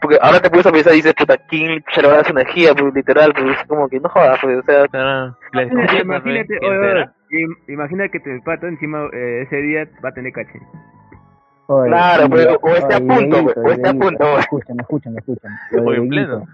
porque 0.01 0.17
ahora 0.21 0.39
te 0.39 0.49
puedes 0.49 0.65
a 0.67 0.71
pensar 0.71 0.93
y 0.93 0.97
dices, 0.97 1.13
puta, 1.13 1.37
¿quién 1.49 1.83
se 1.93 2.01
le 2.01 2.07
va 2.07 2.13
a 2.13 2.17
dar 2.17 2.25
su 2.25 2.31
energía? 2.31 2.73
Pues 2.75 2.93
literal, 2.93 3.33
pues 3.33 3.59
es 3.59 3.67
como 3.67 3.87
que 3.89 3.99
no 3.99 4.09
jodas, 4.09 4.37
pues, 4.41 4.57
o 4.59 4.63
sea, 4.63 4.85
la 4.91 5.35
Imagínate, 5.63 5.83
estrella, 5.83 6.01
imagínate, 6.01 7.09
imagina 7.67 8.07
que 8.09 8.19
te 8.19 8.33
el 8.33 8.41
pato 8.41 8.67
encima 8.67 9.07
eh, 9.13 9.41
ese 9.43 9.57
día 9.57 9.87
va 10.03 10.09
a 10.09 10.13
tener 10.13 10.31
caché. 10.33 10.59
Oye, 11.67 11.89
Claro, 11.89 12.29
pero 12.29 12.57
o 12.61 12.69
esté 12.69 12.95
a 12.95 12.99
punto, 12.99 13.37
o 13.61 13.69
esté 13.71 13.89
a 13.89 13.93
punto. 13.93 14.39
Escúchame, 14.39 14.81
escúchame, 14.81 15.17
escúchame. 15.19 15.55
Lo 15.71 15.81
de 15.91 15.97
en 15.97 16.09
Veguito, 16.09 16.09
pleno. 16.09 16.45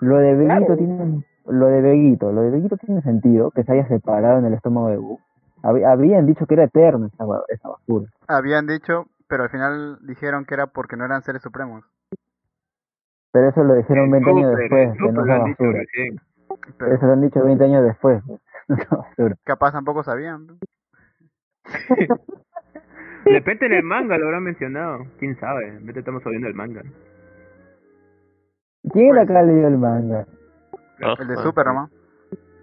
lo 0.00 0.16
de 0.16 0.34
Veguito 0.34 0.66
Claro. 0.66 0.76
tiene, 0.76 1.24
lo 1.46 1.66
de 1.66 1.80
Veguito, 1.82 2.32
lo 2.32 2.42
de 2.42 2.50
Veguito 2.50 2.76
tiene 2.76 3.02
sentido 3.02 3.50
que 3.52 3.62
se 3.62 3.72
haya 3.72 3.86
separado 3.86 4.38
en 4.40 4.46
el 4.46 4.54
estómago 4.54 4.88
de 4.88 4.98
Wu. 4.98 5.20
Hab- 5.62 5.84
Habían 5.86 6.26
dicho 6.26 6.46
que 6.46 6.54
era 6.54 6.64
eterna 6.64 7.08
esa, 7.12 7.24
hua- 7.24 7.44
esa 7.48 7.68
basura. 7.68 8.10
Habían 8.26 8.66
dicho, 8.66 9.06
pero 9.28 9.44
al 9.44 9.50
final 9.50 9.98
dijeron 10.02 10.44
que 10.44 10.54
era 10.54 10.66
porque 10.66 10.96
no 10.96 11.04
eran 11.04 11.22
seres 11.22 11.42
supremos. 11.42 11.84
Pero 13.36 13.50
eso 13.50 13.64
lo 13.64 13.74
dijeron 13.74 14.10
20 14.10 14.30
años 14.30 14.56
después, 14.56 14.92
que 14.96 15.12
no 15.12 15.20
es 15.20 15.26
basura. 15.28 15.80
Pero 16.78 16.94
Eso 16.94 17.06
lo 17.06 17.12
han 17.12 17.20
dicho 17.20 17.44
20 17.44 17.64
años 17.64 17.84
después. 17.84 18.22
No 18.68 18.76
es 18.76 18.88
basura. 18.88 19.36
capaz 19.44 19.72
tampoco 19.72 20.02
sabían. 20.02 20.46
De 20.46 20.56
repente 23.32 23.66
en 23.66 23.74
el 23.74 23.82
manga 23.84 24.16
lo 24.16 24.24
habrán 24.26 24.44
mencionado. 24.44 25.04
Quién 25.18 25.38
sabe. 25.38 25.66
De 25.70 25.78
repente 25.80 25.98
estamos 26.00 26.24
viendo 26.24 26.48
el 26.48 26.54
manga. 26.54 26.82
¿Quién 28.90 29.10
Pues- 29.10 29.20
acá 29.22 29.42
leyó 29.42 29.68
el 29.68 29.76
manga? 29.78 30.26
El 31.20 31.28
de. 31.28 31.36
Super 31.42 31.66
nomás. 31.66 31.90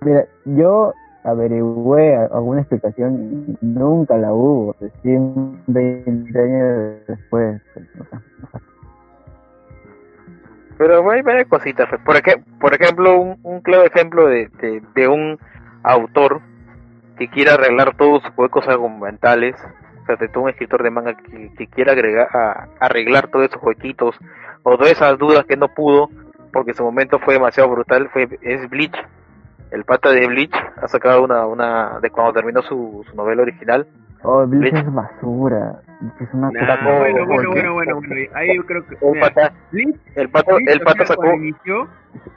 Mira, 0.02 0.26
yo 0.46 0.94
averigüé 1.24 2.16
alguna 2.16 2.62
explicación 2.62 3.46
y 3.62 3.66
nunca 3.66 4.18
la 4.18 4.34
hubo. 4.34 4.76
Recién 4.82 5.62
20 5.68 6.40
años 6.42 7.08
después. 7.08 7.62
O 8.00 8.04
sea, 8.06 8.22
Pero 10.78 11.10
hay 11.12 11.22
varias 11.22 11.48
cositas. 11.48 11.88
pues. 11.90 12.02
Por, 12.02 12.16
por 12.60 12.74
ejemplo, 12.74 13.18
un, 13.20 13.38
un 13.44 13.62
claro 13.62 13.84
ejemplo 13.86 14.28
de, 14.28 14.50
de, 14.96 15.08
un 15.08 15.38
autor 15.84 16.42
que 17.18 17.30
quiere 17.30 17.52
arreglar 17.52 17.96
todos 17.96 18.24
sus 18.24 18.32
huecos 18.38 18.68
argumentales, 18.68 19.56
o 20.02 20.06
sea, 20.06 20.16
de 20.16 20.28
todo 20.28 20.44
un 20.46 20.50
escritor 20.50 20.84
de 20.84 20.90
manga 20.90 21.16
que, 21.16 21.52
que 21.58 21.68
quiere 21.68 21.92
agregar, 21.92 22.28
a- 22.36 22.68
arreglar 22.80 23.28
todos 23.28 23.46
esos 23.46 23.62
huequitos 23.62 24.16
o 24.64 24.78
todas 24.78 24.92
esas 24.92 25.18
dudas 25.18 25.46
que 25.46 25.58
no 25.58 25.68
pudo 25.70 26.10
porque 26.52 26.74
su 26.74 26.84
momento 26.84 27.20
fue 27.20 27.34
demasiado 27.34 27.70
brutal, 27.70 28.10
fue 28.14 28.28
es 28.42 28.70
Bleach. 28.70 28.96
El 29.72 29.86
pata 29.86 30.12
de 30.12 30.28
Bleach 30.28 30.54
ha 30.82 30.88
sacado 30.88 31.24
una, 31.24 31.48
una 31.48 32.00
de 32.00 32.12
cuando 32.12 32.32
terminó 32.34 32.62
su, 32.62 33.04
su 33.10 33.16
novela 33.16 33.42
original. 33.42 33.88
Oh, 34.24 34.46
Bleach 34.48 34.74
es 34.74 34.94
basura. 34.94 35.80
Bleach 36.00 36.22
es 36.22 36.34
una 36.34 36.50
Nah, 36.52 36.60
cosa. 36.62 36.82
no, 36.82 37.00
bueno, 37.00 37.18
¿por 37.18 37.26
bueno, 37.28 37.50
bueno, 37.52 37.74
bueno, 37.74 37.96
bueno. 38.08 38.16
Ahí 38.36 38.56
yo 38.56 38.66
creo 38.66 38.86
que. 38.88 38.96
El 38.96 39.12
mira, 39.12 39.28
pata, 39.28 39.54
Bleach- 39.72 40.00
el 40.16 40.28
Bleach, 40.28 40.68
el 40.76 40.82
o 40.82 40.86
pata 40.86 40.98
sea, 40.98 41.06
sacó, 41.08 41.34
inició, 41.34 41.88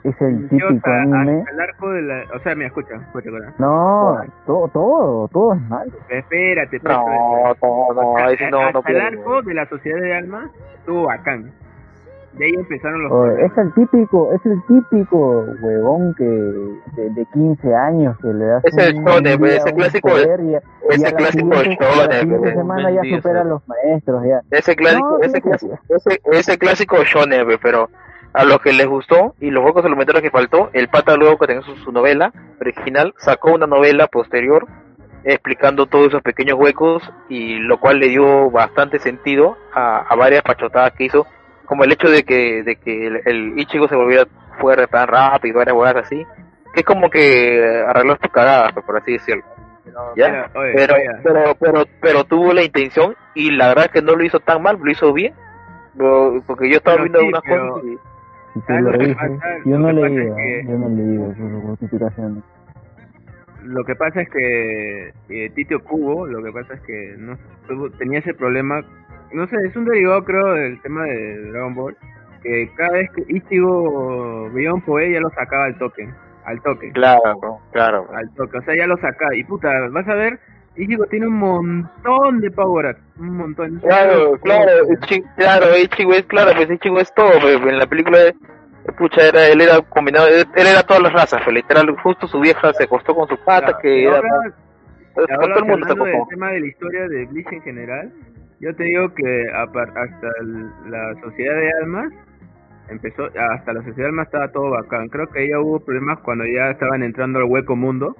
Es 0.03 0.21
el 0.21 0.49
típico 0.49 0.67
hasta, 0.69 1.01
anime. 1.01 1.39
hasta 1.39 1.51
el 1.51 1.59
arco 1.61 1.89
de 1.91 2.01
la. 2.01 2.23
O 2.35 2.39
sea, 2.39 2.55
mira, 2.55 2.67
escucha, 2.67 2.95
escucha, 2.95 3.29
escucha. 3.29 3.53
No, 3.57 4.19
todo, 4.45 4.67
todo, 4.69 5.27
todo 5.29 5.53
es 5.53 5.61
malo. 5.61 5.91
Espérate, 6.09 6.79
no, 6.83 7.05
no, 7.61 7.93
no, 7.93 8.17
ahí 8.17 8.35
sí 8.37 8.43
no, 8.51 8.71
no 8.71 8.79
el 8.79 8.83
puedo. 8.83 9.01
arco 9.01 9.41
de 9.43 9.53
la 9.53 9.65
sociedad 9.67 10.01
de 10.01 10.13
almas 10.15 10.49
estuvo 10.79 11.03
bacán. 11.05 11.51
De 12.37 12.45
ahí 12.45 12.53
empezaron 12.53 13.03
los 13.03 13.11
Oye, 13.11 13.31
problemas. 13.33 13.51
es 13.51 13.57
el 13.57 13.73
típico, 13.73 14.33
es 14.33 14.45
el 14.45 14.61
típico 14.67 15.45
huevón 15.61 16.13
que 16.15 16.23
de, 16.23 17.09
de 17.11 17.25
15 17.33 17.75
años 17.75 18.17
que 18.21 18.27
le 18.27 18.45
das 18.45 18.63
Es 18.65 18.77
el 18.77 19.03
pues, 19.39 19.55
ese 19.55 19.73
clásico 19.73 20.09
poder 20.09 20.39
y, 20.41 20.51
y 20.51 20.55
ese 20.89 21.07
a 21.07 21.11
clásico 21.11 21.55
siguiente 22.19 22.37
pues. 22.39 22.53
semana 22.53 22.91
ya 22.91 23.01
supera 23.15 23.41
a 23.41 23.43
los 23.43 23.61
maestros 23.67 24.23
ya. 24.25 24.41
Ese 24.51 24.75
clásico, 24.75 25.09
No, 25.09 25.19
ese 25.19 25.41
clásico, 25.41 25.79
ese, 25.89 26.21
ese 26.31 26.57
clásico 26.57 26.97
pues, 27.45 27.59
pero 27.61 27.89
a 28.33 28.43
los 28.45 28.59
que 28.61 28.73
les 28.73 28.87
gustó 28.87 29.33
y 29.39 29.49
los 29.49 29.63
pocos 29.63 29.83
elementos 29.85 30.21
que 30.21 30.29
faltó, 30.29 30.69
el 30.73 30.89
pata 30.89 31.15
luego 31.15 31.37
que 31.37 31.47
tenía 31.47 31.61
su, 31.63 31.75
su 31.77 31.91
novela 31.91 32.31
original 32.61 33.13
sacó 33.17 33.53
una 33.53 33.65
novela 33.67 34.07
posterior 34.07 34.67
explicando 35.23 35.87
todos 35.87 36.07
esos 36.07 36.21
pequeños 36.21 36.57
huecos 36.59 37.03
y 37.29 37.55
lo 37.59 37.79
cual 37.79 37.99
le 37.99 38.09
dio 38.09 38.49
bastante 38.51 38.99
sentido 38.99 39.57
a, 39.73 39.99
a 39.99 40.15
varias 40.15 40.43
pachotadas 40.43 40.93
que 40.93 41.05
hizo, 41.05 41.25
como 41.67 41.83
el 41.83 41.91
hecho 41.91 42.09
de 42.09 42.23
que 42.23 42.63
de 42.63 42.75
que 42.77 43.07
el, 43.07 43.21
el 43.25 43.59
Ichigo 43.59 43.87
se 43.87 43.95
volviera 43.95 44.25
fuerte 44.59 44.87
tan 44.87 45.07
rápido, 45.07 45.59
varias 45.59 45.75
huevas 45.77 45.95
así, 45.97 46.25
que 46.73 46.79
es 46.79 46.85
como 46.85 47.09
que 47.09 47.83
arregló 47.87 48.15
sus 48.21 48.31
cagadas, 48.31 48.73
pues, 48.73 48.85
por 48.85 48.97
así 48.97 49.11
decirlo. 49.13 49.43
¿ya? 50.15 50.27
Mira, 50.29 50.51
oye, 50.55 50.73
pero, 50.75 50.95
oye, 50.95 51.09
pero, 51.23 51.55
pero, 51.59 51.83
pero 52.01 52.23
tuvo 52.23 52.53
la 52.53 52.63
intención 52.63 53.15
y 53.35 53.51
la 53.51 53.69
verdad 53.69 53.85
es 53.85 53.91
que 53.91 54.01
no 54.01 54.15
lo 54.15 54.23
hizo 54.23 54.39
tan 54.39 54.61
mal, 54.61 54.77
lo 54.81 54.91
hizo 54.91 55.11
bien. 55.13 55.33
Lo- 55.95 56.41
porque 56.45 56.69
yo 56.69 56.77
estaba 56.77 56.97
Pero 56.97 57.03
viendo 57.05 57.19
sí, 57.19 57.25
algunas 57.25 57.43
pero- 57.45 57.73
cosas 57.73 57.85
y 57.87 57.97
Si 58.53 58.59
tú 58.59 58.65
¿Sabes 58.67 58.83
lo 58.83 58.91
pasa? 58.91 59.37
yo 59.65 59.77
no 59.77 59.87
que 59.87 59.93
pasa 59.93 60.07
leí, 60.07 60.17
es 60.27 60.35
que- 60.35 60.63
yo 60.67 60.77
no 60.77 60.89
leí 60.89 61.35
sus 61.35 61.63
justificaciones. 61.63 62.43
Lo 63.63 63.83
que 63.83 63.95
pasa 63.95 64.21
es 64.21 64.29
que 64.29 65.13
eh, 65.29 65.49
Titio 65.55 65.83
Kubo, 65.83 66.25
lo 66.27 66.41
que 66.43 66.51
pasa 66.51 66.73
es 66.75 66.81
que 66.81 67.15
no 67.17 67.37
tuvo- 67.67 67.89
tenía 67.97 68.19
ese 68.19 68.33
problema, 68.33 68.81
no 69.33 69.47
sé, 69.47 69.55
es 69.65 69.75
un 69.75 69.85
derivado 69.85 70.23
creo 70.23 70.53
del 70.53 70.81
tema 70.81 71.03
de 71.05 71.51
Dragon 71.51 71.75
Ball, 71.75 71.97
que 72.43 72.69
cada 72.75 72.93
vez 72.93 73.09
que 73.11 73.23
Ichigo 73.27 74.49
veía 74.51 74.73
un 74.73 74.81
Poe 74.81 75.11
ya 75.11 75.19
lo 75.19 75.29
sacaba 75.31 75.65
al 75.65 75.77
toque, 75.77 76.07
al 76.45 76.61
toque, 76.61 76.91
claro, 76.91 77.59
claro. 77.71 78.07
al 78.13 78.29
toque, 78.35 78.57
o 78.57 78.61
sea, 78.61 78.75
ya 78.75 78.87
lo 78.87 78.97
sacaba, 78.97 79.35
y 79.35 79.43
puta, 79.43 79.69
vas 79.91 80.07
a 80.07 80.13
ver, 80.15 80.39
Ichigo 80.75 81.05
tiene 81.07 81.27
un 81.27 81.37
montón 81.37 82.39
de 82.39 82.51
Power 82.51 82.85
Ups, 82.91 82.99
un 83.19 83.35
montón. 83.37 83.79
Claro, 83.79 84.37
claro, 84.41 84.71
Ichi- 84.89 85.23
claro, 85.35 85.75
Ichigo 85.77 86.13
es, 86.13 86.23
claro, 86.27 86.51
pues 86.55 86.69
Ichigo 86.69 86.99
es 86.99 87.11
todo, 87.15 87.31
pues, 87.41 87.55
en 87.55 87.79
la 87.79 87.87
película 87.87 88.19
de, 88.19 88.35
pucha, 88.97 89.27
era, 89.27 89.47
él 89.47 89.59
era 89.61 89.81
combinado, 89.81 90.27
él, 90.27 90.45
él 90.55 90.67
era 90.67 90.83
todas 90.83 91.01
las 91.01 91.13
razas, 91.13 91.41
pues, 91.43 91.55
literal, 91.55 91.89
justo 92.03 92.27
su 92.27 92.39
vieja 92.39 92.71
se 92.73 92.83
acostó 92.83 93.15
con 93.15 93.27
su 93.27 93.37
pata, 93.43 93.65
Claro, 93.67 93.79
que 93.81 94.03
era, 94.03 94.17
ahora- 94.17 94.53
todo 95.15 95.57
el 95.57 95.65
mundo 95.65 95.87
se 95.87 95.93
acostó. 95.93 96.27
tema 96.29 96.51
de 96.51 96.59
la 96.59 96.67
historia 96.67 97.07
de 97.07 97.25
Bleach 97.25 97.51
en 97.51 97.61
general, 97.63 98.13
yo 98.59 98.75
te 98.75 98.83
digo 98.83 99.13
que 99.13 99.45
hasta 99.53 100.29
la 100.87 101.13
sociedad 101.21 101.55
de 101.55 101.71
almas 101.81 102.13
empezó, 102.89 103.25
hasta 103.25 103.73
la 103.73 103.83
sociedad 103.83 104.05
de 104.05 104.09
almas 104.09 104.27
estaba 104.27 104.51
todo 104.51 104.71
bacán. 104.71 105.09
Creo 105.09 105.27
que 105.27 105.47
ya 105.47 105.59
hubo 105.59 105.79
problemas 105.79 106.19
cuando 106.19 106.45
ya 106.45 106.71
estaban 106.71 107.03
entrando 107.03 107.39
al 107.39 107.45
hueco 107.45 107.75
mundo, 107.75 108.15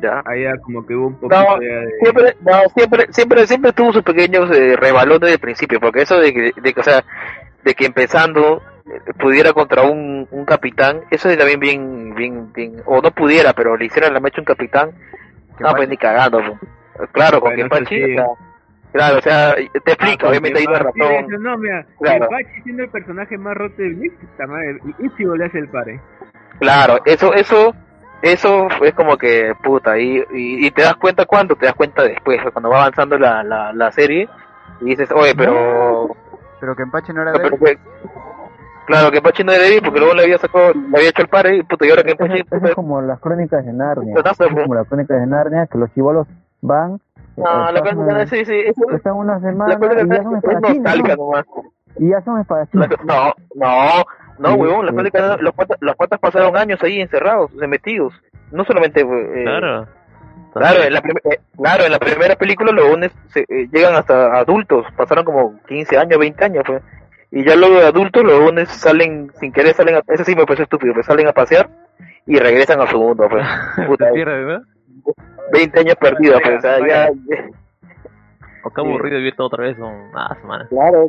Ya. 0.00 0.22
Ahí 0.24 0.44
ya 0.44 0.56
como 0.58 0.86
que 0.86 0.94
hubo 0.94 1.08
un 1.08 1.18
No, 1.22 1.58
de... 1.58 1.90
siempre, 2.00 2.36
no, 2.40 2.68
siempre, 2.74 3.06
siempre, 3.10 3.46
siempre 3.46 3.72
tuvo 3.72 3.92
sus 3.92 4.02
pequeños 4.02 4.50
eh, 4.50 4.76
rebalones 4.76 5.20
desde 5.20 5.34
el 5.34 5.40
principio, 5.40 5.80
porque 5.80 6.02
eso 6.02 6.18
de 6.18 6.32
que, 6.32 6.52
de 6.60 6.72
que, 6.72 6.80
o 6.80 6.84
sea, 6.84 7.04
de 7.64 7.74
que 7.74 7.86
empezando 7.86 8.62
eh, 8.86 9.12
pudiera 9.18 9.52
contra 9.52 9.82
un, 9.82 10.26
un 10.30 10.44
capitán, 10.44 11.02
eso 11.10 11.28
es 11.28 11.36
también 11.38 11.60
bien, 11.60 12.14
bien, 12.14 12.52
bien, 12.52 12.76
o 12.86 13.00
no 13.00 13.10
pudiera, 13.10 13.52
pero 13.52 13.76
le 13.76 13.86
hicieran 13.86 14.14
la 14.14 14.20
mecha 14.20 14.38
a 14.38 14.42
un 14.42 14.46
capitán, 14.46 14.90
Que 15.58 15.64
no, 15.64 15.72
pues 15.74 15.88
ni 15.88 15.96
cagando, 15.96 16.40
pues. 16.96 17.10
claro, 17.10 17.40
con 17.40 17.52
eso 17.58 17.68
sí. 17.88 18.02
o 18.02 18.06
sea, 18.14 18.26
claro, 18.92 19.18
o 19.18 19.20
sea, 19.22 19.54
te 19.54 19.92
explico, 19.92 20.26
Ah, 20.26 20.30
obviamente 20.30 20.58
hay 20.60 20.66
una 20.66 20.78
razón, 20.78 21.02
eso, 21.02 21.38
No, 21.40 21.58
mira, 21.58 21.86
Claro. 22.00 22.24
el 22.24 22.28
Pachi 22.30 22.62
siendo 22.62 22.82
el 22.84 22.90
personaje 22.90 23.38
más 23.38 23.54
roto 23.56 23.74
de 23.82 23.88
Bleach, 23.94 24.12
y 25.00 25.06
Ichigo 25.06 25.36
le 25.36 25.46
hace 25.46 25.58
el 25.58 25.68
pare. 25.68 26.00
claro, 26.58 26.98
eso, 27.04 27.32
eso, 27.34 27.74
eso 28.22 28.68
es 28.84 28.94
como 28.94 29.16
que, 29.16 29.52
puta, 29.62 29.98
y, 29.98 30.18
y, 30.32 30.66
y 30.66 30.70
te 30.70 30.82
das 30.82 30.94
cuenta 30.96 31.26
cuándo, 31.26 31.56
te 31.56 31.66
das 31.66 31.74
cuenta 31.74 32.02
después, 32.02 32.40
cuando 32.52 32.70
va 32.70 32.82
avanzando 32.82 33.18
la, 33.18 33.42
la, 33.42 33.72
la 33.72 33.90
serie, 33.92 34.28
y 34.80 34.84
dices, 34.86 35.10
oye, 35.12 35.34
pero... 35.36 36.08
Pero 36.60 36.76
que 36.76 36.82
Empache 36.84 37.12
no 37.12 37.22
era 37.22 37.32
pero 37.32 37.56
que- 37.58 37.76
claro, 38.86 39.10
que 39.10 39.20
Pachi 39.20 39.42
no 39.42 39.52
era 39.52 39.64
débil 39.64 39.80
porque 39.82 39.98
luego 39.98 40.14
le 40.14 40.22
había 40.22 40.38
sacado, 40.38 40.72
le 40.74 40.96
había 40.96 41.08
hecho 41.10 41.22
el 41.22 41.28
par 41.28 41.52
y 41.52 41.62
puta, 41.64 41.86
y 41.86 41.90
ahora 41.90 42.02
que 42.04 42.10
Eso, 42.10 42.18
Pachi 42.18 42.40
eso 42.50 42.66
es 42.66 42.74
como 42.74 43.00
las 43.02 43.18
crónicas 43.20 43.64
de 43.66 43.72
Narnia. 43.72 44.14
Es 44.24 44.36
como 44.62 44.74
las 44.74 44.86
crónicas 44.86 45.20
de 45.20 45.26
Narnia, 45.26 45.66
que 45.66 45.78
los 45.78 45.92
chivolos 45.92 46.26
van, 46.60 47.00
No, 47.36 47.68
eh, 47.68 47.72
la 47.72 47.80
cosa 47.80 48.26
sí, 48.26 48.44
sí, 48.44 48.54
eso 48.66 48.90
están 48.90 49.14
una 49.14 49.34
la 49.34 49.40
semana 49.40 49.74
y 49.74 50.08
ya 50.08 50.16
es 50.16 50.22
son. 50.22 50.40
Y 51.98 52.08
ya 52.10 52.20
son 52.22 52.40
espadachines. 52.40 52.88
La- 52.90 52.96
No, 53.04 53.34
no, 53.54 54.04
no, 54.38 54.54
Sí, 54.54 54.60
huevón, 54.60 54.86
las 54.86 54.94
sí. 54.94 55.10
patas, 55.10 55.40
los 55.40 55.54
patas, 55.54 55.78
los 55.80 55.96
patas 55.96 56.20
pasaron 56.20 56.56
años 56.56 56.82
ahí 56.82 57.00
encerrados, 57.00 57.50
eh, 57.60 57.66
metidos. 57.66 58.12
No 58.50 58.64
solamente, 58.64 59.00
eh, 59.00 59.42
Claro. 59.44 59.86
Claro, 60.54 60.82
en 60.82 60.92
la, 60.92 60.98
eh, 60.98 61.38
claro, 61.56 61.84
en 61.84 61.92
la 61.92 61.98
primera 61.98 62.36
película 62.36 62.72
los 62.72 62.84
se, 63.28 63.40
eh, 63.40 63.68
llegan 63.72 63.94
hasta 63.94 64.34
adultos, 64.38 64.84
pasaron 64.96 65.24
como 65.24 65.58
15 65.66 65.96
años, 65.96 66.18
20 66.18 66.44
años, 66.44 66.64
pues. 66.66 66.82
Y 67.30 67.42
ya 67.44 67.56
luego 67.56 67.76
de 67.76 67.86
adultos 67.86 68.22
los 68.22 68.34
huevones 68.38 68.68
salen, 68.68 69.30
sin 69.40 69.50
querer 69.52 69.72
salen 69.74 69.94
a, 69.94 70.02
ese 70.08 70.24
sí 70.24 70.36
me 70.36 70.44
parece 70.44 70.64
estúpido, 70.64 70.92
pues 70.92 71.06
salen 71.06 71.26
a 71.28 71.32
pasear 71.32 71.70
y 72.26 72.38
regresan 72.38 72.82
a 72.82 72.86
su 72.86 72.98
mundo, 72.98 73.26
pues. 73.30 73.42
Puta, 73.86 74.10
pierde, 74.12 74.44
¿no? 74.44 74.60
20 75.52 75.80
años 75.80 75.94
perdidos, 75.96 76.40
pues, 76.42 76.58
o 76.58 76.60
sea, 76.60 76.86
ya, 76.86 77.08
O 78.64 78.70
qué 78.70 78.80
aburrido 78.80 79.18
vivir 79.18 79.34
todo 79.36 79.46
otra 79.48 79.64
vez 79.64 79.76
son 79.76 80.10
ah, 80.14 80.34
semanas. 80.40 80.68
claro. 80.68 81.08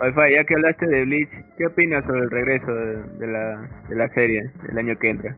Oye, 0.00 0.34
ya 0.34 0.44
que 0.44 0.54
hablaste 0.54 0.86
de 0.86 1.04
Bleach, 1.04 1.28
¿qué 1.58 1.66
opinas 1.66 2.04
sobre 2.06 2.20
el 2.20 2.30
regreso 2.30 2.72
de, 2.74 2.96
de 3.18 3.26
la, 3.26 3.68
de 3.88 3.94
la 3.96 4.08
serie 4.10 4.50
del 4.62 4.78
año 4.78 4.96
que 4.98 5.10
entra? 5.10 5.34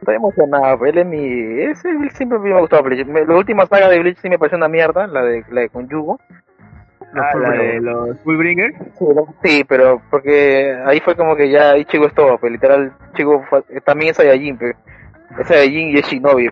Estoy 0.00 0.16
emocionado, 0.16 0.84
él 0.86 0.98
es 0.98 1.06
mi, 1.06 1.60
ese 1.62 1.90
él 1.90 2.10
siempre 2.12 2.38
me 2.38 2.52
ha 2.54 2.60
gustado 2.60 2.82
Bleach. 2.82 3.06
Me- 3.06 3.24
La 3.26 3.36
última 3.36 3.66
saga 3.66 3.88
de 3.88 4.00
Bleach 4.00 4.16
sí 4.18 4.28
me 4.28 4.38
pareció 4.38 4.56
una 4.58 4.68
mierda, 4.68 5.06
la 5.06 5.22
de, 5.22 5.44
la 5.50 5.60
de 5.60 5.68
Conjugo. 5.68 6.18
Ah, 7.14 7.36
la 7.38 7.50
de 7.50 7.80
los 7.80 8.20
Fullbringers. 8.20 8.74
Sí, 9.42 9.64
pero 9.68 10.00
porque 10.10 10.76
ahí 10.86 11.00
fue 11.00 11.16
como 11.16 11.34
que 11.36 11.50
ya 11.50 11.76
Ichigo 11.76 12.06
es 12.06 12.14
todo, 12.14 12.38
pues 12.38 12.52
literal, 12.52 12.92
fue- 13.48 13.62
también 13.84 14.10
es 14.12 14.16
Saiyajin, 14.16 14.58
pues. 15.36 15.40
Es 15.40 15.46
Saiyajin 15.48 15.88
y 15.90 15.98
es 15.98 16.06
Shinobi, 16.06 16.48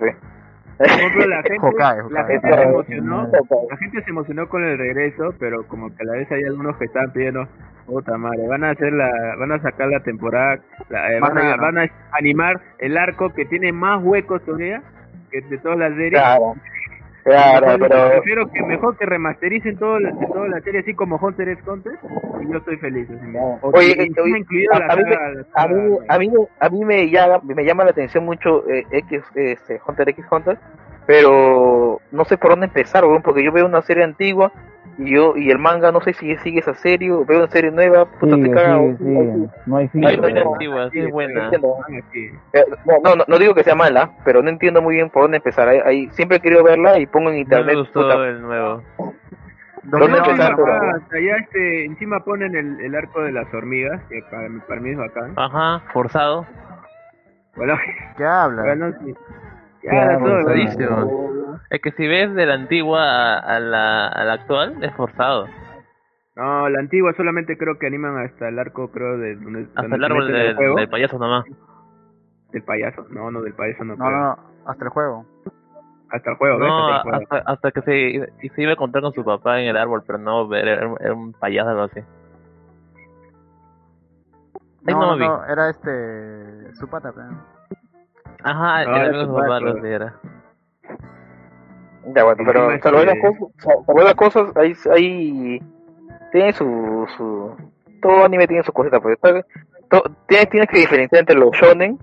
ejemplo, 0.80 1.26
la 1.26 1.42
gente, 1.42 1.58
Hokage, 1.66 1.96
la 2.10 2.20
Hokage. 2.22 2.32
gente 2.32 2.54
se 2.54 2.62
emocionó, 2.62 3.28
la 3.70 3.76
gente 3.78 4.02
se 4.04 4.10
emocionó 4.10 4.48
con 4.48 4.64
el 4.64 4.78
regreso, 4.78 5.34
pero 5.38 5.66
como 5.66 5.88
que 5.94 6.02
a 6.02 6.06
la 6.06 6.12
vez 6.12 6.30
hay 6.30 6.44
algunos 6.44 6.76
que 6.76 6.84
están 6.84 7.12
pidiendo, 7.12 7.48
puta 7.86 8.16
madre, 8.16 8.46
van 8.46 8.62
a 8.64 8.70
hacer 8.70 8.92
la, 8.92 9.10
van 9.38 9.52
a 9.52 9.58
sacar 9.60 9.88
la 9.88 10.00
temporada, 10.00 10.60
la- 10.88 11.12
eh, 11.12 11.20
van, 11.20 11.36
a, 11.38 11.56
van 11.56 11.78
a 11.78 11.86
animar 12.12 12.60
el 12.78 12.96
arco 12.96 13.32
que 13.34 13.44
tiene 13.46 13.72
más 13.72 14.00
huecos 14.04 14.42
todavía 14.44 14.82
que 15.30 15.40
de 15.42 15.58
todas 15.58 15.78
las 15.78 15.90
series. 15.94 16.12
Claro, 16.12 16.54
claro, 17.28 17.66
Mejor- 17.66 17.88
pero... 17.88 18.08
prefiero 18.10 18.50
que 18.52 18.62
mejor 18.62 18.96
que 18.96 19.06
remastericen 19.06 19.76
todo 19.78 19.98
la, 20.00 20.12
toda 20.32 20.48
la 20.48 20.60
serie 20.60 20.80
así 20.80 20.94
como 20.94 21.16
Hunter 21.16 21.48
x 21.50 21.64
Hunter 21.66 21.92
y 22.42 22.50
yo 22.52 22.58
estoy 22.58 22.76
feliz. 22.78 23.08
así. 23.10 23.36
Oye, 23.62 23.92
a- 25.52 26.68
mí 26.68 26.84
me- 26.84 27.10
llama, 27.10 27.40
me 27.44 27.64
llama 27.64 27.84
la 27.84 27.90
atención 27.90 28.24
mucho 28.24 28.68
eh, 28.68 28.84
X, 28.90 29.22
este, 29.34 29.80
Hunter 29.86 30.08
X 30.10 30.24
Hunter, 30.30 30.58
pero 31.06 32.00
no 32.12 32.24
sé 32.24 32.36
por 32.36 32.50
dónde 32.50 32.66
empezar, 32.66 33.04
porque 33.22 33.42
yo 33.42 33.50
veo 33.52 33.66
una 33.66 33.82
serie 33.82 34.04
antigua 34.04 34.52
y 34.98 35.14
yo 35.14 35.34
y 35.36 35.50
el 35.50 35.58
manga 35.58 35.90
no 35.92 36.00
sé 36.00 36.12
si 36.12 36.36
sigue 36.38 36.58
esa 36.60 36.74
serie, 36.74 37.10
o 37.12 37.24
veo 37.24 37.38
una 37.38 37.50
serie 37.50 37.70
nueva, 37.70 38.04
puta 38.04 38.34
Sigue, 38.36 38.48
te 38.48 38.54
caga. 38.54 38.78
sigue, 38.78 38.96
sigue. 38.98 39.48
No 39.66 39.76
hay 39.76 39.88
fin. 39.88 40.00
No, 40.02 40.52
antigua, 40.52 40.90
sí 40.90 40.98
es 40.98 41.10
buena. 41.10 41.50
Eh, 42.52 42.64
no, 43.04 43.14
no, 43.14 43.24
no 43.26 43.38
digo 43.38 43.54
que 43.54 43.64
sea 43.64 43.74
mala, 43.74 44.10
pero 44.24 44.42
no 44.42 44.48
entiendo 44.50 44.82
muy 44.82 44.96
bien 44.96 45.08
por 45.10 45.22
dónde 45.22 45.36
empezar. 45.38 45.68
Ahí, 45.68 45.80
ahí 45.84 46.08
siempre 46.10 46.38
he 46.38 46.40
querido 46.40 46.62
verla 46.64 46.98
y 46.98 47.06
pongo 47.06 47.28
en 47.30 47.36
No 47.36 47.40
internet. 47.40 47.74
me 47.74 47.80
gustó 47.80 48.02
puta, 48.02 48.14
el 48.28 48.42
nuevo. 48.42 48.82
¿Dónde 49.84 50.08
No, 50.08 50.16
empezar, 50.16 50.54
allá 51.12 51.36
este, 51.38 51.84
encima 51.86 52.20
ponen 52.24 52.54
el, 52.54 52.80
el 52.80 52.94
arco 52.94 53.22
de 53.22 53.32
las 53.32 53.52
hormigas, 53.54 54.02
que 54.08 54.20
para, 54.30 54.48
mí- 54.48 54.60
para 54.66 54.80
mí 54.80 54.90
es 54.90 54.98
bacán. 54.98 55.32
Ajá, 55.36 55.80
forzado. 55.92 56.46
Bueno, 57.56 57.74
¿Qué 58.16 58.24
habla? 58.24 58.62
bueno, 58.62 58.92
sí. 59.04 59.14
Ya, 59.84 59.92
Ya, 59.94 60.18
Es 61.70 61.80
que 61.80 61.92
si 61.92 62.06
ves 62.06 62.34
de 62.34 62.46
la 62.46 62.54
antigua 62.54 63.02
a, 63.02 63.38
a 63.38 63.60
la, 63.60 64.08
a 64.08 64.24
la 64.24 64.32
actual, 64.34 64.82
es 64.82 64.92
forzado. 64.94 65.46
No, 66.36 66.68
la 66.68 66.78
antigua 66.78 67.12
solamente 67.14 67.58
creo 67.58 67.78
que 67.78 67.86
animan 67.88 68.16
hasta 68.24 68.48
el 68.48 68.58
arco, 68.58 68.90
creo, 68.92 69.18
de 69.18 69.34
donde, 69.36 69.62
Hasta 69.64 69.82
donde 69.82 69.96
el 69.96 70.04
árbol 70.04 70.26
del, 70.28 70.88
payaso 70.88 71.18
nomás. 71.18 71.44
Del 72.52 72.62
payaso. 72.62 73.06
No, 73.10 73.30
no, 73.30 73.42
del 73.42 73.54
payaso 73.54 73.84
no, 73.84 73.96
No, 73.96 74.04
creo. 74.04 74.10
no, 74.18 74.36
hasta 74.66 74.84
el 74.84 74.90
juego. 74.90 75.26
Hasta 76.10 76.30
el 76.30 76.36
juego, 76.36 76.58
¿ves? 76.58 76.68
No, 76.68 76.88
Hasta 76.94 76.96
el 76.96 77.02
juego. 77.26 77.36
hasta, 77.36 77.52
hasta 77.52 77.70
que 77.72 77.82
se, 77.82 78.00
y 78.42 78.48
se 78.50 78.62
iba 78.62 78.70
a 78.70 78.74
encontrar 78.74 79.02
con 79.02 79.12
su 79.12 79.24
papá 79.24 79.60
en 79.60 79.68
el 79.68 79.76
árbol, 79.76 80.02
pero 80.06 80.18
no, 80.18 80.54
era, 80.54 80.72
era 81.00 81.12
un 81.14 81.32
payaso 81.34 81.70
algo 81.70 81.82
así. 81.82 82.00
No, 84.82 84.92
no 85.00 85.06
no, 85.06 85.16
vi. 85.16 85.26
no, 85.26 85.44
era 85.44 85.70
este... 85.70 86.74
Su 86.76 86.88
pata, 86.88 87.12
pero... 87.12 87.26
Ajá, 88.44 88.76
Ah, 88.76 88.82
el 88.84 88.88
amigo 88.88 89.02
de 89.04 89.18
ese 89.18 89.26
su 89.26 89.34
papá 89.34 89.56
así 89.58 89.86
era. 89.86 90.14
Ya, 92.14 92.24
bueno, 92.24 92.42
pero 92.46 92.60
cosas, 93.20 93.84
salvo 93.86 94.00
las 94.02 94.14
cosas, 94.14 94.56
ahí, 94.56 94.72
ahí 94.94 95.62
tiene 96.32 96.52
su, 96.52 97.06
su, 97.16 97.56
todo 98.00 98.24
anime 98.24 98.46
tiene 98.46 98.62
su 98.62 98.72
cosita, 98.72 99.00
pues, 99.00 99.18
to- 99.90 100.02
tienes, 100.26 100.48
tienes 100.50 100.68
que 100.68 100.78
diferenciar 100.78 101.20
entre 101.20 101.36
los 101.36 101.50
shonen, 101.52 101.98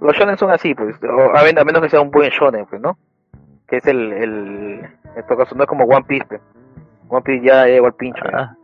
los 0.00 0.14
shonen 0.16 0.36
son 0.38 0.50
así, 0.50 0.74
pues, 0.74 0.96
o, 1.04 1.36
a, 1.36 1.42
men- 1.42 1.58
a 1.58 1.64
menos 1.64 1.82
que 1.82 1.88
sea 1.90 2.00
un 2.00 2.10
buen 2.10 2.30
shonen, 2.30 2.66
pues, 2.66 2.80
¿no? 2.80 2.96
Que 3.66 3.76
es 3.78 3.86
el, 3.86 4.12
el, 4.12 4.78
en 4.80 5.18
este 5.18 5.36
caso 5.36 5.54
no 5.54 5.62
es 5.64 5.68
como 5.68 5.84
One 5.84 6.04
Piece, 6.06 6.26
pues. 6.26 6.40
One 7.08 7.22
Piece 7.22 7.44
ya 7.46 7.66
llegó 7.66 7.86
al 7.86 7.94
pincho. 7.94 8.22
Ah, 8.32 8.54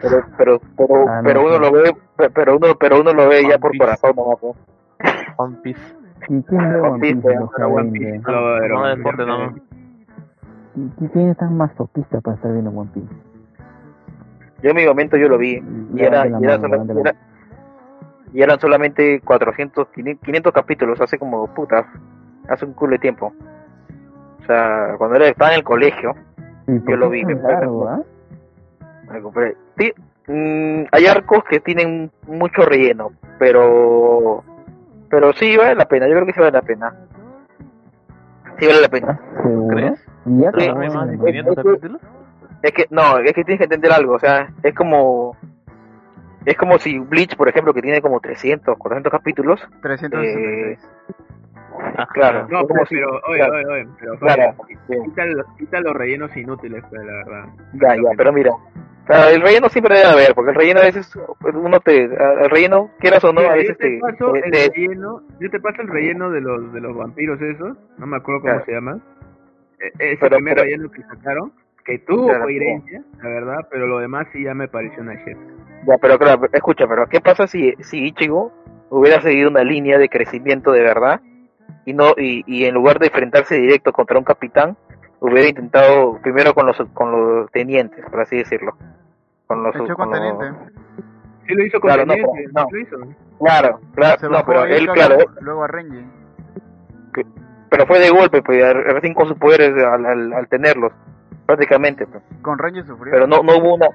pero, 0.00 0.24
pero, 0.36 0.60
pero, 0.76 1.08
Ah, 1.08 1.22
no, 1.22 1.28
pero 1.28 1.44
uno 1.46 1.58
lo 1.58 1.72
ve, 1.72 1.94
pe- 2.16 2.30
pero 2.30 2.56
uno, 2.56 2.74
pero 2.78 3.00
uno 3.00 3.12
lo 3.12 3.28
ve 3.28 3.42
ya 3.48 3.58
por 3.58 3.70
Piece. 3.70 3.84
corazón, 3.84 4.14
pues. 4.40 4.56
One 5.36 5.56
Piece. 5.62 5.80
¿Y 6.28 6.42
quién 6.42 6.72
ve 6.72 6.80
One 6.80 6.88
One 6.90 7.00
Piece, 7.00 7.14
Piece 7.14 7.32
en 7.32 7.40
los 7.40 7.50
Pero 7.54 7.68
One 7.68 7.90
20? 7.92 7.98
Piece 7.98 8.18
no, 8.32 8.58
No, 8.68 8.86
deporte, 8.96 9.26
no. 9.26 9.54
¿Y 11.00 11.04
y 11.04 11.08
quién 11.08 11.28
es 11.30 11.36
tan 11.36 11.56
masoquista 11.56 12.20
para 12.20 12.36
estar 12.36 12.52
viendo 12.52 12.70
One 12.70 12.90
Piece? 12.94 13.14
Yo 14.62 14.70
en 14.70 14.76
mi 14.76 14.86
momento 14.86 15.16
yo 15.16 15.28
lo 15.28 15.38
vi, 15.38 15.62
y 15.94 16.00
era, 16.02 16.26
y 16.26 16.44
era 16.44 16.58
la 16.58 16.76
era- 17.00 17.14
eran 18.34 18.60
solamente 18.60 19.20
400, 19.20 19.88
500 19.88 20.24
500 20.24 20.52
capítulos, 20.52 21.00
hace 21.00 21.18
como 21.18 21.46
puta, 21.54 21.86
hace 22.48 22.64
un 22.64 22.72
culo 22.74 22.92
de 22.92 22.98
tiempo. 22.98 23.32
O 24.42 24.46
sea, 24.46 24.94
cuando 24.98 25.16
era, 25.16 25.28
estaba 25.28 25.50
en 25.52 25.58
el 25.58 25.64
colegio, 25.64 26.14
¿Y 26.66 26.78
por 26.80 26.98
lo 26.98 27.08
vi, 27.08 27.24
me 27.24 27.34
largo, 27.34 27.88
ah? 27.88 28.00
me 29.10 29.22
compré. 29.22 29.56
Sí, 29.78 29.92
mm, 30.26 30.84
hay 30.92 31.06
arcos 31.06 31.42
que 31.44 31.60
tienen 31.60 32.10
mucho 32.26 32.62
relleno, 32.62 33.12
pero 33.38 34.42
pero 35.10 35.32
sí 35.32 35.56
vale 35.56 35.74
la 35.74 35.86
pena, 35.86 36.06
yo 36.06 36.14
creo 36.14 36.26
que 36.26 36.32
sí 36.34 36.40
vale 36.40 36.52
la 36.52 36.62
pena. 36.62 36.94
Sí 38.58 38.66
vale 38.66 38.80
la 38.82 38.88
pena. 38.88 39.18
¿Ah, 39.36 39.42
¿Seguro? 39.42 39.68
¿Crees? 39.68 40.04
Y 40.28 40.40
ya 40.42 40.52
Sí. 40.52 40.62
acabó 40.64 40.78
¿No 40.78 40.80
hay 40.84 40.90
más 40.90 41.06
de 41.08 41.14
en- 41.14 41.20
500 41.24 41.58
es 41.58 41.64
que- 41.64 41.70
capítulos? 41.70 42.00
Es 42.62 42.72
que 42.72 42.86
no, 42.90 43.18
es 43.18 43.32
que 43.32 43.44
tienes 43.44 43.58
que 43.58 43.64
entender 43.64 43.92
algo, 43.92 44.14
o 44.14 44.18
sea, 44.18 44.48
es 44.62 44.74
como 44.74 45.36
es 46.44 46.56
como 46.56 46.78
si 46.78 46.98
Bleach, 46.98 47.36
por 47.36 47.48
ejemplo, 47.48 47.74
que 47.74 47.82
tiene 47.82 48.00
como 48.00 48.20
300, 48.20 48.76
400 48.78 49.10
capítulos, 49.12 49.60
366. 49.82 50.78
Ah, 51.96 52.06
claro. 52.12 52.46
No, 52.50 52.66
pero, 52.66 52.86
si- 52.86 52.94
pero, 52.96 53.20
oye, 53.28 53.38
claro. 53.38 53.54
oye, 53.54 53.66
oye, 53.66 53.88
pero, 54.00 54.18
Claro, 54.18 54.54
oye, 54.58 54.78
quita, 55.04 55.24
los, 55.26 55.46
quita 55.58 55.80
los 55.80 55.94
rellenos 55.94 56.36
inútiles, 56.36 56.82
pues, 56.88 57.04
la 57.04 57.12
verdad. 57.12 57.44
Ya, 57.74 57.94
ya, 57.96 58.10
pero 58.16 58.32
mira, 58.32 58.50
o 58.52 59.06
sea, 59.06 59.30
el 59.30 59.40
relleno 59.42 59.68
siempre 59.68 59.96
debe 59.96 60.08
haber, 60.10 60.34
porque 60.34 60.50
el 60.50 60.56
relleno 60.56 60.80
a 60.80 60.84
veces, 60.84 61.12
uno 61.54 61.80
te, 61.80 62.04
el 62.04 62.50
relleno, 62.50 62.90
quieras 62.98 63.22
o 63.24 63.32
no, 63.32 63.40
Mira, 63.42 63.52
a 63.52 63.56
veces 63.56 63.76
te 63.78 63.90
te, 63.90 63.98
paso 64.00 64.32
te- 64.32 64.38
el 64.46 64.50
te- 64.50 64.70
relleno, 64.74 65.22
yo 65.40 65.50
te 65.50 65.60
paso 65.60 65.82
el 65.82 65.88
relleno 65.88 66.30
de 66.30 66.40
los 66.40 66.72
de 66.72 66.80
los 66.80 66.96
vampiros 66.96 67.40
esos, 67.42 67.76
no 67.98 68.06
me 68.06 68.16
acuerdo 68.16 68.40
cómo 68.40 68.52
Claro. 68.54 68.64
se 68.66 68.72
llama. 68.72 68.98
Eh, 69.80 69.92
Ese 69.98 70.16
Pero- 70.20 70.36
primer 70.36 70.58
relleno 70.58 70.90
que 70.90 71.02
sacaron, 71.02 71.52
que 71.84 71.98
tuvo 72.00 72.26
Claro, 72.28 72.44
coherencia, 72.44 73.02
la 73.22 73.28
verdad, 73.28 73.68
pero 73.70 73.86
lo 73.86 73.98
demás 73.98 74.26
sí 74.32 74.42
ya 74.44 74.54
me 74.54 74.68
pareció 74.68 75.02
una 75.02 75.14
shit. 75.14 75.36
ya, 75.86 75.96
pero 75.98 76.18
claro, 76.18 76.42
escucha, 76.52 76.86
pero 76.86 77.06
¿qué 77.08 77.20
pasa 77.20 77.46
si, 77.46 77.72
si 77.80 78.04
Ichigo 78.06 78.52
hubiera 78.90 79.20
seguido 79.22 79.48
una 79.50 79.62
línea 79.64 79.96
de 79.98 80.08
crecimiento 80.08 80.72
de 80.72 80.82
verdad 80.82 81.20
y 81.86 81.92
no 81.94 82.14
y, 82.16 82.42
y 82.46 82.64
en 82.64 82.74
lugar 82.74 82.98
de 82.98 83.06
enfrentarse 83.06 83.54
directo 83.56 83.92
contra 83.92 84.18
un 84.18 84.24
capitán, 84.24 84.76
hubiera 85.20 85.48
intentado 85.48 86.18
primero 86.22 86.52
con 86.54 86.66
los 86.66 86.76
con 86.92 87.10
los 87.12 87.50
tenientes, 87.52 88.04
por 88.10 88.20
así 88.20 88.36
decirlo. 88.36 88.76
Con 89.46 89.62
los, 89.62 89.74
con 89.74 89.86
con 89.94 90.10
los- 90.10 90.18
teniente. 90.20 90.72
Sí 91.46 91.54
lo 91.54 91.64
hizo 91.64 91.80
con 91.80 91.88
Claro, 91.88 92.04
no, 92.04 92.12
Teniente, 92.14 92.42
pero- 92.52 92.62
no. 92.64 92.68
sí 92.68 92.74
lo 92.74 92.80
hizo. 92.80 93.14
Claro, 93.38 93.80
claro, 93.94 94.28
no, 94.28 94.44
pero 94.44 94.64
él, 94.66 94.86
claro, 94.92 95.14
luego, 95.16 95.32
luego 95.40 95.64
a 95.64 95.68
Renji. 95.68 96.04
Pero 97.70 97.86
fue 97.86 97.98
de 97.98 98.10
golpe, 98.10 98.42
pues, 98.42 98.62
recién 98.72 99.14
con 99.14 99.28
sus 99.28 99.38
poderes 99.38 99.72
al, 99.84 100.04
al, 100.06 100.32
al 100.32 100.48
tenerlos, 100.48 100.92
prácticamente. 101.46 102.06
pues. 102.06 102.22
Con 102.42 102.58
Renji 102.58 102.82
sufrió. 102.82 103.12
Pero 103.12 103.26
no, 103.26 103.42
no 103.42 103.56
hubo 103.58 103.74
una, 103.74 103.88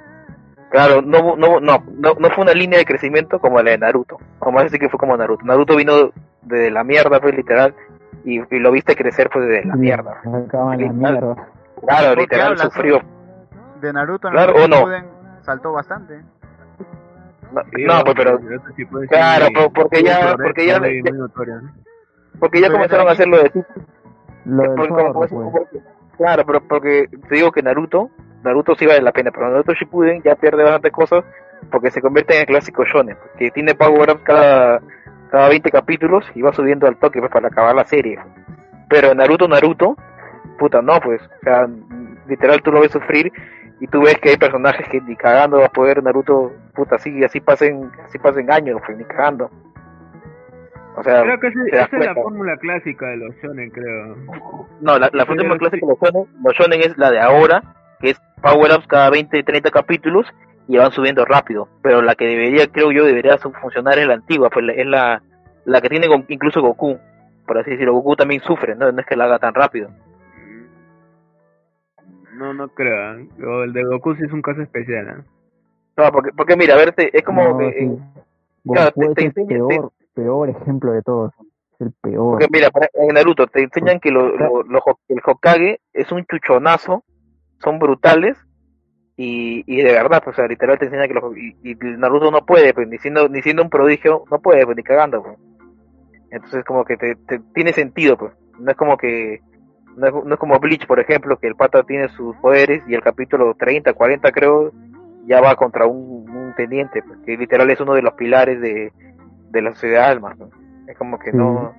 claro, 0.70 1.02
no, 1.02 1.36
no, 1.36 1.60
no, 1.60 1.84
no, 1.92 2.14
no 2.20 2.30
fue 2.32 2.44
una 2.44 2.54
línea 2.54 2.80
de 2.80 2.86
crecimiento 2.86 3.40
como 3.40 3.62
la 3.62 3.72
de 3.72 3.78
Naruto. 3.78 4.18
Vamos 4.40 4.62
a 4.62 4.64
decir 4.66 4.80
que 4.80 4.90
fue 4.90 5.00
como 5.00 5.16
Naruto. 5.18 5.46
Naruto 5.46 5.76
vino 5.76 6.12
de 6.44 6.72
la 6.72 6.84
mierda, 6.84 7.20
pues, 7.20 7.36
literal, 7.36 7.74
y, 8.26 8.40
y 8.56 8.60
lo 8.60 8.72
viste 8.72 8.96
crecer, 8.96 9.30
pues, 9.32 9.48
de 9.48 9.66
la 9.66 9.76
mierda. 9.76 10.20
Acaban 10.46 10.78
la 10.82 10.88
Literal. 10.88 10.96
mierda. 11.14 11.48
Claro, 11.86 12.08
¿Por 12.08 12.16
qué 12.16 12.22
literal, 12.22 12.48
hablas? 12.52 12.62
sufrió. 12.74 13.02
De 13.82 13.92
Naruto 13.94 14.28
en 14.30 14.34
Claro, 14.34 14.54
Naruto 14.54 14.84
o 14.84 14.88
no. 14.90 15.08
Saltó 15.42 15.72
bastante. 15.74 16.22
No, 17.52 18.04
pues, 18.04 18.16
pero, 18.16 18.40
claro, 19.10 19.48
porque 19.76 20.02
ya, 20.02 20.36
porque 20.42 20.66
ya, 20.66 20.80
porque 22.44 22.60
ya 22.60 22.70
comenzaron 22.70 23.08
a 23.08 23.12
hacerlo 23.12 23.38
de 23.38 23.52
Lo 24.44 24.64
del 24.64 24.76
Porque- 24.76 24.88
zorro, 24.90 25.14
como- 25.14 25.52
pues. 25.54 25.70
claro, 26.18 26.44
pero 26.46 26.60
porque 26.68 27.08
te 27.30 27.36
digo 27.36 27.54
que 27.54 27.62
Naruto, 27.64 28.10
Naruto 28.44 28.76
sí 28.76 28.86
vale 28.86 29.00
la 29.02 29.14
pena, 29.14 29.32
pero 29.32 29.50
Naruto 29.50 29.74
Shippuden 29.74 30.22
ya 30.24 30.36
pierde 30.36 30.62
bastantes 30.64 30.92
cosas 30.92 31.24
porque 31.72 31.90
se 31.90 32.02
convierte 32.02 32.34
en 32.36 32.42
el 32.42 32.46
clásico 32.48 32.84
shonen, 32.84 33.16
que 33.38 33.50
tiene 33.52 33.76
power 33.76 34.12
up 34.12 34.20
cada, 34.24 34.82
cada 35.32 35.48
20 35.48 35.72
capítulos 35.72 36.26
y 36.36 36.42
va 36.42 36.52
subiendo 36.52 36.86
al 36.86 36.98
toque 36.98 37.20
pues, 37.22 37.32
para 37.32 37.48
acabar 37.48 37.74
la 37.74 37.86
serie. 37.86 38.20
Pero 38.90 39.16
Naruto, 39.16 39.48
Naruto, 39.48 39.96
puta, 40.60 40.82
no, 40.82 41.00
pues, 41.00 41.22
o 41.22 41.40
sea, 41.44 41.66
literal 42.28 42.62
tú 42.62 42.74
lo 42.74 42.82
ves 42.82 42.92
sufrir 42.92 43.32
y 43.80 43.88
tú 43.88 44.02
ves 44.02 44.18
que 44.20 44.32
hay 44.32 44.38
personajes 44.38 44.86
que 44.90 45.00
ni 45.00 45.16
cagando 45.16 45.60
va 45.60 45.68
a 45.68 45.72
poder 45.72 46.04
Naruto, 46.04 46.52
puta, 46.76 46.96
así, 46.96 47.24
así 47.24 47.40
pasen, 47.40 47.90
así 48.06 48.20
pasen 48.20 48.52
años, 48.52 48.82
pues, 48.86 48.98
ni 48.98 49.06
cagando. 49.06 49.50
O 50.96 51.04
sea, 51.04 51.22
Creo 51.24 51.40
que 51.40 51.48
ese- 51.48 51.60
esa 51.72 51.86
es 51.98 52.06
la 52.06 52.14
fórmula 52.14 52.56
clásica 52.58 53.08
de 53.08 53.18
los 53.18 53.36
shonen, 53.38 53.70
creo. 53.72 54.16
No, 54.82 55.00
la, 55.00 55.10
la 55.12 55.26
fórmula 55.26 55.58
clásica 55.58 55.86
de 55.86 55.92
los 55.92 56.00
shonen, 56.00 56.28
los 56.44 56.54
shonen 56.54 56.82
es 56.82 56.98
la 56.98 57.12
de 57.12 57.20
ahora, 57.20 57.64
que 58.00 58.12
es 58.12 58.22
power-ups 58.42 58.88
cada 58.88 59.10
20, 59.10 59.42
30 59.44 59.72
capítulos 59.72 60.28
y 60.68 60.78
van 60.78 60.92
subiendo 60.92 61.26
rápido. 61.26 61.68
Pero 61.82 62.02
la 62.02 62.16
que 62.16 62.26
debería, 62.26 62.68
creo 62.68 62.92
yo, 62.92 63.06
debería 63.06 63.38
funcionar 63.38 63.98
es 64.00 64.08
la 64.08 64.14
antigua, 64.16 64.50
pues 64.50 64.66
es 64.76 64.86
la, 64.86 65.22
la 65.66 65.82
que 65.82 65.90
tiene 65.90 66.08
incluso 66.28 66.62
Goku. 66.62 66.98
Por 67.48 67.58
así 67.58 67.72
decirlo, 67.72 67.94
Goku 67.94 68.16
también 68.16 68.42
sufre, 68.42 68.76
¿no? 68.76 68.92
No 68.92 69.00
es 69.02 69.06
que 69.08 69.16
la 69.18 69.26
haga 69.26 69.40
tan 69.40 69.54
rápido. 69.54 69.90
No, 72.36 72.54
no 72.54 72.68
creo. 72.70 73.16
¿eh? 73.20 73.28
El 73.66 73.74
de 73.74 73.84
Goku 73.84 74.16
sí 74.16 74.24
es 74.26 74.32
un 74.32 74.42
caso 74.42 74.62
especial. 74.62 75.08
¿eh? 75.08 75.24
No, 75.98 76.12
porque, 76.12 76.32
porque 76.36 76.56
mira, 76.56 76.74
a 76.76 76.78
verte, 76.78 77.16
es 77.16 77.24
como 77.24 77.44
No, 77.44 77.58
que... 77.58 77.72
sí. 77.74 77.86
eh, 77.86 77.98
claro, 78.74 78.92
Goku 78.96 79.14
te- 79.16 79.22
te 79.24 79.28
es 79.28 79.38
el 79.38 79.44
enseña- 79.44 79.68
peor, 79.68 79.92
peor 80.14 80.50
ejemplo 80.50 80.92
de 80.94 81.02
todos. 81.02 81.34
Es 81.74 81.82
el 81.82 81.92
peor. 82.02 82.32
Porque 82.40 82.48
mira, 82.52 82.70
en 82.94 83.14
Naruto 83.16 83.48
te 83.48 83.62
enseñan 83.64 84.00
que 84.00 84.12
lo, 84.12 84.36
lo- 84.38 84.64
lo 84.64 84.80
Ho- 84.80 85.00
el 85.08 85.20
Hokage 85.26 85.80
es 85.94 86.12
un 86.12 86.26
chuchonazo, 86.26 87.04
son 87.60 87.80
brutales 87.80 88.38
y, 89.18 89.64
y 89.68 89.82
de 89.84 89.92
verdad, 89.92 90.22
pues, 90.24 90.36
o 90.36 90.38
sea, 90.38 90.48
literal 90.48 90.78
te 90.80 90.86
enseñan 90.86 91.08
que 91.08 91.14
los, 91.14 91.38
y, 91.38 91.56
y 91.64 91.76
Naruto 91.76 92.32
no 92.32 92.46
puede, 92.46 92.74
pues, 92.74 92.88
ni 92.88 92.98
siendo, 92.98 93.28
ni 93.30 93.42
siendo 93.42 93.64
un 93.64 93.70
prodigio, 93.70 94.24
no 94.32 94.40
puede, 94.40 94.66
pues, 94.66 94.76
ni 94.78 94.84
cagando, 94.84 95.22
pues. 95.24 95.38
Entonces 96.32 96.64
como 96.66 96.84
que 96.84 96.98
te, 96.98 97.16
te- 97.16 97.40
tiene 97.54 97.74
sentido, 97.74 98.18
pues. 98.18 98.34
No 98.60 98.72
es 98.72 98.78
como 98.78 98.98
que, 98.98 99.40
no 99.96 100.08
es, 100.08 100.14
no 100.26 100.34
es 100.34 100.40
como 100.40 100.60
Bleach, 100.60 100.88
por 100.88 101.00
ejemplo, 101.00 101.38
que 101.38 101.48
el 101.48 101.56
pata 101.56 101.84
tiene 101.84 102.10
sus 102.10 102.36
poderes 102.38 102.82
y 102.88 102.96
el 102.96 103.02
capítulo 103.02 103.54
30, 103.56 103.94
40 103.94 104.32
creo, 104.32 104.72
ya 105.26 105.42
va 105.42 105.56
contra 105.56 105.86
un, 105.86 106.28
un 106.30 106.54
teniente, 106.56 107.02
pues, 107.04 107.20
que 107.26 107.38
literal 107.38 107.70
es 107.70 107.80
uno 107.82 107.94
de 107.94 108.02
los 108.02 108.14
pilares 108.14 108.60
de, 108.62 108.92
de 109.54 109.62
la 109.62 109.72
sociedad 109.74 110.02
de 110.08 110.12
almas, 110.12 110.36
pues. 110.38 110.50
Es 110.88 110.98
como 110.98 111.18
que 111.18 111.32
Sí. 111.32 111.38
no, 111.38 111.74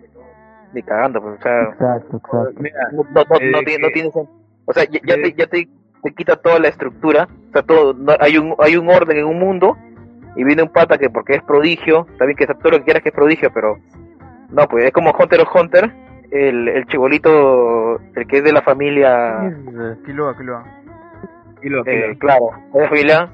ni 0.73 0.83
cagando, 0.83 1.21
pues, 1.21 1.39
o 1.39 1.43
sea, 1.43 1.63
Exacto, 1.65 2.17
exacto. 2.17 2.51
Mira, 2.59 2.77
no, 2.93 3.03
no, 3.05 3.25
no, 3.29 3.37
Eh, 3.41 3.51
no 3.53 3.59
tiene, 3.61 3.87
no 3.87 3.93
tiene 3.93 4.09
sen- 4.11 4.29
o 4.65 4.73
sea 4.73 4.85
ya, 4.85 5.01
ya 5.05 5.15
eh, 5.17 5.23
te, 5.23 5.33
ya 5.35 5.47
te, 5.47 5.69
te 6.03 6.15
quita 6.15 6.37
toda 6.37 6.59
la 6.59 6.69
estructura 6.69 7.29
o 7.51 7.53
sea 7.53 7.63
todo 7.63 7.93
no- 7.95 8.15
hay 8.19 8.39
un 8.39 8.55
hay 8.59 8.77
un 8.77 8.89
orden 8.89 9.19
en 9.19 9.27
un 9.27 9.39
mundo 9.39 9.77
y 10.37 10.43
viene 10.45 10.63
un 10.63 10.71
pata 10.71 10.97
que 10.99 11.11
porque 11.11 11.35
es 11.35 11.43
prodigio 11.43 12.07
también 12.19 12.37
que 12.37 12.47
todo 12.47 12.71
lo 12.73 12.79
que 12.79 12.85
quieras 12.85 13.03
que 13.03 13.11
es 13.11 13.15
prodigio 13.15 13.51
pero 13.53 13.77
no 14.51 14.67
pues 14.69 14.85
es 14.85 14.93
como 14.93 15.11
Hunter 15.19 15.41
x 15.41 15.51
Hunter 15.55 15.93
el, 16.31 16.69
el 16.69 16.87
chibolito 16.87 18.01
el 18.15 18.27
que 18.27 18.39
es 18.39 18.45
de 18.45 18.53
la 18.53 18.63
familia 18.63 19.53
Killua. 20.05 20.35
y 21.63 21.69
lo 21.69 21.87
eh, 21.87 22.17
claro 22.19 22.51
de 22.73 22.81
la 22.81 22.89
familia 22.89 23.29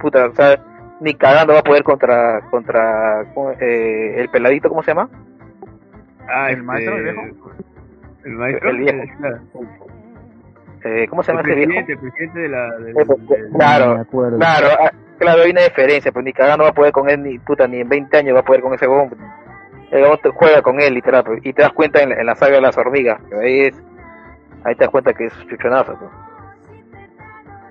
puta 0.00 0.26
o 0.26 0.32
sea 0.34 0.56
ni 1.02 1.14
cagando 1.14 1.52
va 1.54 1.58
a 1.60 1.62
poder 1.64 1.82
contra 1.82 2.40
contra 2.50 3.22
eh, 3.60 4.14
el 4.20 4.28
peladito 4.28 4.68
cómo 4.68 4.82
se 4.82 4.92
llama 4.92 5.08
ah, 6.28 6.50
¿El 6.50 6.62
maestro, 6.62 6.96
el 6.96 7.02
viejo? 7.02 7.20
El 8.24 8.32
maestro. 8.32 8.70
El 8.70 8.76
viejo. 8.78 8.98
eh, 8.98 9.12
claro. 9.18 9.38
cómo 11.10 11.22
se 11.22 11.32
El 11.32 11.36
llama 11.38 11.48
ese 11.48 11.54
viejo 11.66 11.72
el 11.92 11.98
presidente 11.98 12.40
de 12.40 12.48
la... 12.48 12.70
del- 12.78 12.88
Eh, 12.98 13.04
pues, 13.06 13.28
del- 13.28 13.50
claro 13.50 13.92
acuerdo. 14.00 14.38
Claro, 14.38 14.68
ah, 14.80 14.90
claro, 15.18 15.42
hay 15.42 15.50
una 15.50 15.62
diferencia, 15.62 16.12
pues 16.12 16.24
ni 16.24 16.32
cagando 16.32 16.64
va 16.64 16.70
a 16.70 16.74
poder 16.74 16.92
con 16.92 17.08
él, 17.10 17.22
ni 17.22 17.38
puta, 17.38 17.66
ni 17.66 17.80
en 17.80 17.88
20 17.88 18.16
años 18.16 18.34
va 18.36 18.40
a 18.40 18.44
poder 18.44 18.62
con 18.62 18.74
ese 18.74 18.86
huevón. 18.86 19.10
El 19.90 20.18
te 20.20 20.30
juega 20.30 20.62
con 20.62 20.80
él, 20.80 20.94
literal, 20.94 21.22
pues, 21.24 21.40
y 21.44 21.52
te 21.52 21.62
das 21.62 21.72
cuenta 21.72 22.00
en, 22.02 22.10
la- 22.10 22.16
en 22.20 22.26
la 22.26 22.34
saga 22.34 22.54
de 22.56 22.60
las 22.62 22.78
hormigas, 22.78 23.20
que 23.28 23.34
ahí 23.36 23.60
es, 23.66 23.82
ahí 24.64 24.74
te 24.76 24.84
das 24.84 24.90
cuenta 24.90 25.12
que 25.12 25.26
es 25.26 25.46
chuchonazo, 25.48 25.96
pues. 25.98 26.10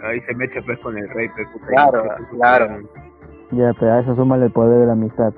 Ahí 0.04 0.20
se 0.22 0.34
mecha 0.34 0.60
pues 0.66 0.80
con 0.80 0.98
el 0.98 1.08
rey, 1.10 1.30
pues, 1.30 1.48
puta, 1.50 1.68
Claro, 1.68 2.04
claro. 2.32 2.80
Ya, 3.52 3.74
pero 3.80 3.94
a 3.94 4.00
eso 4.00 4.16
súmale 4.16 4.46
el 4.46 4.52
poder 4.52 4.80
de 4.80 4.86
la 4.86 4.94
amistad. 4.94 5.34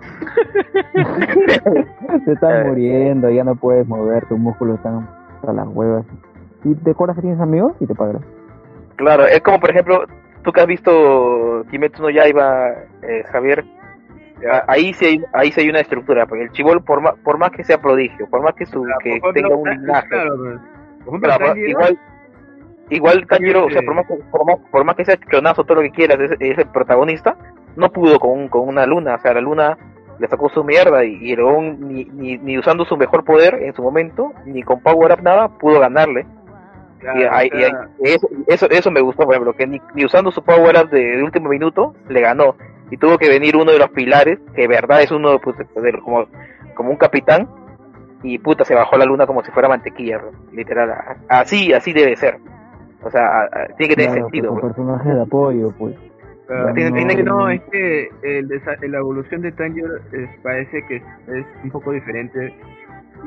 Te 2.24 2.32
estás 2.32 2.64
Eh. 2.64 2.68
muriendo, 2.68 3.30
ya 3.30 3.44
no 3.44 3.54
puedes 3.56 3.86
mover, 3.86 4.26
tus 4.26 4.38
músculos 4.38 4.76
están 4.76 5.08
a 5.46 5.52
las 5.52 5.68
huevas. 5.68 6.06
¿Y 6.64 6.74
te 6.76 6.92
acuerdas 6.92 7.16
que 7.16 7.22
tienes 7.22 7.40
amigos? 7.40 7.74
Y 7.80 7.86
te 7.86 7.94
pagan. 7.94 8.20
Claro, 8.96 9.26
es 9.26 9.40
como 9.42 9.60
por 9.60 9.70
ejemplo, 9.70 10.04
tú 10.42 10.52
que 10.52 10.60
has 10.60 10.66
visto 10.66 11.64
Kimetsu 11.70 12.02
no 12.02 12.10
Yaiba, 12.10 12.70
eh, 13.02 13.22
Javier, 13.30 13.64
a- 14.50 14.64
ahí 14.68 14.92
sí 14.94 15.04
hay, 15.04 15.24
ahí 15.32 15.52
sí 15.52 15.60
hay 15.60 15.68
una 15.68 15.80
estructura, 15.80 16.26
porque 16.26 16.44
el 16.44 16.50
chibol 16.52 16.82
por 16.82 17.00
más, 17.02 17.14
por 17.22 17.38
más 17.38 17.50
que 17.50 17.64
sea 17.64 17.78
prodigio, 17.80 18.26
por 18.30 18.42
más 18.42 18.54
que 18.54 18.64
su, 18.66 18.82
Claro, 18.82 18.98
que 19.02 19.20
tenga 19.34 19.54
un 19.54 19.68
linaje, 19.68 20.08
Claro, 20.08 20.36
pues. 20.38 21.20
Claro, 21.20 21.56
igual 21.56 21.98
igual 22.90 23.26
Tanjiro, 23.26 23.66
o 23.66 23.70
sea, 23.70 23.82
por 23.82 23.94
más, 23.94 24.06
que- 24.06 24.24
por 24.30 24.44
más, 24.46 24.56
por 24.70 24.84
más 24.84 24.96
que 24.96 25.04
sea 25.04 25.16
chonazo, 25.30 25.64
todo 25.64 25.76
lo 25.76 25.82
que 25.82 25.90
quieras, 25.90 26.18
es, 26.20 26.32
es 26.38 26.58
el 26.58 26.66
protagonista, 26.66 27.36
no 27.76 27.90
pudo 27.90 28.18
con, 28.18 28.48
con 28.48 28.68
una 28.68 28.86
luna, 28.86 29.14
o 29.16 29.18
sea, 29.20 29.34
la 29.34 29.40
luna 29.40 29.76
le 30.18 30.28
sacó 30.28 30.48
su 30.48 30.62
mierda 30.62 31.04
y, 31.04 31.16
y 31.16 31.32
el 31.32 31.40
huevón 31.42 31.88
ni, 31.88 32.04
ni, 32.04 32.38
ni 32.38 32.56
usando 32.58 32.84
su 32.84 32.96
mejor 32.96 33.24
poder 33.24 33.54
en 33.62 33.74
su 33.74 33.82
momento, 33.82 34.32
ni 34.46 34.62
con 34.62 34.80
Power 34.80 35.12
Up 35.12 35.22
nada, 35.22 35.48
pudo 35.48 35.80
ganarle. 35.80 36.24
claro, 37.00 37.20
y, 37.20 37.24
ahí- 37.24 37.50
o 37.52 37.56
y 37.58 38.08
eso, 38.12 38.28
eso, 38.46 38.70
eso 38.70 38.90
me 38.90 39.00
gustó, 39.00 39.24
por 39.24 39.34
ejemplo, 39.34 39.54
que 39.54 39.66
ni, 39.66 39.80
ni 39.94 40.04
usando 40.04 40.30
su 40.30 40.42
Power 40.44 40.76
Up 40.84 40.90
de, 40.90 41.16
de 41.16 41.22
último 41.22 41.48
minuto, 41.48 41.94
le 42.08 42.20
ganó. 42.20 42.54
Y 42.90 42.96
tuvo 42.96 43.18
que 43.18 43.28
venir 43.28 43.56
uno 43.56 43.72
de 43.72 43.78
los 43.78 43.90
pilares, 43.90 44.38
que 44.54 44.62
de 44.62 44.68
verdad 44.68 45.02
es 45.02 45.10
uno 45.10 45.38
pues, 45.40 45.56
de 45.58 45.92
como, 46.00 46.26
como 46.74 46.90
un 46.90 46.96
capitán, 46.96 47.48
y 48.22 48.38
puta, 48.38 48.64
se 48.64 48.74
bajó 48.74 48.96
la 48.96 49.04
luna 49.06 49.26
como 49.26 49.42
si 49.42 49.50
fuera 49.50 49.68
mantequilla, 49.68 50.20
literal. 50.52 50.94
Así, 51.28 51.72
así 51.72 51.92
debe 51.92 52.14
ser. 52.16 52.38
O 53.04 53.10
sea, 53.10 53.48
tiene 53.76 53.94
que 53.94 53.96
tener 53.96 54.10
Claro, 54.12 54.24
sentido, 54.26 54.50
pues, 54.50 54.60
con 54.60 54.70
personajes 54.70 55.14
de 55.14 55.20
apoyo, 55.20 55.70
pues. 55.78 55.94
Claro, 56.46 56.74
Tiene- 56.74 56.90
no, 56.90 56.96
tiene 56.96 57.12
es 57.12 57.16
que- 57.18 57.22
no, 57.24 57.48
es 57.50 57.62
que 57.70 58.08
el 58.22 58.48
la 58.92 58.98
evolución 58.98 59.40
de 59.42 59.52
Tanjiro 59.52 59.96
es- 60.12 60.28
parece 60.42 60.84
que 60.86 60.96
es 60.96 61.46
un 61.62 61.70
poco 61.70 61.92
diferente 61.92 62.54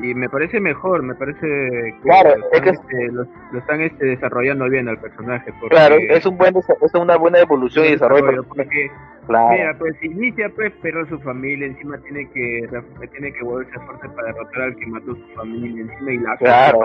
y 0.02 0.14
me 0.14 0.28
parece 0.28 0.60
mejor, 0.60 1.02
me 1.02 1.14
parece 1.14 1.40
que 1.40 1.94
Claro, 2.02 2.30
lo 2.36 2.36
es 2.36 2.52
están, 2.52 2.62
que- 2.64 2.70
este, 2.70 3.12
lo, 3.12 3.26
lo 3.52 3.58
están 3.58 3.80
este, 3.80 4.06
desarrollando 4.06 4.68
bien 4.68 4.88
al 4.88 4.98
personaje. 5.00 5.52
Porque, 5.60 5.74
Claro, 5.76 5.96
es 5.98 6.24
un 6.26 6.36
buen 6.38 6.54
es 6.56 6.94
una 6.94 7.16
buena 7.16 7.38
evolución 7.40 7.86
y 7.86 7.90
desarrollo. 7.92 8.44
porque 8.44 8.90
Claro, 9.26 9.50
Mira, 9.50 9.74
pues 9.78 9.94
inicia 10.02 10.48
pues 10.56 10.72
pero 10.80 11.06
su 11.06 11.18
familia, 11.18 11.66
encima 11.66 11.98
tiene 11.98 12.26
que 12.30 12.66
tiene 13.12 13.30
que 13.30 13.44
volverse 13.44 13.78
fuerte 13.80 14.08
para 14.16 14.28
derrotar 14.28 14.62
al 14.62 14.76
que 14.76 14.86
mató 14.86 15.12
a 15.12 15.14
su 15.16 15.26
familia, 15.34 15.82
encima 15.82 16.12
y 16.12 16.16
la 16.18 16.36
Claro. 16.38 16.78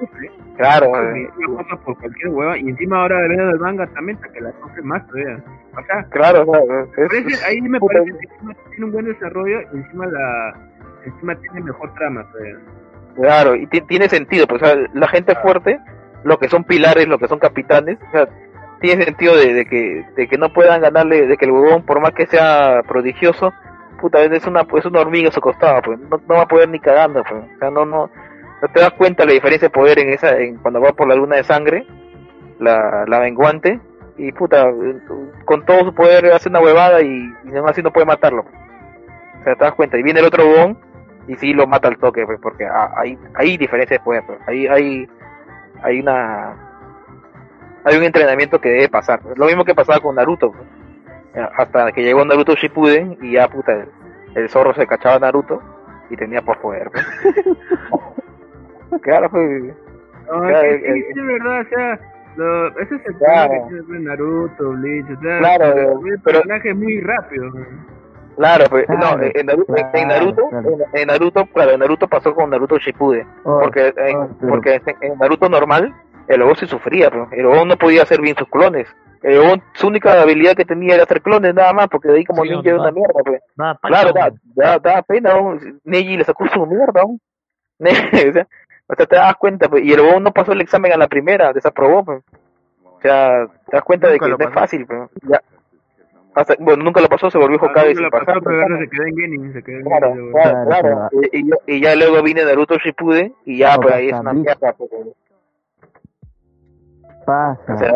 sufre, 0.00 0.30
claro. 0.56 0.86
y 1.16 1.20
eh, 1.20 1.28
encima 1.36 1.62
pasa 1.62 1.76
por 1.84 1.98
cualquier 1.98 2.28
hueva 2.30 2.56
y 2.56 2.68
encima 2.70 3.02
ahora 3.02 3.28
leyendo 3.28 3.50
el 3.50 3.58
manga 3.60 3.86
también 3.88 4.16
para 4.18 4.32
que 4.32 4.40
la 4.40 4.52
sufre 4.62 4.82
más 4.82 5.06
todavía. 5.08 5.44
O 5.76 5.82
sea, 5.84 6.04
Claro, 6.10 6.44
o 6.46 6.52
sea, 6.54 7.04
es- 7.04 7.08
parece- 7.10 7.44
ahí 7.46 7.60
me 7.60 7.78
puta, 7.78 7.94
parece 7.98 8.18
que 8.18 8.26
encima 8.34 8.54
tiene 8.70 8.84
un 8.86 8.92
buen 8.92 9.04
desarrollo 9.04 9.60
y 9.60 9.76
encima 9.76 10.06
la 10.06 10.54
encima 11.04 11.34
tiene 11.36 11.60
mejor 11.60 11.92
trama. 11.94 12.26
Claro, 13.16 13.54
y 13.54 13.66
ti- 13.66 13.82
tiene 13.82 14.08
sentido, 14.08 14.46
pues 14.46 14.62
o 14.62 14.66
sea, 14.66 14.76
la 14.94 15.08
gente 15.08 15.34
fuerte, 15.36 15.78
lo 16.24 16.38
que 16.38 16.48
son 16.48 16.64
pilares, 16.64 17.06
lo 17.08 17.18
que 17.18 17.28
son 17.28 17.38
capitanes, 17.38 17.98
o 18.08 18.10
sea, 18.10 18.28
tiene 18.80 19.04
sentido 19.04 19.36
de, 19.36 19.52
de 19.54 19.66
que 19.66 20.04
de 20.16 20.28
que 20.28 20.38
no 20.38 20.52
puedan 20.52 20.80
ganarle, 20.80 21.26
de 21.26 21.36
que 21.36 21.44
el 21.44 21.50
huevón, 21.52 21.82
por 21.84 22.00
más 22.00 22.12
que 22.12 22.26
sea 22.26 22.82
prodigioso, 22.88 23.52
puta, 24.00 24.22
es 24.22 24.46
una, 24.46 24.62
es 24.76 24.84
una 24.86 25.00
hormiga 25.00 25.28
a 25.28 25.32
su 25.32 25.40
costado, 25.40 25.82
pues, 25.82 25.98
no, 26.00 26.20
no 26.28 26.34
va 26.34 26.42
a 26.42 26.48
poder 26.48 26.68
ni 26.68 26.80
cagando, 26.80 27.22
pues, 27.22 27.44
o 27.44 27.58
sea, 27.58 27.70
no, 27.70 27.84
no, 27.84 28.10
no 28.62 28.68
te 28.72 28.80
das 28.80 28.92
cuenta 28.92 29.24
la 29.24 29.32
diferencia 29.32 29.68
de 29.68 29.72
poder 29.72 29.98
en 29.98 30.08
esa, 30.10 30.38
en 30.38 30.56
cuando 30.56 30.80
va 30.80 30.92
por 30.92 31.06
la 31.08 31.14
luna 31.14 31.36
de 31.36 31.44
sangre, 31.44 31.86
la, 32.58 33.04
la 33.06 33.20
menguante, 33.20 33.78
y 34.16 34.32
puta, 34.32 34.70
con 35.44 35.64
todo 35.64 35.84
su 35.84 35.94
poder 35.94 36.32
hace 36.32 36.48
una 36.48 36.60
huevada 36.60 37.00
y, 37.02 37.06
y 37.44 37.56
así 37.66 37.82
no 37.82 37.92
puede 37.92 38.06
matarlo. 38.06 38.44
O 39.40 39.44
sea, 39.44 39.54
te 39.54 39.64
das 39.64 39.74
cuenta, 39.74 39.98
y 39.98 40.02
viene 40.02 40.20
el 40.20 40.26
otro 40.26 40.44
huevón 40.44 40.78
y 41.28 41.36
sí 41.36 41.52
lo 41.54 41.66
mata 41.66 41.88
al 41.88 41.96
toque, 41.98 42.24
pues, 42.26 42.38
porque 42.40 42.64
ah, 42.66 42.92
hay, 42.96 43.18
hay 43.34 43.56
diferencia 43.56 43.96
de 43.98 44.04
poder, 44.04 44.22
pues, 44.26 44.38
hay, 44.46 44.66
hay, 44.66 45.08
hay 45.82 46.00
una, 46.00 46.54
hay 47.84 47.96
un 47.96 48.04
entrenamiento 48.04 48.60
que 48.60 48.68
debe 48.70 48.88
pasar. 48.88 49.20
Lo 49.36 49.46
mismo 49.46 49.64
que 49.64 49.74
pasaba 49.74 50.00
con 50.00 50.16
Naruto, 50.16 50.52
pues. 50.52 50.66
hasta 51.56 51.92
que 51.92 52.02
llegó 52.02 52.24
Naruto 52.24 52.54
Shippuden 52.54 53.18
y 53.22 53.32
ya 53.32 53.48
puta, 53.48 53.72
el, 53.72 53.88
el 54.34 54.48
zorro 54.48 54.74
se 54.74 54.86
cachaba 54.86 55.16
a 55.16 55.20
Naruto 55.20 55.60
y 56.10 56.16
tenía 56.16 56.42
por 56.42 56.58
poder. 56.60 56.90
pues. 56.90 57.06
claro, 59.02 59.30
pues, 59.30 59.62
No, 60.30 60.40
Claro, 60.40 60.68
es 60.68 60.82
que 60.82 60.98
es 61.10 61.26
verdad, 61.26 61.60
o 61.60 61.64
sea, 61.68 62.00
lo, 62.36 62.68
ese 62.80 62.94
es 62.96 63.06
el 63.06 63.14
Claro. 63.16 63.50
tema 63.52 63.68
que 63.68 63.82
pues, 63.84 64.00
Naruto, 64.00 64.70
Bleach, 64.72 65.04
o 65.18 65.20
sea, 65.20 65.38
Claro, 65.38 65.64
el 65.66 66.20
pero- 66.24 66.40
personaje 66.40 66.70
es 66.70 66.76
muy 66.76 67.00
rápido. 67.00 67.50
Claro, 68.36 68.64
pues, 68.70 68.86
Claro, 68.86 69.16
no, 69.18 69.22
en 69.24 69.46
Naruto, 69.46 69.74
en- 69.76 70.08
Naruto, 70.08 70.48
claro. 70.48 70.68
en, 70.70 70.98
en 71.00 71.06
Naruto, 71.08 71.46
claro, 71.46 71.70
en 71.72 71.80
Naruto 71.80 72.08
pasó 72.08 72.34
con 72.34 72.50
Naruto 72.50 72.78
Shippuden, 72.78 73.26
Oh, 73.44 73.60
porque, 73.62 73.92
en, 73.96 74.16
oh, 74.16 74.28
pero- 74.40 74.52
porque 74.52 74.80
en, 75.00 75.18
Naruto 75.18 75.48
normal, 75.48 75.94
el 76.28 76.40
lobo 76.40 76.54
se 76.54 76.66
sufría, 76.66 77.10
pues, 77.10 77.28
el 77.32 77.42
lobo 77.42 77.64
no 77.64 77.76
podía 77.76 78.02
hacer 78.02 78.20
bien 78.20 78.36
sus 78.36 78.48
clones. 78.48 78.86
El 79.22 79.36
lobo, 79.36 79.54
su 79.74 79.86
única 79.88 80.20
habilidad 80.20 80.54
que 80.54 80.64
tenía 80.64 80.94
era 80.94 81.04
hacer 81.04 81.20
clones 81.22 81.54
nada 81.54 81.72
más, 81.72 81.88
porque 81.88 82.08
de 82.08 82.18
ahí 82.18 82.24
como 82.24 82.42
Sí, 82.42 82.50
ninja 82.50 82.70
era 82.70 82.80
una 82.80 82.90
mierda, 82.90 83.20
pues. 83.24 83.40
Nada, 83.56 83.78
Claro, 83.82 84.12
da, 84.12 84.30
da, 84.54 84.78
da 84.78 85.02
pena, 85.02 85.34
¿no? 85.34 85.58
Neji 85.84 86.16
le 86.16 86.24
sacó 86.24 86.46
su 86.48 86.64
mierda, 86.66 87.02
¿no? 87.02 87.18
Ne- 87.78 87.90
o, 88.30 88.32
sea, 88.32 88.46
o 88.88 88.94
sea, 88.96 89.06
te 89.06 89.16
das 89.16 89.36
cuenta, 89.36 89.68
pues, 89.68 89.84
y 89.84 89.92
el 89.92 90.00
huevón 90.00 90.22
no 90.24 90.32
pasó 90.32 90.52
el 90.52 90.60
examen 90.60 90.92
a 90.92 90.96
la 90.96 91.08
primera, 91.08 91.52
desaprobó, 91.52 92.04
pues. 92.04 92.22
O 92.84 93.00
sea, 93.00 93.46
te 93.68 93.76
das 93.76 93.82
cuenta 93.84 94.06
Nunca 94.08 94.12
de 94.26 94.36
que 94.36 94.42
no 94.44 94.48
es 94.48 94.54
fácil, 94.54 94.86
pues. 94.86 95.10
Ya. 95.22 95.40
Hasta- 96.34 96.54
bueno, 96.60 96.82
nunca 96.84 97.00
lo 97.00 97.08
pasó, 97.08 97.30
se 97.30 97.36
volvió 97.38 97.56
Hokage 97.58 97.88
Nunca 97.88 97.94
sin 97.94 98.02
lo 98.04 98.10
pasó, 98.10 98.40
pero 98.42 98.62
ahora 98.62 98.78
se 98.78 98.88
quedó 98.88 99.02
en 99.04 99.16
Genin, 99.16 99.52
se 99.52 99.62
quedó 99.62 99.76
en 99.78 99.84
Claro, 99.84 100.14
Genin, 100.14 100.32
claro, 100.32 100.64
Claro, 100.66 100.82
claro. 100.88 101.08
Y, 101.32 101.38
y 101.38 101.48
ya- 101.48 101.56
y 101.66 101.80
ya 101.82 101.96
luego 101.96 102.22
viene 102.22 102.44
Naruto 102.44 102.76
Shippuden 102.78 103.34
y 103.44 103.58
ya, 103.58 103.76
O 103.76 103.80
pues 103.80 103.94
ahí 103.94 104.08
es 104.08 104.14
una 104.18 104.32
mierda, 104.32 104.72
pues. 104.72 104.90
Pasa. 107.26 107.74
O 107.74 107.78
sea, 107.78 107.92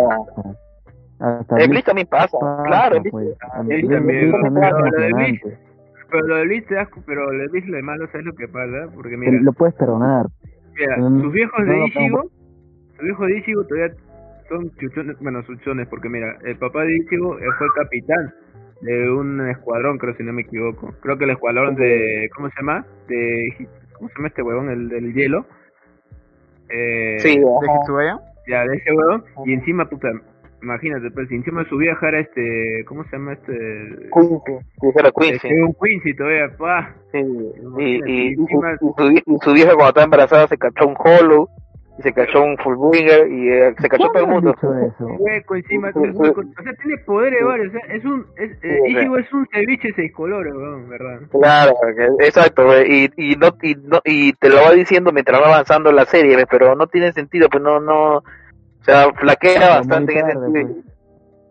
Hasta 1.19 1.59
en 1.61 1.71
Bleach 1.71 1.85
también 1.87 2.07
pasa, 2.09 2.39
pasa, 2.39 2.63
claro, 2.65 3.03
pues. 3.11 3.25
Bleach- 3.27 3.39
también, 3.53 3.89
también 3.91 4.31
pero 4.55 4.79
lo 4.81 5.01
de 5.01 5.13
Bleach-. 5.13 5.59
Pero 6.11 6.27
lo 6.27 6.37
de 6.37 6.45
Bleach 6.45 6.67
te 6.69 6.75
das, 6.75 6.89
cu- 6.91 7.03
pero 7.07 7.33
lo 7.33 7.39
de 7.39 7.49
Bleach 7.49 7.67
lo 7.67 7.77
de 7.77 7.83
malo, 7.83 8.07
¿sabes 8.13 8.27
lo 8.27 8.35
que 8.35 8.47
pasa? 8.49 8.89
Porque 8.95 9.17
mira, 9.17 9.33
Lo 9.41 9.53
puedes 9.53 9.75
perdonar. 9.75 10.27
mira, 10.75 10.97
sus 10.97 11.33
viejos 11.33 11.59
no, 11.59 11.73
de 11.73 11.79
no, 11.79 11.87
Ichigo, 11.87 12.23
sus 12.97 13.01
viejos 13.01 13.27
de 13.27 13.39
Ichigo 13.39 13.65
todavía 13.65 13.95
son 14.49 14.71
chuchones, 14.77 15.17
bueno, 15.21 15.43
chuchones, 15.43 15.89
porque 15.89 16.09
mira, 16.09 16.37
el 16.45 16.57
papá 16.57 16.85
de 16.85 16.97
Ichigo 16.97 17.39
eh, 17.39 17.43
fue 17.59 17.67
capitán 17.75 18.33
de 18.83 19.11
un 19.11 19.49
escuadrón, 19.49 19.99
creo 19.99 20.15
si 20.17 20.23
no 20.23 20.33
me 20.33 20.43
equivoco. 20.43 20.95
Creo 21.01 21.17
que 21.17 21.25
el 21.25 21.31
escuadrón 21.31 21.75
de, 21.77 22.29
¿cómo 22.35 22.49
se 22.51 22.57
llama? 22.61 22.85
De, 23.09 23.69
¿cómo 23.95 24.09
se 24.09 24.15
llama 24.17 24.29
este 24.29 24.43
huevón? 24.43 24.71
El 24.71 24.89
del 24.89 25.15
hielo. 25.15 25.47
Eh, 26.69 27.17
Sí, 27.21 27.39
¿De 27.39 27.45
ajá. 27.45 27.81
Hitsugaya? 27.83 28.19
Ya, 28.49 28.65
de 28.67 28.77
ese 28.77 28.93
huevón. 28.93 29.25
Y 29.45 29.53
encima, 29.55 29.89
puta, 29.89 30.09
imagínate, 30.63 31.11
pues, 31.11 31.29
si 31.29 31.37
encima 31.37 31.65
su 31.69 31.77
vieja 31.79 32.09
era 32.09 32.21
este, 32.21 32.85
¿cómo 32.87 33.05
se 33.05 33.13
llama 33.17 33.33
este? 33.35 33.53
Quincy, 34.13 34.99
era 34.99 35.11
Quincy. 35.11 35.49
Un 35.55 35.75
Quincy 35.83 36.15
todavía, 36.15 36.57
pa. 36.57 36.95
Sí, 37.13 37.19
y, 37.19 37.83
y, 37.83 38.01
y, 38.31 38.35
Encima- 38.35 38.77
su, 38.79 38.89
y 38.89 39.03
su 39.03 39.09
vie- 39.11 39.23
y 39.27 39.39
su 39.43 39.53
vieja 39.53 39.71
cuando 39.75 39.89
estaba 39.89 40.05
embarazada 40.05 40.49
se 40.49 40.59
cachó 40.59 40.87
un 40.87 40.97
Hollow, 40.99 41.49
y 41.99 42.03
se 42.03 42.13
cachó 42.13 42.43
un 42.43 42.57
Fullbringer, 42.59 43.31
y 43.31 43.49
eh, 43.51 43.75
se 43.81 43.89
cachó 43.89 44.09
todo 44.09 44.19
el 44.19 44.31
¿Cuándo 44.31 44.55
mundo. 44.61 45.17
hueco 45.19 45.55
encima, 45.57 45.91
un 45.95 46.15
hueco- 46.15 46.41
o 46.59 46.63
sea, 46.63 46.73
tiene 46.75 46.99
poderes 46.99 47.45
varios, 47.45 47.69
o 47.69 47.71
sea, 47.73 47.95
es 47.95 48.05
un, 48.05 48.27
es, 48.37 48.51
eh. 48.63 48.79
Ichigo 48.89 49.17
es 49.19 49.33
un 49.33 49.47
ceviche 49.53 49.89
seis 49.97 50.13
colores, 50.13 50.53
weón, 50.55 50.89
¿verdad? 50.89 51.21
Claro, 51.31 51.75
exacto, 52.21 52.67
güey, 52.67 53.05
y, 53.17 53.33
y, 53.33 53.37
no, 53.37 53.49
y, 53.63 53.75
no, 53.77 54.01
y 54.05 54.33
te 54.35 54.49
lo 54.51 54.57
va 54.57 54.73
diciendo 54.73 55.11
mientras 55.13 55.41
va 55.41 55.47
avanzando 55.47 55.91
la 55.93 56.05
serie, 56.05 56.35
güey, 56.35 56.47
pero 56.51 56.75
no 56.75 56.87
tiene 56.87 57.13
sentido, 57.13 57.49
pues 57.49 57.63
no, 57.63 57.81
no, 57.81 58.17
o 58.19 58.23
sea, 58.83 59.13
flaquea 59.15 59.79
bastante 59.79 60.19
en 60.19 60.27
ese 60.29 60.39
sentido. 60.41 60.69
pues. 60.75 60.85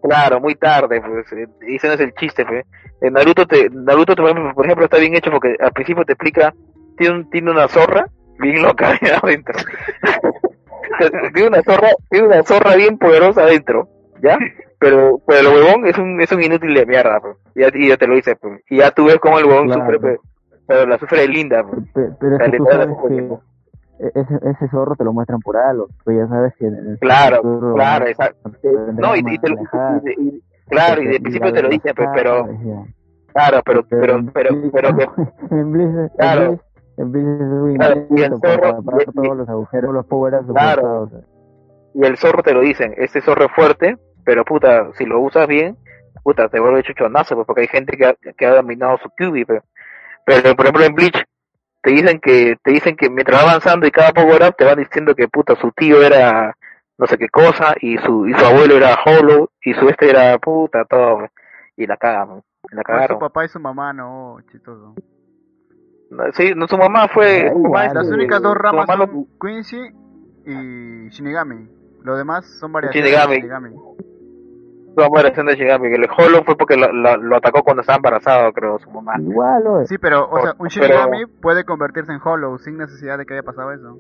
Claro, 0.03 0.39
muy 0.39 0.53
tarde, 0.53 1.01
pues, 1.01 1.33
eh, 1.33 1.47
ese 1.67 1.87
no 1.87 1.93
es 1.93 1.99
el 2.01 2.13
chiste, 2.13 2.45
pues. 2.45 2.63
En 3.01 3.13
Naruto, 3.13 3.47
te, 3.47 3.67
Naruto 3.71 4.15
por 4.15 4.29
ejemplo, 4.29 4.53
por 4.53 4.65
ejemplo, 4.65 4.85
está 4.85 4.97
bien 4.99 5.15
hecho 5.15 5.31
porque 5.31 5.55
al 5.59 5.71
principio 5.71 6.05
te 6.05 6.13
explica, 6.13 6.53
tiene, 6.97 7.15
un- 7.15 7.29
tiene 7.31 7.49
una 7.49 7.67
zorra 7.67 8.05
bien 8.39 8.61
loca 8.61 8.93
adentro. 9.23 9.55
tiene 11.33 11.47
una 11.49 11.61
zorra, 11.63 11.89
tiene 12.09 12.27
una 12.27 12.43
zorra 12.43 12.75
bien 12.75 12.97
poderosa 12.97 13.41
adentro, 13.43 13.87
¿ya? 14.21 14.37
Pero, 14.79 15.19
pero 15.25 15.39
el 15.39 15.47
huevón 15.47 15.85
es 15.87 15.97
un, 15.97 16.21
es 16.21 16.31
un 16.31 16.43
inútil 16.43 16.73
de 16.73 16.85
mierda, 16.85 17.19
pues. 17.21 17.37
Y 17.55 17.61
ya, 17.61 17.69
y 17.73 17.89
ya 17.89 17.97
te 17.97 18.07
lo 18.07 18.15
dice, 18.15 18.35
pues. 18.35 18.61
Y 18.69 18.77
ya 18.77 18.91
tú 18.91 19.05
ves 19.05 19.17
cómo 19.19 19.39
el 19.39 19.45
huevón 19.45 19.67
Claro. 19.67 19.81
sufre, 19.81 19.99
pues, 19.99 20.19
pero 20.67 20.85
la 20.85 20.97
sufre 20.97 21.21
de 21.21 21.27
linda, 21.29 21.63
pues. 21.63 21.83
Pe- 21.93 22.09
Pero 22.19 22.35
es 22.37 22.51
que 22.51 22.57
tú 22.57 22.65
sabes 22.69 22.87
que 23.07 23.17
e- 24.05 24.11
ese, 24.13 24.49
ese 24.51 24.67
zorro 24.69 24.95
te 24.95 25.03
lo 25.05 25.13
muestran 25.13 25.39
por 25.39 25.55
algo. 25.57 25.87
Tú 26.03 26.11
ya 26.11 26.27
sabes 26.27 26.53
que 26.59 26.67
en 26.67 26.75
el 26.75 26.99
Claro, 26.99 27.37
futuro 27.41 27.73
claro, 27.75 28.07
exacto. 28.07 28.51
No, 28.93 29.15
y, 29.15 29.19
y 29.19 29.37
te 29.39 29.49
lo, 29.49 29.55
y- 29.55 30.11
y- 30.21 30.43
claro, 30.69 31.01
y 31.01 31.07
de 31.07 31.19
principio 31.21 31.53
te 31.53 31.61
lo 31.63 31.69
dicen, 31.69 31.93
pues, 31.95 32.09
pero, 32.13 32.47
claro, 33.33 33.61
pero, 33.65 33.83
pero, 33.87 34.19
pero, 34.33 34.49
Bleach- 34.51 34.71
pero, 34.73 34.97
que, 34.97 35.05
en 35.55 35.71
Bleach, 35.71 36.11
Claro. 36.17 36.59
En 36.97 37.11
Bleach, 37.11 37.25
en 37.25 37.37
Bleach 37.37 37.41
es 37.41 37.47
muy 37.61 37.75
Claro, 37.77 38.07
y 38.09 38.21
el 38.21 38.39
para 38.39 38.53
zorro- 38.55 38.75
tapar 38.85 39.01
y- 39.01 39.03
y- 39.09 39.13
todos 39.13 39.37
los 39.37 39.49
agujeros, 39.49 39.93
los 39.93 40.05
power-ups 40.05 40.47
Claro. 40.51 41.09
y 41.93 42.05
el 42.05 42.17
zorro 42.17 42.43
te 42.43 42.53
lo 42.53 42.61
dicen, 42.61 42.93
este 42.97 43.21
zorro 43.21 43.45
es 43.45 43.51
fuerte, 43.53 43.97
pero 44.23 44.43
puta, 44.45 44.91
si 44.93 45.05
lo 45.05 45.19
usas 45.21 45.47
bien, 45.47 45.77
puta, 46.23 46.49
te 46.49 46.59
vuelve 46.59 46.83
chuchonazo, 46.83 47.35
pues, 47.35 47.45
porque 47.47 47.61
hay 47.61 47.67
gente 47.67 47.95
que 47.97 48.05
ha, 48.05 48.15
que 48.37 48.45
ha 48.45 48.55
dominado 48.55 48.97
su 48.97 49.09
QB, 49.09 49.45
pero, 49.45 49.61
pero 50.25 50.55
por 50.55 50.65
ejemplo 50.65 50.83
en 50.85 50.95
Bleach, 50.95 51.23
te 51.81 51.91
dicen 51.91 52.19
que, 52.19 52.55
te 52.63 52.71
dicen 52.71 52.95
que 52.95 53.09
mientras 53.11 53.39
va 53.43 53.49
avanzando 53.49 53.85
y 53.85 53.91
cada 53.91 54.11
power 54.11 54.41
up 54.41 54.55
te 54.57 54.65
van 54.65 54.79
diciendo 54.79 55.13
que 55.13 55.27
puta, 55.27 55.55
su 55.55 55.71
tío 55.71 56.01
era 56.01 56.55
no 56.97 57.05
sé 57.07 57.17
qué 57.17 57.27
cosa, 57.27 57.75
y 57.81 57.97
su, 57.99 58.25
y 58.25 58.33
su 58.33 58.45
abuelo 58.45 58.75
era 58.77 58.95
Hollow, 59.05 59.49
y 59.63 59.73
su 59.73 59.87
este 59.89 60.09
era 60.09 60.37
puta, 60.39 60.85
todo, 60.85 61.17
pues, 61.17 61.31
y 61.75 61.85
la 61.85 61.97
cagan, 61.97 62.29
la 62.29 62.41
Fue 62.71 62.83
cagaron. 62.83 63.17
su 63.17 63.19
papá 63.19 63.43
y 63.43 63.49
su 63.49 63.59
mamá, 63.59 63.91
no, 63.91 64.37
chistoso. 64.49 64.95
No, 66.09 66.23
Sí, 66.33 66.53
no, 66.55 66.67
su 66.67 66.77
mamá 66.77 67.07
fue, 67.07 67.51
mamá 67.53 67.85
es- 67.87 67.93
Las 67.93 68.07
únicas 68.09 68.41
dos 68.41 68.55
ramas 68.55 68.87
lo- 68.97 69.05
son 69.07 69.27
Quincy 69.41 69.77
y 70.45 71.09
Shinigami. 71.09 71.67
Lo 72.03 72.15
demás 72.15 72.45
son 72.59 72.71
variaciones 72.71 73.09
Shinigami. 73.11 73.33
de 73.35 73.39
Shinigami. 73.41 73.75
mamá 74.95 75.19
era 75.19 75.29
de 75.31 75.55
Shinigami, 75.55 75.89
que 75.89 75.95
el 75.95 76.07
Hollow 76.15 76.43
fue 76.45 76.55
porque 76.55 76.77
lo, 76.77 76.91
lo, 76.93 77.17
lo 77.17 77.35
atacó 77.35 77.63
cuando 77.63 77.81
estaba 77.81 77.97
embarazado, 77.97 78.53
creo, 78.53 78.79
su 78.79 78.89
mamá. 78.91 79.13
Igual, 79.19 79.67
oye. 79.67 79.87
Sí, 79.87 79.97
pero, 79.97 80.29
o 80.29 80.39
sea, 80.41 80.51
un 80.57 80.69
Pero- 80.69 80.87
Shinigami 80.87 81.25
puede 81.25 81.65
convertirse 81.65 82.13
en 82.13 82.19
Hollow 82.23 82.57
sin 82.59 82.77
necesidad 82.77 83.17
de 83.17 83.25
que 83.25 83.33
haya 83.33 83.43
pasado 83.43 83.73
eso. 83.73 83.97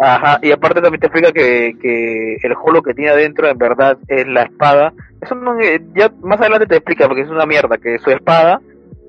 Ajá, 0.00 0.38
y 0.42 0.52
aparte 0.52 0.80
también 0.80 1.00
te 1.00 1.06
explica 1.06 1.32
que, 1.32 1.76
que 1.80 2.36
el 2.42 2.54
holo 2.62 2.82
que 2.82 2.94
tiene 2.94 3.10
adentro 3.10 3.48
en 3.48 3.58
verdad 3.58 3.98
es 4.06 4.28
la 4.28 4.42
espada. 4.44 4.92
Eso 5.20 5.34
no, 5.34 5.58
eh, 5.58 5.82
ya 5.96 6.12
más 6.22 6.40
adelante 6.40 6.66
te 6.66 6.76
explica 6.76 7.06
porque 7.08 7.22
es 7.22 7.30
una 7.30 7.46
mierda, 7.46 7.78
que 7.78 7.98
su 7.98 8.10
espada, 8.10 8.60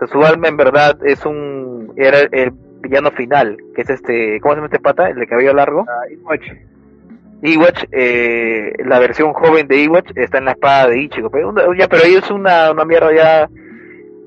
su 0.08 0.24
alma 0.24 0.47
en 0.47 0.58
verdad 0.58 0.97
es 1.06 1.26
un, 1.26 1.93
era 1.97 2.20
el 2.20 2.52
villano 2.82 3.12
final, 3.12 3.58
que 3.76 3.82
es 3.82 3.89
este, 3.89 4.39
¿cómo 4.41 4.54
se 4.54 4.58
llama 4.58 4.68
este 4.68 4.80
pata? 4.80 5.10
El 5.10 5.18
de 5.20 5.28
cabello 5.28 5.54
largo. 5.54 5.86
Watch. 6.24 6.47
Iwatch, 7.41 7.86
eh, 7.93 8.74
la 8.86 9.00
versión 9.00 9.32
joven 9.34 9.68
de 9.68 9.78
Iwatch 9.84 10.12
está 10.16 10.39
en 10.39 10.45
la 10.45 10.52
espada 10.52 10.88
de 10.89 11.02
Ichigo, 11.04 11.30
pero 11.30 11.50
una- 11.50 11.64
ya, 11.78 11.88
pero 11.88 12.04
ahí 12.04 12.16
es 12.16 12.30
una, 12.32 12.70
una 12.72 12.84
mierda 12.84 13.14
ya, 13.14 13.50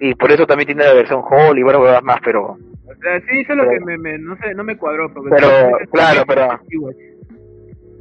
y 0.01 0.15
por 0.15 0.33
eso 0.33 0.47
también 0.47 0.67
tiene 0.69 0.85
la 0.85 0.95
versión 0.95 1.23
Hall 1.23 1.59
y 1.59 1.63
bueno, 1.63 1.81
huevadas 1.81 2.03
más, 2.03 2.21
pero, 2.25 2.53
O 2.53 2.95
sea, 3.03 3.21
sí, 3.21 3.41
eso 3.41 3.53
es 3.53 3.59
lo 3.59 3.69
que 3.69 3.81
me, 3.81 3.99
me, 3.99 4.19
no 4.19 4.37
sé, 4.37 4.55
no 4.55 4.65
me 4.65 4.77
cuadró. 4.79 5.13
Porque 5.13 5.31
Pero, 5.31 5.49
claro, 5.91 6.23
pero-. 6.27 6.59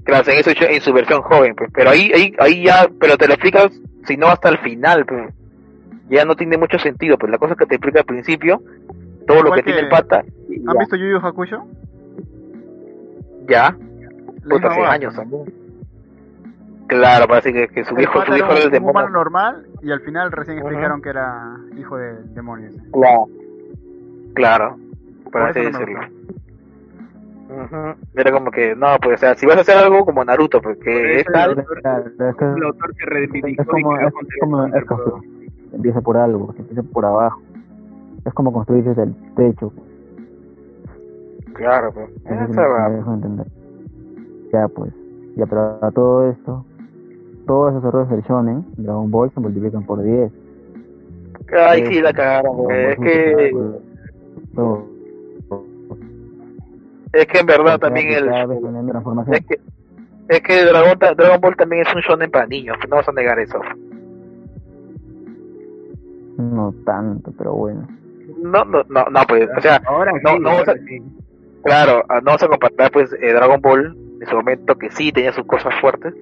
Claro, 0.04 0.32
en, 0.32 0.40
eso, 0.40 0.52
en 0.52 0.82
su 0.82 0.94
versión 0.94 1.22
joven, 1.22 1.56
pues. 1.56 1.70
Pero 1.74 1.90
ahí, 1.92 2.12
ahí, 2.14 2.34
ahí 2.40 2.64
ya, 2.64 2.88
pero 3.00 3.18
te 3.18 3.28
lo 3.28 3.34
explicas, 3.34 3.72
si 4.06 4.18
no 4.18 4.28
hasta 4.28 4.50
el 4.50 4.58
final, 4.60 5.06
pues. 5.06 5.34
Ya 6.12 6.26
no 6.26 6.36
tiene 6.36 6.58
mucho 6.58 6.78
sentido, 6.78 7.18
pues 7.18 7.32
la 7.32 7.38
cosa 7.40 7.56
que 7.56 7.66
te 7.66 7.76
explica 7.76 8.00
al 8.02 8.06
principio, 8.06 8.62
todo 9.26 9.42
lo 9.42 9.52
que, 9.54 9.64
tiene 9.64 9.80
que- 9.80 9.86
el 9.86 9.90
pata, 9.90 10.24
y 10.50 10.60
¿Han 10.60 10.74
ya, 10.74 10.80
visto 10.80 10.96
Yu 10.98 11.06
Yu 11.08 11.18
Hakusho? 11.26 11.66
ya, 13.48 13.76
puta, 14.50 14.68
hace 14.70 14.82
años 14.82 15.16
pues. 15.16 15.30
también. 15.30 15.54
Claro, 16.88 17.26
parece 17.28 17.54
que, 17.54 17.68
que 17.70 17.84
su 17.86 17.92
El 17.92 17.98
viejo, 18.00 18.26
su 18.26 18.34
viejo 18.34 18.52
era 18.52 18.60
el 18.64 18.68
un, 18.68 18.76
un 18.76 18.90
humano 18.90 19.08
demonio. 19.08 19.10
normal 19.18 19.66
y 19.82 19.92
al 19.92 20.02
final 20.02 20.32
recién 20.32 20.58
explicaron 20.58 21.02
que 21.02 21.10
era 21.10 21.56
hijo 21.78 21.98
del 21.98 22.34
demonio. 22.34 22.68
ese. 22.68 22.82
Claro, 22.92 23.28
claro, 24.34 24.78
por 25.24 25.32
Por 25.32 25.42
así 25.44 25.62
decirlo. 25.62 26.00
Ujú. 27.50 27.96
Era 28.16 28.32
como 28.32 28.52
que, 28.52 28.76
no, 28.76 28.98
pues, 29.02 29.16
o 29.16 29.18
sea, 29.18 29.36
si 29.36 29.46
vas 29.46 29.58
a 29.58 29.62
hacer 29.62 29.78
algo 29.78 30.06
como 30.06 30.24
Naruto, 30.24 30.62
pues 30.62 30.76
Por 30.78 30.86
que 30.86 31.20
es 31.20 31.26
tal, 31.26 31.52
el- 31.52 31.66
Claro, 31.82 32.06
es 32.08 32.36
que- 32.38 32.46
El 32.46 32.64
autor 32.64 32.96
se 32.96 33.06
reivindicó 33.06 33.62
Es 33.62 33.68
como, 33.68 33.98
es 33.98 34.14
contenido 34.14 34.40
como, 34.42 34.66
es 34.66 34.72
counter, 34.72 34.86
como- 34.86 35.04
pero- 35.04 35.41
empieza 35.74 36.02
por 36.02 36.18
algo, 36.18 36.54
se 36.54 36.62
empieza 36.62 36.84
por 36.84 37.06
abajo. 37.06 37.42
Es 38.26 38.34
como 38.34 38.52
construir 38.54 38.84
desde 38.84 39.04
el 39.04 39.16
techo. 39.36 39.72
Claro, 41.54 41.92
pues. 41.94 42.10
Esa 42.26 42.48
me- 42.48 42.68
va. 42.68 42.90
dejo 42.90 43.14
entender. 43.14 43.48
Ya, 44.54 44.68
pues. 44.68 44.94
Ya, 45.36 45.46
pero 45.46 45.80
a 45.82 45.92
todo 45.92 46.30
esto, 46.30 46.66
todos 47.48 47.72
esos 47.72 47.86
errores 47.86 48.10
del 48.10 48.22
shonen, 48.22 48.66
Dragon 48.78 49.10
Ball, 49.10 49.32
se 49.34 49.40
multiplican 49.40 49.84
por 49.86 50.02
10. 50.04 50.32
Ay, 51.68 51.86
sí, 51.88 52.02
la 52.02 52.14
cagaron. 52.14 52.72
Es 52.72 52.98
que, 53.00 53.52
Todo. 54.56 54.86
es 57.14 57.26
que 57.28 57.40
en 57.40 57.46
verdad 57.46 57.80
también 57.80 58.08
el. 58.10 58.30
Es 59.32 59.46
que, 59.46 59.60
es 60.30 60.42
que 60.42 60.66
Dragon, 60.66 60.98
Dragon 61.00 61.42
Ball 61.42 61.56
también 61.58 61.82
es 61.86 61.94
un 61.96 62.02
shonen 62.02 62.32
para 62.32 62.46
niños, 62.46 62.78
no 62.90 62.96
vas 62.98 63.08
a 63.10 63.12
negar 63.12 63.40
eso. 63.40 63.60
No 66.38 66.74
tanto, 66.86 67.34
pero 67.38 67.54
bueno. 67.54 67.88
No, 68.38 68.66
no, 68.66 68.84
no, 68.90 69.06
no, 69.06 69.20
pues, 69.28 69.48
o 69.56 69.62
sea, 69.62 69.82
Ahora 69.86 70.12
no, 70.24 70.32
sí, 70.32 70.40
no, 70.40 70.50
ahora 70.50 70.62
o 70.62 70.66
sea, 70.66 70.74
sí. 70.76 71.02
claro, 71.64 72.04
ah, 72.10 72.20
no 72.20 72.26
vamos 72.26 72.44
a 72.44 72.48
comparar, 72.48 72.92
pues, 72.92 73.14
eh, 73.14 73.34
Dragon 73.34 73.62
Ball 73.62 73.96
en 74.22 74.28
su 74.28 74.36
momento 74.36 74.76
que 74.76 74.92
sí 74.92 75.12
tenía 75.12 75.34
sus 75.34 75.46
cosas 75.46 75.74
fuertes, 75.82 76.14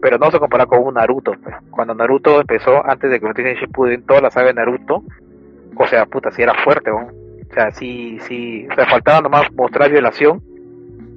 pero 0.00 0.18
no 0.18 0.30
se 0.30 0.38
compara 0.38 0.66
con 0.66 0.80
un 0.84 0.94
Naruto, 0.94 1.32
pues. 1.42 1.56
Cuando 1.70 1.94
Naruto 1.94 2.40
empezó, 2.40 2.84
antes 2.84 3.10
de 3.10 3.20
que 3.20 3.26
lo 3.26 3.32
en 3.36 3.56
Shippuden, 3.56 4.06
toda 4.06 4.20
la 4.20 4.30
saga 4.30 4.48
de 4.48 4.54
Naruto, 4.54 5.02
o 5.76 5.86
sea, 5.86 6.06
puta, 6.06 6.30
sí 6.30 6.42
era 6.42 6.54
fuerte, 6.62 6.90
¿no? 6.90 7.06
O 7.50 7.54
sea, 7.54 7.70
sí, 7.72 8.18
sí, 8.20 8.66
o 8.70 8.74
sea, 8.74 8.86
faltaba 8.86 9.20
nomás 9.20 9.50
mostrar 9.52 9.90
violación, 9.90 10.42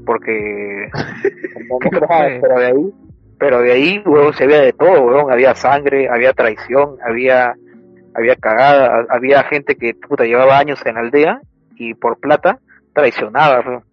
porque... 0.06 0.89
no, 1.70 1.80
no 1.91 2.08
pero 2.41 2.60
de 2.60 2.66
ahí, 2.66 2.93
pero 3.39 3.62
de 3.62 3.72
ahí, 3.72 4.02
weón, 4.06 4.34
se 4.34 4.48
veía 4.48 4.62
de 4.62 4.74
todo, 4.74 5.04
weón, 5.04 5.32
había 5.32 5.54
sangre, 5.56 6.08
había 6.10 6.34
traición, 6.34 6.98
había 7.04 7.56
había 8.18 8.36
cagada, 8.36 9.05
había 9.09 9.43
gente 9.43 9.76
que 9.76 9.93
puta 9.93 10.26
llevaba 10.26 10.57
años 10.57 10.84
en 10.86 10.95
la 10.95 11.01
aldea 11.01 11.39
y 11.76 11.93
por 11.93 12.20
plata 12.20 12.59
traicionaba. 12.93 13.84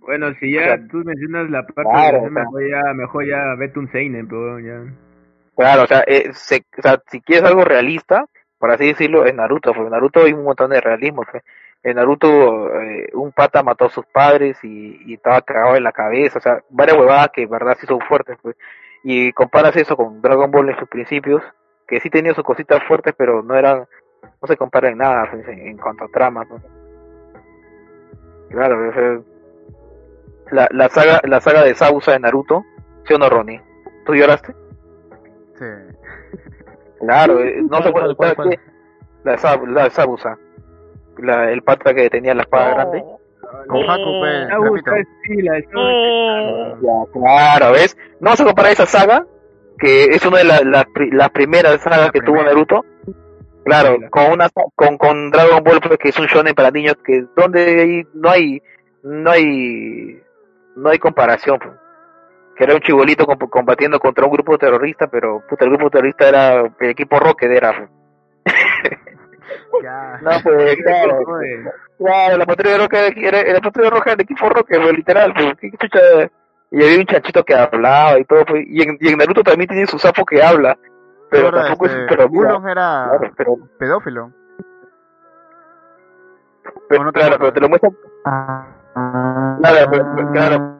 Bueno, 0.00 0.32
si 0.38 0.52
ya 0.52 0.60
O 0.60 0.64
sea, 0.64 0.88
tú 0.88 0.98
mencionas 0.98 1.50
la 1.50 1.62
parte 1.66 1.90
claro, 1.90 2.22
de 2.22 2.30
mejor 2.30 2.62
ya, 2.68 2.94
mejor 2.94 3.26
ya 3.26 3.54
vete 3.58 3.78
un 3.78 3.90
Seinen, 3.90 4.28
pero 4.28 4.58
ya. 4.60 4.82
Claro, 5.56 5.82
o 5.84 5.86
sea, 5.86 6.04
eh, 6.06 6.30
se- 6.32 6.64
o 6.78 6.82
sea, 6.82 7.00
si 7.10 7.20
quieres 7.20 7.48
algo 7.48 7.64
realista, 7.64 8.24
por 8.58 8.70
así 8.70 8.86
decirlo, 8.88 9.24
es 9.24 9.34
Naruto, 9.34 9.72
porque 9.72 9.86
en 9.86 9.92
Naruto 9.92 10.24
hay 10.24 10.32
un 10.32 10.44
montón 10.44 10.70
de 10.70 10.80
realismo. 10.80 11.22
pues. 11.30 11.42
En 11.82 11.96
Naruto, 11.96 12.74
eh, 12.80 13.08
un 13.14 13.32
pata 13.32 13.62
mató 13.62 13.86
a 13.86 13.90
sus 13.90 14.04
padres 14.06 14.58
y, 14.62 15.00
y 15.06 15.14
estaba 15.14 15.40
cagado 15.42 15.76
en 15.76 15.84
la 15.84 15.92
cabeza, 15.92 16.38
o 16.38 16.42
sea, 16.42 16.60
varias 16.68 16.98
huevadas 16.98 17.30
que 17.32 17.42
en 17.42 17.50
verdad 17.50 17.76
sí 17.80 17.86
son 17.86 18.00
fuertes. 18.00 18.36
Pues. 18.42 18.56
Y 19.02 19.32
comparas 19.32 19.74
eso 19.76 19.96
con 19.96 20.20
Dragon 20.20 20.50
Ball 20.50 20.68
en 20.70 20.78
sus 20.78 20.88
principios, 20.88 21.42
que 21.90 22.00
sí 22.00 22.08
tenía 22.08 22.32
sus 22.32 22.44
cositas 22.44 22.82
fuertes, 22.84 23.14
pero 23.18 23.42
no 23.42 23.54
eran, 23.54 23.86
no 24.40 24.46
se 24.48 24.56
compara 24.56 24.88
en 24.88 24.98
nada 24.98 25.28
pues, 25.30 25.46
en, 25.48 25.58
en 25.66 25.76
cuanto 25.76 26.04
a 26.04 26.08
trama. 26.08 26.44
pues. 26.48 26.62
Claro, 28.50 29.24
la, 30.50 30.68
la 30.72 30.88
saga, 30.88 31.20
la 31.24 31.40
saga 31.40 31.62
de 31.62 31.74
Sausa 31.74 32.12
de 32.12 32.20
Naruto, 32.20 32.64
¿sí 33.06 33.14
o 33.14 33.18
no, 33.18 33.28
Ronnie? 33.28 33.60
¿Tú 34.06 34.14
lloraste? 34.14 34.54
Sí. 35.58 35.64
Claro, 37.00 37.40
eh, 37.40 37.62
no 37.68 37.82
se 37.82 37.92
¿Cuál, 37.92 38.16
puede 38.16 38.34
cuál, 38.34 38.36
cuál? 38.36 38.60
La, 39.24 39.32
de 39.32 39.38
Sab- 39.38 39.66
la 39.68 39.90
Sabusa. 39.90 40.38
La, 41.18 41.50
el 41.50 41.62
pata 41.62 41.92
que 41.94 42.08
tenía 42.08 42.34
la 42.34 42.42
espada 42.42 42.74
grande. 42.74 43.04
Con 43.68 43.88
Haku, 43.88 44.20
pues, 44.20 44.48
la 45.44 45.62
claro. 45.70 46.78
Ya, 46.80 47.12
claro, 47.12 47.72
¿ves? 47.72 47.96
No 48.20 48.34
se 48.36 48.44
compara 48.44 48.70
esa 48.70 48.86
saga, 48.86 49.26
que 49.80 50.04
es 50.04 50.24
una 50.26 50.38
de 50.38 50.44
las 50.44 50.62
las 51.12 51.30
primeras 51.30 51.80
sagas 51.82 52.06
La 52.06 52.10
que 52.10 52.20
tuvo. 52.20 52.42
Naruto. 52.42 52.84
Claro, 53.64 53.98
la- 54.00 54.08
con 54.10 54.32
una 54.32 54.48
con, 54.74 54.96
con 54.98 55.30
Dragon 55.30 55.62
Ball, 55.62 55.80
pues, 55.80 55.98
que 55.98 56.08
es 56.10 56.18
un 56.18 56.26
shonen 56.26 56.54
para 56.54 56.70
niños, 56.70 56.96
que 57.04 57.24
donde 57.36 57.80
hay- 57.80 58.06
no 58.14 58.30
hay 58.30 58.62
no 59.02 59.30
hay 59.30 60.20
no 60.76 60.88
hay 60.90 60.98
comparación. 60.98 61.58
pues. 61.58 61.72
Que 62.56 62.64
era 62.64 62.74
un 62.74 62.80
chibolito 62.80 63.26
combatiendo 63.26 63.98
contra 63.98 64.26
un 64.26 64.32
grupo 64.32 64.58
terrorista, 64.58 65.06
pero 65.06 65.42
puta, 65.48 65.64
el 65.64 65.70
grupo 65.70 65.88
terrorista 65.90 66.28
era 66.28 66.60
el 66.78 66.90
equipo 66.90 67.18
Rocket, 67.18 67.50
era. 67.50 67.72
pues. 67.76 67.90
Ya. 69.82 70.18
No, 70.22 70.30
pues, 70.42 70.76
claro. 70.76 71.24
Joder. 71.24 71.72
Claro, 71.98 72.36
la 72.38 72.46
patrulla 72.46 72.78
roja 72.78 73.06
era, 73.16 73.40
era 73.40 73.52
la 73.54 73.60
patrulla 73.60 73.90
roja 73.90 74.10
del 74.10 74.20
equipo 74.22 74.48
roca, 74.48 74.76
pues, 74.80 74.92
literal, 74.92 75.32
pues, 75.34 75.54
qué 75.60 75.70
chucha. 75.78 76.00
Y 76.72 76.82
había 76.84 76.98
un 77.00 77.06
chanchito 77.06 77.44
que 77.44 77.54
hablaba 77.54 78.18
y 78.18 78.24
todo, 78.24 78.44
pues, 78.44 78.64
y 78.66 78.82
en, 78.82 78.96
y 79.00 79.08
en 79.08 79.18
Naruto 79.18 79.42
también 79.42 79.68
tiene 79.68 79.86
su 79.86 79.98
sapo 79.98 80.24
que 80.24 80.42
habla, 80.42 80.76
pero 81.30 81.50
tampoco 81.50 81.86
este, 81.86 82.00
es 82.02 82.06
pero 82.08 82.26
Oolong 82.26 82.68
era 82.68 83.08
claro, 83.18 83.34
pero, 83.36 83.56
pedófilo. 83.78 84.30
pero, 86.88 87.00
¿O 87.02 87.04
no 87.04 87.12
te 87.12 87.18
claro, 87.20 87.36
pero 87.38 87.52
te 87.52 87.60
lo 87.60 87.68
muestra, 87.68 87.90
ah, 88.24 88.66
Claro, 89.60 89.90
pero- 89.90 90.30
claro, 90.32 90.76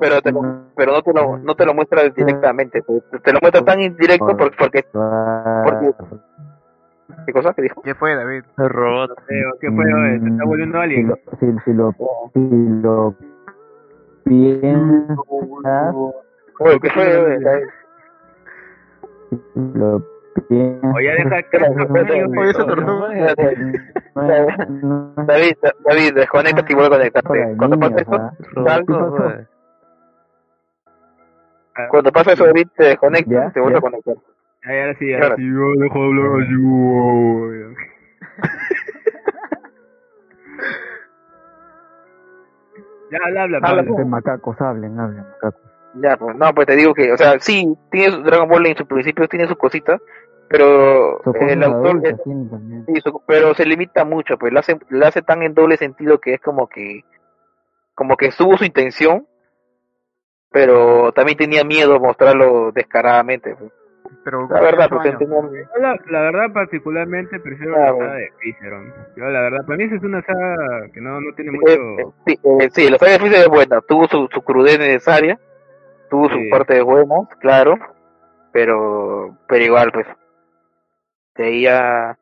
pero 0.00 0.22
te 0.22 0.32
lo, 0.32 0.40
pero 0.76 0.92
no 0.92 1.02
te 1.02 1.12
lo, 1.12 1.38
no 1.38 1.54
te 1.54 1.66
lo 1.66 1.74
muestra 1.74 2.02
directamente, 2.04 2.82
te, 2.82 3.18
te 3.20 3.32
lo 3.32 3.38
muestra 3.40 3.62
tan 3.64 3.80
indirecto 3.80 4.36
porque, 4.36 4.56
porque, 4.58 4.84
porque- 5.64 5.92
¿qué 7.26 7.32
cosa 7.32 7.52
que 7.54 7.62
dijo? 7.62 7.80
¿Qué 7.82 7.94
fue, 7.94 8.14
David? 8.14 8.44
El 8.58 8.68
robot. 8.68 9.10
¿Qué 9.60 9.70
fue? 9.70 9.84
¿Se 10.20 10.26
está 10.28 10.44
volviendo 10.44 10.78
Si 10.78 10.82
alguien? 10.84 11.08
lo, 11.08 11.16
si, 11.38 11.58
si 11.64 11.72
lo, 11.72 11.92
si 12.34 12.40
lo 12.82 13.14
piensas, 14.30 15.16
Oye, 16.60 16.78
¿qué 16.80 16.90
si 19.54 19.60
lo 19.78 20.06
piensas. 20.48 20.94
Oye, 20.94 21.12
deja 21.16 21.42
que 21.42 21.58
tortuga. 22.64 23.08
David, 25.26 25.54
David, 25.84 26.14
desconectate 26.14 26.72
y 26.72 26.76
vuelve 26.76 26.94
a 26.94 26.98
conectarte. 26.98 27.56
Cuando 27.56 27.78
pasa 27.78 27.96
eso, 27.98 28.10
Claro. 28.54 28.84
joder. 28.86 29.48
cuando 31.90 32.12
pasa 32.12 32.32
eso, 32.32 32.46
David, 32.46 32.68
te 32.76 32.96
y 33.48 33.52
te 33.52 33.60
vuelve 33.60 33.78
a 33.78 33.80
conectar. 33.80 34.14
Ahora 34.62 34.94
sí, 34.98 35.14
ahora 35.14 35.36
sí, 35.36 35.42
yo 35.42 35.72
dejo 35.82 35.98
de 35.98 36.04
hablar 36.04 36.42
así. 36.42 36.54
Ya, 43.10 43.18
habla, 43.26 43.42
habla, 43.42 43.58
Habla. 43.62 43.82
Los 43.82 44.06
macacos 44.06 44.60
hablen, 44.60 44.98
hablen, 44.98 45.24
macacos. 45.24 45.62
Ya, 45.94 46.16
pues, 46.16 46.36
no, 46.36 46.54
pues 46.54 46.66
te 46.68 46.76
digo 46.76 46.94
que, 46.94 47.12
o 47.12 47.16
sea, 47.16 47.38
sí, 47.40 47.76
tiene 47.90 48.12
su- 48.12 48.22
Dragon 48.22 48.48
Ball 48.48 48.66
en 48.66 48.76
sus 48.76 48.86
principios, 48.86 49.28
tiene 49.28 49.48
sus 49.48 49.56
cositas, 49.56 50.00
pero 50.48 51.18
cosas 51.24 51.42
el 51.50 51.62
autor, 51.64 52.00
eh, 52.06 52.14
también. 52.24 52.86
sí, 52.86 53.00
su- 53.00 53.22
pero 53.26 53.54
se 53.54 53.66
limita 53.66 54.04
mucho, 54.04 54.38
pues, 54.38 54.52
lo 54.52 54.60
hace, 54.60 54.78
lo 54.88 55.06
hace 55.06 55.22
tan 55.22 55.42
en 55.42 55.54
doble 55.54 55.76
sentido 55.76 56.18
que 56.20 56.34
es 56.34 56.40
como 56.40 56.68
que, 56.68 57.04
como 57.94 58.16
que 58.16 58.26
estuvo 58.26 58.56
su 58.56 58.64
intención, 58.64 59.26
pero 60.50 61.12
también 61.12 61.38
tenía 61.38 61.64
miedo 61.64 61.94
a 61.96 61.98
mostrarlo 61.98 62.70
descaradamente, 62.72 63.56
pues. 63.56 63.72
Pero 64.24 64.46
La 64.50 64.60
verdad, 64.60 64.88
porque 64.90 65.12
la, 65.80 65.96
la 66.10 66.20
verdad, 66.20 66.52
particularmente, 66.52 67.40
prefiero 67.40 67.74
Ah, 67.76 67.80
la 67.86 67.92
bueno. 67.92 68.08
saga 68.10 68.18
de 68.20 68.30
Fizeron. 68.40 68.94
Yo, 69.16 69.24
la 69.24 69.40
verdad, 69.40 69.58
para 69.66 69.76
mí 69.78 69.84
esa 69.84 69.94
es 69.96 70.02
una 70.02 70.22
saga 70.22 70.88
que 70.92 71.00
no, 71.00 71.20
no 71.20 71.32
tiene 71.34 71.50
Eh, 71.50 71.54
mucho... 71.54 71.72
eh, 71.72 72.04
sí, 72.26 72.38
eh, 72.60 72.68
sí, 72.72 72.90
la 72.90 72.98
saga 72.98 73.12
de 73.12 73.18
Freezer 73.18 73.40
es 73.40 73.48
buena, 73.48 73.80
tuvo 73.82 74.06
su, 74.08 74.28
su 74.32 74.42
crudez 74.42 74.78
necesaria, 74.78 75.38
tuvo 76.10 76.28
Sí. 76.28 76.34
su 76.44 76.50
parte 76.50 76.74
de 76.74 76.82
buenas, 76.82 77.28
claro, 77.40 77.78
pero, 78.52 79.36
pero 79.48 79.64
igual, 79.64 79.90
pues, 79.92 80.06
de 81.36 81.44
ahí 81.44 81.62
ya, 81.62 82.16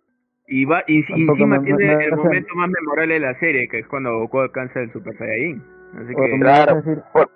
Y, 0.47 0.65
va, 0.65 0.83
y, 0.87 0.99
encima 1.01 1.59
me- 1.59 1.61
tiene 1.61 1.97
me- 1.97 2.05
el 2.05 2.17
momento 2.17 2.55
más 2.55 2.71
memorable 2.71 3.15
de 3.15 3.21
la 3.21 3.35
serie, 3.39 3.69
que 3.69 3.81
es 3.81 3.87
cuando 3.89 4.19
Goku 4.21 4.41
alcanza 4.41 4.81
el 4.81 4.93
Super 4.93 5.17
Saiyajin. 5.19 5.63
Así 5.97 6.15
que... 6.15 6.39
claro. 6.41 6.83
Por- 7.13 7.31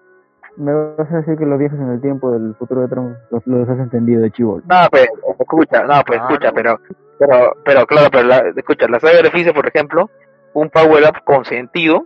me 0.57 0.73
vas 0.73 1.11
a 1.13 1.17
decir 1.19 1.37
que 1.39 1.47
los 1.47 1.59
viajes 1.59 1.79
en 1.79 1.91
el 1.91 2.01
tiempo 2.01 2.31
del 2.31 2.55
futuro 2.57 2.83
de 2.83 2.89
Tron 2.89 3.17
los, 3.31 3.47
los 3.47 3.69
has 3.69 3.79
entendido 3.79 4.21
de 4.23 4.31
chivol. 4.31 4.63
No, 4.69 4.77
pues, 4.91 5.09
escucha, 5.39 5.83
no, 5.85 6.03
pues, 6.07 6.19
Claro. 6.21 6.29
escucha, 6.35 6.53
pero, 6.53 6.81
pero, 7.19 7.53
pero, 7.65 7.87
claro, 7.87 8.09
pero, 8.11 8.27
la, 8.29 8.39
escucha, 8.57 8.87
la 8.89 9.01
saga 9.01 9.23
de 9.23 9.31
Freezer, 9.31 9.55
por 9.55 9.67
ejemplo, 9.67 10.11
un 10.55 10.69
power 10.71 11.05
up 11.05 11.25
con 11.25 11.45
sentido, 11.45 12.05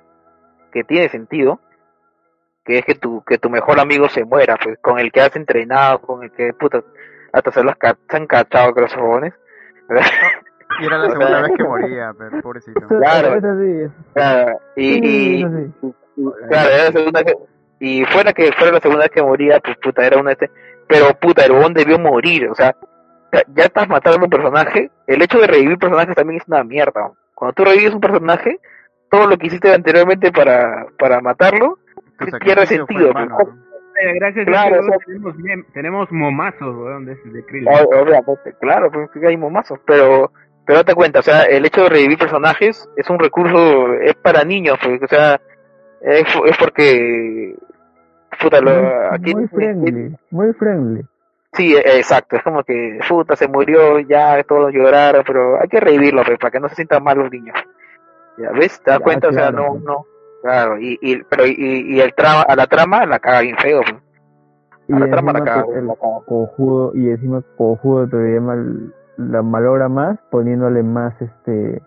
que 0.72 0.84
tiene 0.84 1.08
sentido, 1.08 1.60
que 2.64 2.78
es 2.78 2.84
que 2.84 2.94
tu, 2.94 3.22
que 3.24 3.38
tu 3.38 3.48
mejor 3.50 3.78
amigo 3.80 4.08
se 4.08 4.24
muera, 4.24 4.56
pues, 4.62 4.78
con 4.80 4.98
el 4.98 5.10
que 5.12 5.20
has 5.20 5.34
entrenado, 5.36 6.00
con 6.00 6.22
el 6.24 6.30
que, 6.32 6.52
puta, 6.52 6.82
hasta 7.32 7.50
se 7.50 7.62
los 7.64 7.76
ca- 7.76 7.96
se 8.08 8.16
han 8.16 8.26
cachado 8.26 8.72
con 8.72 8.82
los 8.84 8.94
jóvenes. 8.94 9.34
Y 10.80 10.86
era 10.86 10.98
la 10.98 11.10
segunda 11.10 11.42
vez 11.42 11.52
que 11.56 11.64
moría, 11.64 12.12
pero 12.18 12.42
pobrecito. 12.42 12.86
Claro. 12.88 13.40
Claro, 14.14 14.58
y, 14.76 15.06
y, 15.06 15.42
es 15.42 15.46
así. 15.52 15.94
claro, 16.48 16.70
era 16.70 16.84
la 16.84 16.92
segunda 16.92 17.22
vez, 17.22 17.34
y 17.80 18.04
fuera 18.06 18.32
que 18.32 18.52
fuera 18.52 18.72
la 18.72 18.80
segunda 18.80 19.04
vez 19.04 19.10
que 19.12 19.22
moría, 19.22 19.60
pues, 19.60 19.76
puta, 19.78 20.06
era 20.06 20.18
una 20.18 20.32
este, 20.32 20.50
pero, 20.88 21.06
puta, 21.20 21.44
el 21.44 21.52
huevón 21.52 21.74
debió 21.74 21.98
morir, 21.98 22.48
o 22.48 22.54
sea, 22.54 22.74
ya, 23.54 23.64
estás 23.64 23.88
matando 23.88 24.20
a 24.20 24.24
un 24.24 24.30
personaje, 24.30 24.90
el 25.06 25.20
hecho 25.22 25.38
de 25.38 25.46
revivir 25.46 25.78
personajes 25.78 26.14
también 26.14 26.40
es 26.40 26.48
una 26.48 26.62
mierda. 26.64 27.10
Cuando 27.34 27.54
tú 27.54 27.64
revives 27.64 27.92
un 27.94 28.00
personaje, 28.00 28.58
todo 29.10 29.26
lo 29.26 29.36
que 29.36 29.48
hiciste 29.48 29.72
anteriormente 29.74 30.32
para, 30.32 30.86
para 30.98 31.20
matarlo, 31.20 31.78
pierde 32.42 32.66
sentido. 32.66 33.12
pues. 33.12 33.48
Eh, 33.98 34.12
gracias 34.20 34.46
Claro, 34.46 34.74
a 34.76 34.78
Dios 34.78 34.84
o 34.84 34.88
sea- 34.88 34.98
tenemos, 35.06 35.72
tenemos 35.72 36.12
momazos, 36.12 36.76
weón, 36.76 37.06
de, 37.06 37.14
de 37.14 37.44
Obviamente, 38.00 38.54
claro, 38.60 38.90
pues 38.90 39.10
que 39.10 39.26
hay 39.26 39.36
momazos, 39.36 39.78
pero, 39.86 40.30
Pero 40.66 40.78
date 40.80 40.94
cuenta, 40.94 41.20
o 41.20 41.22
sea, 41.22 41.44
el 41.44 41.64
hecho 41.64 41.82
de 41.84 41.88
revivir 41.90 42.18
personajes 42.18 42.88
es 42.96 43.08
un 43.08 43.18
recurso, 43.18 43.92
es 44.02 44.14
para 44.16 44.44
niños, 44.44 44.76
pues, 44.82 45.00
o 45.02 45.06
sea, 45.06 45.40
es, 46.02 46.24
es 46.44 46.56
porque... 46.58 47.54
Puta, 48.40 48.60
lo, 48.60 48.70
Muy- 48.70 48.90
aquí, 49.12 49.34
muy 49.34 49.48
friendly, 49.48 50.16
muy 50.30 50.52
friendly. 50.54 51.02
Sí, 51.52 51.74
e- 51.74 51.96
exacto, 51.98 52.36
es 52.36 52.42
como 52.42 52.62
que, 52.64 52.98
puta, 53.08 53.34
se 53.36 53.48
murió, 53.48 53.98
ya 54.00 54.42
todos 54.44 54.72
lloraron, 54.72 55.22
pero 55.26 55.60
hay 55.60 55.68
que 55.68 55.80
revivirlo, 55.80 56.22
pues, 56.24 56.38
para 56.38 56.50
que 56.50 56.60
no 56.60 56.68
se 56.68 56.74
sientan 56.74 57.02
mal 57.02 57.16
los 57.18 57.30
niños. 57.30 57.56
Ya 58.38 58.50
ves, 58.50 58.80
te 58.82 58.90
das 58.90 58.98
Ya, 58.98 59.04
cuenta, 59.04 59.28
o 59.28 59.32
sea, 59.32 59.50
no, 59.50 59.68
pues. 59.68 59.82
no, 59.84 60.04
claro, 60.42 60.78
y, 60.78 60.98
y, 61.00 61.22
pero, 61.24 61.46
y, 61.46 61.54
y 61.56 62.00
el 62.00 62.14
trama, 62.14 62.42
a 62.42 62.54
la 62.56 62.66
trama 62.66 63.06
la 63.06 63.18
caga 63.18 63.40
bien 63.40 63.56
feo, 63.56 63.80
pues. 63.82 64.02
Y 64.88 64.92
A 64.94 64.98
la 64.98 65.10
trama 65.10 65.32
la 65.32 65.40
caga, 65.42 65.64
el 65.74 65.88
cojudo, 66.26 66.92
y 66.94 67.08
encima 67.08 67.42
cojudo 67.56 68.06
todavía 68.08 68.40
mal, 68.40 68.94
la 69.16 69.42
malogra 69.42 69.88
más, 69.88 70.18
poniéndole 70.30 70.82
más 70.82 71.14
este 71.22 71.80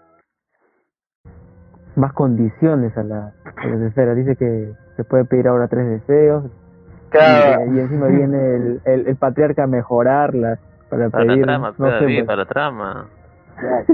más 1.95 2.13
condiciones 2.13 2.97
a, 2.97 3.03
la, 3.03 3.33
a 3.55 3.67
las 3.67 3.81
esferas. 3.81 4.15
Dice 4.15 4.35
que 4.35 4.71
se 4.99 5.05
puede 5.05 5.23
pedir 5.25 5.47
ahora 5.47 5.67
tres 5.69 5.87
deseos, 5.87 6.43
Claro. 7.09 7.71
y, 7.71 7.77
y 7.77 7.79
encima 7.79 8.07
viene 8.07 8.55
el, 8.55 8.81
el, 8.85 9.07
el 9.07 9.15
patriarca 9.15 9.63
a 9.63 9.67
mejorarlas 9.67 10.59
para 10.89 11.09
Para 11.09 11.23
la 11.25 11.33
pedir, 11.33 11.45
trama, 11.45 11.73
no 11.77 11.99
sé, 11.99 12.05
pues. 12.05 12.23
para 12.25 12.35
la 12.37 12.45
trama. 12.45 13.05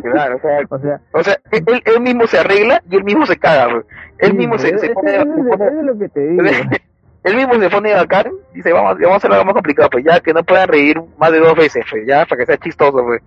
Claro, 0.01 0.35
o 0.37 0.39
sea, 0.39 0.59
o 0.69 0.79
sea, 0.79 0.99
o 1.11 1.23
sea, 1.23 1.37
él, 1.51 1.81
él 1.85 2.01
mismo 2.01 2.25
se 2.27 2.39
arregla 2.39 2.81
y 2.89 2.95
él 2.97 3.03
mismo 3.03 3.25
se 3.25 3.37
caga, 3.37 3.67
pues. 3.71 3.85
Él 4.17 4.31
sí, 4.31 4.37
mismo 4.37 4.57
se, 4.57 4.69
pues, 4.71 4.81
se 4.81 4.89
pone, 4.89 5.15
es- 5.15 5.21
es 5.21 5.83
lo 5.85 5.97
que 5.97 6.09
te 6.09 6.19
digo. 6.27 6.43
él 7.23 7.35
mismo 7.35 7.53
se 7.55 7.69
pone 7.69 7.93
bacán 7.93 8.25
y 8.53 8.57
dice, 8.57 8.73
vamos, 8.73 8.97
vamos 8.99 9.13
a 9.13 9.15
hacerlo 9.17 9.35
algo 9.35 9.45
más 9.45 9.53
complicado, 9.55 9.89
pues 9.91 10.03
ya 10.05 10.19
que 10.19 10.33
no 10.33 10.43
puedan 10.43 10.67
reír 10.67 11.01
más 11.19 11.31
de 11.31 11.39
dos 11.39 11.55
veces, 11.55 11.85
pues 11.89 12.05
ya, 12.07 12.25
para 12.25 12.37
que 12.39 12.45
sea 12.47 12.57
chistoso, 12.57 13.03
pues. 13.03 13.21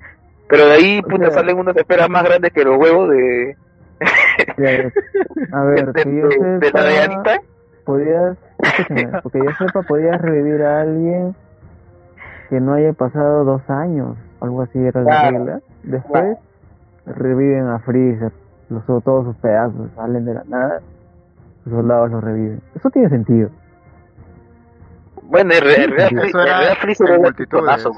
Pero 0.49 0.67
de 0.67 0.73
ahí, 0.73 1.01
O 1.05 1.09
puta, 1.09 1.27
sea- 1.27 1.35
salen 1.35 1.59
unas 1.59 1.77
esferas 1.77 2.09
más 2.11 2.25
grandes 2.25 2.53
que 2.53 2.65
los 2.65 2.77
huevos 2.79 3.11
de, 3.11 3.57
A 5.53 5.65
ver, 5.65 5.93
de, 5.93 6.71
la 6.73 6.83
de 6.85 6.99
Anita. 7.01 7.41
Podías, 7.89 8.37
escúchame, 8.59 9.09
porque 9.23 9.39
yo 9.39 9.51
sepa, 9.59 9.81
podías 9.83 10.21
revivir 10.21 10.63
a 10.63 10.83
alguien 10.83 11.35
que 12.51 12.61
no 12.61 12.75
haya 12.75 12.93
pasado 12.93 13.45
dos 13.45 13.63
años, 13.71 14.15
algo 14.43 14.61
así 14.63 14.79
era 14.79 15.01
la 15.01 15.07
Claro, 15.11 15.39
regla. 15.39 15.61
Después 15.85 16.37
reviven 17.07 17.67
a 17.69 17.79
Freezer, 17.79 18.31
los, 18.69 18.85
todos 18.85 19.25
sus 19.25 19.37
pedazos 19.37 19.91
salen 19.97 20.27
de 20.27 20.35
la 20.35 20.45
nada, 20.45 20.81
sus 21.65 21.73
soldados 21.73 22.11
los 22.11 22.23
reviven. 22.23 22.61
Eso 22.75 22.91
tiene 22.91 23.09
sentido. 23.09 23.49
Bueno, 25.23 25.55
en 25.55 25.61
re- 25.63 25.85
en 25.85 25.91
realidad, 25.93 26.75
Freezer 26.81 27.07
era 27.09 27.17
un 27.17 27.23
multitudes. 27.23 27.89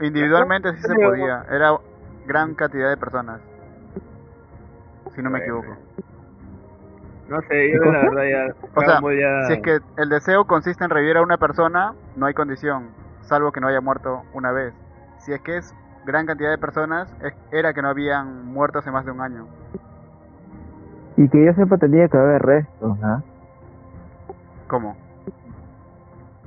Individualmente 0.00 0.72
sí 0.74 0.82
se 0.82 0.94
podía. 0.94 1.44
Era 1.48 1.76
gran 2.26 2.54
cantidad 2.54 2.90
de 2.90 2.96
personas. 2.96 3.40
Si 5.14 5.22
no 5.22 5.30
me 5.30 5.38
equivoco. 5.38 5.76
No 7.32 7.40
sé, 7.48 7.72
yo 7.72 7.80
la 7.90 7.98
verdad 8.02 8.24
ya... 8.30 8.54
O 8.74 8.80
sea, 8.82 9.00
ya- 9.00 9.46
Si 9.46 9.52
es 9.54 9.60
que 9.62 9.78
el 9.96 10.08
deseo 10.10 10.44
consiste 10.44 10.84
en 10.84 10.90
revivir 10.90 11.16
a 11.16 11.22
una 11.22 11.38
persona, 11.38 11.94
no 12.14 12.26
hay 12.26 12.34
condición, 12.34 12.90
salvo 13.22 13.52
que 13.52 13.60
no 13.60 13.68
haya 13.68 13.80
muerto 13.80 14.22
una 14.34 14.52
vez. 14.52 14.74
Si 15.18 15.32
es 15.32 15.40
que 15.40 15.56
es 15.56 15.74
gran 16.04 16.26
cantidad 16.26 16.50
de 16.50 16.58
personas, 16.58 17.10
es- 17.22 17.34
era 17.50 17.72
que 17.72 17.80
no 17.80 17.88
habían 17.88 18.44
muerto 18.44 18.80
hace 18.80 18.90
más 18.90 19.06
de 19.06 19.12
un 19.12 19.22
año. 19.22 19.46
Y 21.16 21.26
que 21.30 21.42
yo 21.42 21.54
sepa, 21.54 21.78
tenía 21.78 22.06
que 22.08 22.18
haber 22.18 22.42
restos, 22.42 22.98
¿ah? 23.02 23.22
¿Cómo? 24.68 24.94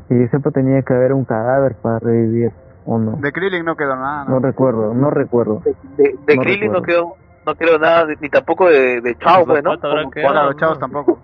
Que 0.08 0.20
yo 0.22 0.28
sepa, 0.28 0.52
tenía 0.52 0.84
que 0.84 0.94
haber 0.94 1.14
un 1.14 1.26
cadáver 1.26 1.76
para 1.82 1.98
revivir, 1.98 2.52
¿o 2.86 3.00
no? 3.00 3.14
De 3.18 3.32
Krillin 3.32 3.66
no 3.66 3.76
quedó 3.76 3.96
nada. 3.96 4.26
No 4.26 4.36
¿no? 4.36 4.40
recuerdo, 4.40 4.94
no 4.94 5.10
recuerdo. 5.10 5.62
De, 5.98 6.16
de 6.28 6.36
No 6.36 6.42
Krillin 6.44 6.72
no 6.72 6.82
quedó, 6.84 7.16
no 7.46 7.56
quedó 7.56 7.78
nada, 7.80 8.08
ni 8.20 8.30
tampoco 8.30 8.70
de, 8.70 9.02
de 9.02 9.18
Chao, 9.18 9.46
pues, 9.46 9.64
¿no? 9.64 9.78
Chavos 9.78 10.80
tampoco. 10.80 11.20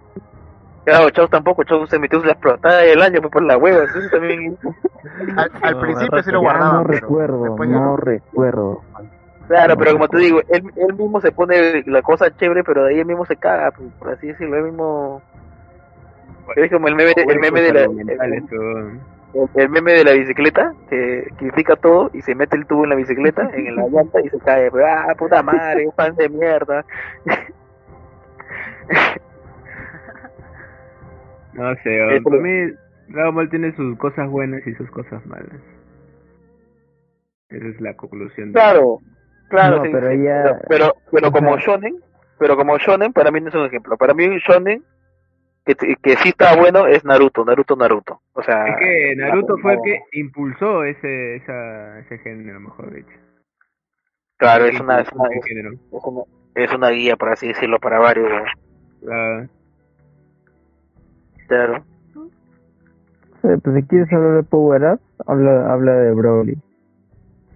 Claro, 0.83 1.09
Chao 1.11 1.27
tampoco, 1.27 1.63
Chao 1.65 1.87
se 1.87 1.99
metió 1.99 2.23
la 2.23 2.31
explotada 2.33 2.79
del 2.79 3.01
año 3.01 3.21
pues, 3.21 3.31
por 3.31 3.43
la 3.43 3.57
hueva, 3.57 3.85
también... 4.11 4.57
Al, 5.37 5.51
al 5.61 5.73
No, 5.73 5.81
principio 5.81 6.23
sí 6.23 6.31
lo 6.31 6.41
Ya 6.41 6.43
guardaban, 6.43 6.83
no 6.83 6.83
pero 6.85 6.99
recuerdo, 7.01 7.55
no 7.65 7.65
no. 7.65 7.97
recuerdo. 7.97 8.81
Claro, 9.47 9.75
pero 9.77 9.93
como 9.93 10.07
te 10.07 10.17
digo, 10.17 10.41
él, 10.49 10.63
él 10.75 10.93
mismo 10.95 11.19
se 11.21 11.31
pone 11.31 11.83
la 11.87 12.01
cosa 12.01 12.35
chévere, 12.35 12.63
pero 12.63 12.83
de 12.83 12.91
ahí 12.93 12.99
él 12.99 13.05
mismo 13.05 13.25
se 13.25 13.35
caga, 13.35 13.71
pues, 13.71 13.89
por 13.99 14.09
así 14.09 14.27
decirlo, 14.27 14.57
él 14.57 14.63
mismo... 14.65 15.21
Es 16.55 16.71
como 16.71 16.87
el 16.87 16.95
meme, 16.95 17.13
el 17.15 17.39
meme 17.39 17.61
de 17.61 17.73
la... 17.73 17.81
El. 17.83 19.01
El 19.55 19.69
meme 19.69 19.93
de 19.93 20.03
la 20.03 20.11
bicicleta, 20.11 20.73
que 20.89 21.27
critica 21.37 21.75
todo 21.75 22.09
y 22.13 22.21
se 22.21 22.35
mete 22.35 22.55
el 22.57 22.65
tubo 22.65 22.83
en 22.83 22.89
la 22.89 22.95
bicicleta, 22.95 23.49
en 23.53 23.75
la 23.75 23.87
llanta 23.91 24.19
y 24.21 24.29
se 24.29 24.39
cae, 24.39 24.69
pues, 24.71 24.83
ah, 24.87 25.13
puta 25.17 25.41
madre, 25.41 25.87
fan 25.95 26.15
de 26.15 26.29
mierda. 26.29 26.85
No 31.53 31.75
sé, 31.83 32.21
para 32.23 32.37
mí 32.37 32.73
Dragon 33.09 33.35
Ball 33.35 33.49
tiene 33.49 33.75
sus 33.75 33.97
cosas 33.97 34.29
buenas 34.29 34.65
y 34.65 34.73
sus 34.75 34.89
cosas 34.91 35.25
malas. 35.25 35.49
Esa 37.49 37.67
es 37.67 37.81
la 37.81 37.93
conclusión. 37.95 38.47
de- 38.49 38.53
Claro, 38.53 38.99
claro, 39.49 39.77
No, 39.77 39.83
sí, 39.83 39.89
pero 39.91 40.11
sí, 40.11 40.23
ya- 40.23 40.59
pero, 40.69 40.95
pero, 41.11 41.31
como 41.31 41.57
shonen, 41.57 41.95
pero 42.39 42.55
como 42.55 42.77
shonen 42.77 43.11
para 43.11 43.31
mí 43.31 43.41
no 43.41 43.49
es 43.49 43.55
un 43.55 43.65
ejemplo. 43.65 43.97
Para 43.97 44.13
mí 44.13 44.25
un 44.25 44.37
shonen 44.37 44.81
que, 45.75 45.95
que 45.95 46.15
sí 46.17 46.29
está 46.29 46.55
bueno 46.55 46.87
es 46.87 47.03
Naruto, 47.05 47.43
Naruto, 47.45 47.75
Naruto. 47.75 48.21
O 48.33 48.43
sea, 48.43 48.65
Es 48.67 48.75
que 48.79 49.15
Naruto 49.15 49.57
fue 49.57 49.73
el 49.73 49.79
que 49.83 49.99
impulsó 50.13 50.83
ese, 50.83 51.35
esa, 51.37 51.99
ese 51.99 52.17
género, 52.19 52.59
mejor 52.59 52.93
dicho. 52.93 53.09
Claro, 54.37 54.65
es 54.65 54.79
una, 54.79 55.01
es 55.01 55.11
una, 55.13 55.29
es, 55.29 55.45
es 55.45 56.03
una, 56.03 56.23
es 56.55 56.73
una 56.73 56.89
guía, 56.89 57.15
por 57.15 57.29
así 57.29 57.47
decirlo, 57.47 57.79
para 57.79 57.99
varios. 57.99 58.29
La- 59.01 59.47
Claro. 61.47 61.83
Pues 63.41 63.59
si 63.75 63.83
quieres 63.87 64.11
hablar 64.13 64.35
de 64.37 64.43
Power 64.43 64.83
Up, 64.83 65.01
habla, 65.27 65.73
habla 65.73 65.93
de 65.93 66.11
Broly. 66.13 66.57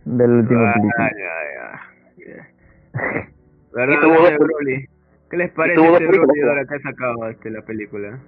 De 0.03 0.27
la 0.27 0.33
última 0.35 0.69
Ah, 0.69 0.73
película. 0.73 1.11
ya, 1.17 2.35
ya. 2.35 2.49
¿Verdad? 3.71 3.95
Y 4.03 4.37
Broly. 4.37 4.85
¿Qué 5.29 5.37
les 5.37 5.51
parece 5.51 5.79
este 5.81 6.43
ahora 6.43 6.65
que 6.65 6.75
ha 6.75 6.79
sacado 6.79 7.29
este, 7.29 7.49
la 7.49 7.61
película? 7.61 8.19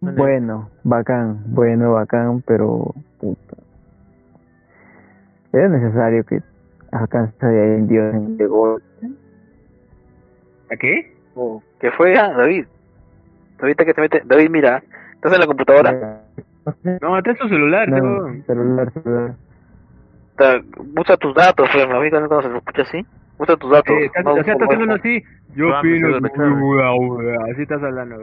Bueno, 0.00 0.70
bacán, 0.84 1.42
bueno, 1.46 1.94
bacán, 1.94 2.42
pero 2.46 2.94
puta. 3.18 3.56
Era 5.52 5.68
necesario 5.68 6.24
que 6.24 6.40
alcance 6.92 7.46
de 7.46 7.60
ahí 7.62 7.78
en 7.78 7.88
Dios 7.88 8.14
en 8.14 8.36
de 8.36 8.46
gol. 8.46 8.82
¿A 10.70 10.76
qué? 10.76 11.12
¿Qué 11.80 11.90
fue, 11.92 12.16
ah, 12.18 12.32
David? 12.32 12.66
David, 13.58 13.76
que 13.76 13.94
te 13.94 14.00
mete, 14.00 14.22
David, 14.24 14.50
mira, 14.50 14.82
estás 15.14 15.32
en 15.32 15.40
la 15.40 15.46
computadora, 15.46 16.22
No, 17.00 17.16
está 17.18 17.30
en 17.30 17.36
su 17.38 17.48
celular, 17.48 17.88
No, 17.88 17.96
tengo- 17.96 18.44
celular, 18.46 18.92
celular. 18.92 19.34
usa 20.96 21.16
tus 21.16 21.34
datos, 21.34 21.68
pues, 21.72 21.88
¿me 21.88 22.10
cuando 22.10 22.42
se 22.42 22.48
lo 22.48 22.58
escucha 22.58 22.82
así? 22.82 23.06
Usa 23.38 23.56
tus 23.56 23.70
datos. 23.70 23.94
Eh, 23.96 24.06
estás- 24.06 24.24
no 24.24 24.32
o 24.32 24.42
sea, 24.42 24.52
estás 24.54 24.70
hablando 24.70 24.94
así. 24.94 25.22
Yo 25.54 25.66
Vamos, 25.68 25.80
opino 25.80 26.20
que-. 26.20 27.52
Así 27.52 27.62
estás 27.62 27.82
hablando. 27.82 28.16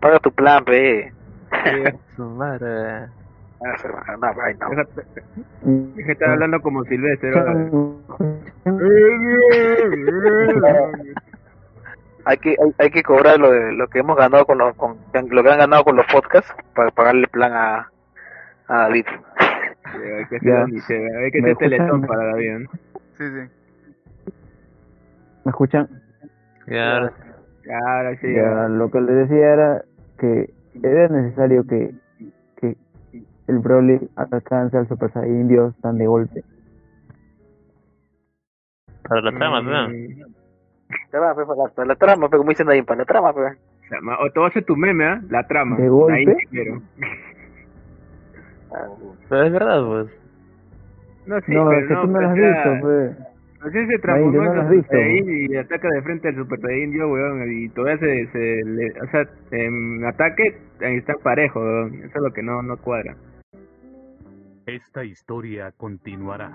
Paga 0.00 0.18
tu 0.18 0.30
plan, 0.32 0.64
pe. 0.64 1.12
Sí, 1.64 1.82
Su 2.16 2.24
madre. 2.30 3.06
Ah, 3.66 3.78
se 3.78 3.88
va, 3.88 4.02
no, 4.20 4.42
ay, 4.42 4.54
no. 4.60 4.68
Déjate 4.70 5.02
déjate 5.62 6.12
estar 6.12 6.30
hablando 6.30 6.60
como 6.60 6.84
Silvestre. 6.84 7.32
Hay 12.26 12.38
que, 12.38 12.50
hay, 12.50 12.74
hay 12.78 12.90
que 12.90 13.02
cobrar 13.02 13.38
lo, 13.38 13.50
de, 13.50 13.72
lo 13.72 13.86
que 13.88 13.98
hemos 13.98 14.16
ganado 14.16 14.46
con 14.46 14.56
los, 14.56 14.74
con, 14.76 14.96
lo 15.12 15.42
que 15.42 15.50
han 15.50 15.58
ganado 15.58 15.84
con 15.84 15.96
los 15.96 16.06
podcasts 16.06 16.54
para 16.74 16.90
pagarle 16.90 17.28
plan 17.28 17.52
a, 17.52 17.90
a 18.68 18.76
David. 18.84 19.04
Sí, 19.92 19.98
Hay 19.98 20.24
que 20.26 20.36
hacer, 20.36 20.52
hay 21.16 21.30
que 21.30 21.42
¿Me 21.42 21.50
hacer 21.52 21.56
teletón 21.58 21.86
escuchan? 21.88 22.06
para 22.06 22.24
David. 22.32 22.58
¿no? 22.58 22.70
Sí, 23.18 23.24
sí. 23.28 24.32
¿Me 25.44 25.50
escuchan? 25.50 25.88
Ya, 26.66 27.12
Claro, 27.62 28.16
sí. 28.20 28.32
Ya, 28.34 28.68
lo 28.68 28.90
que 28.90 29.00
les 29.00 29.28
decía 29.28 29.52
era 29.54 29.84
que 30.18 30.50
era 30.82 31.08
necesario 31.08 31.66
que, 31.66 31.94
que 32.56 32.76
el 33.46 33.58
Broly 33.58 34.00
alcance 34.16 34.76
al 34.76 34.88
Super 34.88 35.10
Saiyan 35.12 35.48
Dios 35.48 35.74
tan 35.80 35.96
de 35.98 36.06
golpe. 36.06 36.42
para 39.08 39.20
la 39.20 39.32
trama, 39.32 39.60
Mm, 39.60 39.66
¿verdad? 39.66 39.88
Te 41.10 41.18
va, 41.18 41.34
pe, 41.34 41.44
para, 41.44 41.62
la, 41.62 41.68
para 41.68 41.88
la 41.88 41.96
trama, 41.96 42.28
pe, 42.28 42.36
como 42.38 42.50
dicen 42.50 42.68
ahí, 42.70 42.82
para 42.82 43.00
la 43.00 43.04
trama, 43.04 43.32
pe. 43.34 43.40
o 43.40 43.88
sea, 43.88 44.00
ma- 44.00 44.18
o 44.20 44.30
te 44.30 44.38
voy 44.38 44.46
a 44.46 44.48
hacer 44.48 44.64
tu 44.64 44.76
meme, 44.76 45.04
¿ah? 45.04 45.20
La 45.28 45.46
trama. 45.46 45.76
¿De 45.76 45.88
golpe? 45.88 46.14
Ahí 46.14 46.26
primero. 46.50 46.82
Pero 49.28 49.42
es 49.44 49.52
verdad, 49.52 49.84
pues. 49.86 50.06
No, 51.26 51.40
sí, 51.40 51.52
no, 51.52 51.68
pero 51.68 51.80
es 51.80 51.88
que 51.88 51.94
no, 51.94 52.00
tú 52.02 52.06
no 52.08 52.20
lo 52.20 52.28
pues, 52.28 52.28
has 52.28 52.32
o 52.32 52.36
sea, 52.36 52.72
visto, 52.72 52.86
pues. 52.86 53.34
Ese 53.64 53.86
se 53.86 53.98
transformó 53.98 54.42
no 54.42 54.44
lo 54.44 54.52
en 54.52 54.58
has 54.58 54.68
Super 54.68 55.48
y 55.50 55.56
ataca 55.56 55.88
de 55.88 56.02
frente 56.02 56.28
al 56.28 56.34
Super 56.34 56.60
Saiyajin 56.60 56.98
yo, 56.98 57.08
weón, 57.08 57.50
y 57.50 57.68
todavía 57.70 57.98
se, 57.98 58.26
se 58.26 58.64
le, 58.66 58.92
o 59.00 59.06
sea, 59.10 59.26
en 59.52 60.04
ataque 60.04 60.58
ahí 60.82 60.96
están 60.96 61.16
parejos, 61.22 61.62
weón, 61.62 61.94
eso 61.94 62.12
es 62.14 62.22
lo 62.22 62.32
que 62.32 62.42
no, 62.42 62.62
no 62.62 62.76
cuadra. 62.76 63.16
Esta 64.66 65.04
historia 65.04 65.72
continuará. 65.76 66.50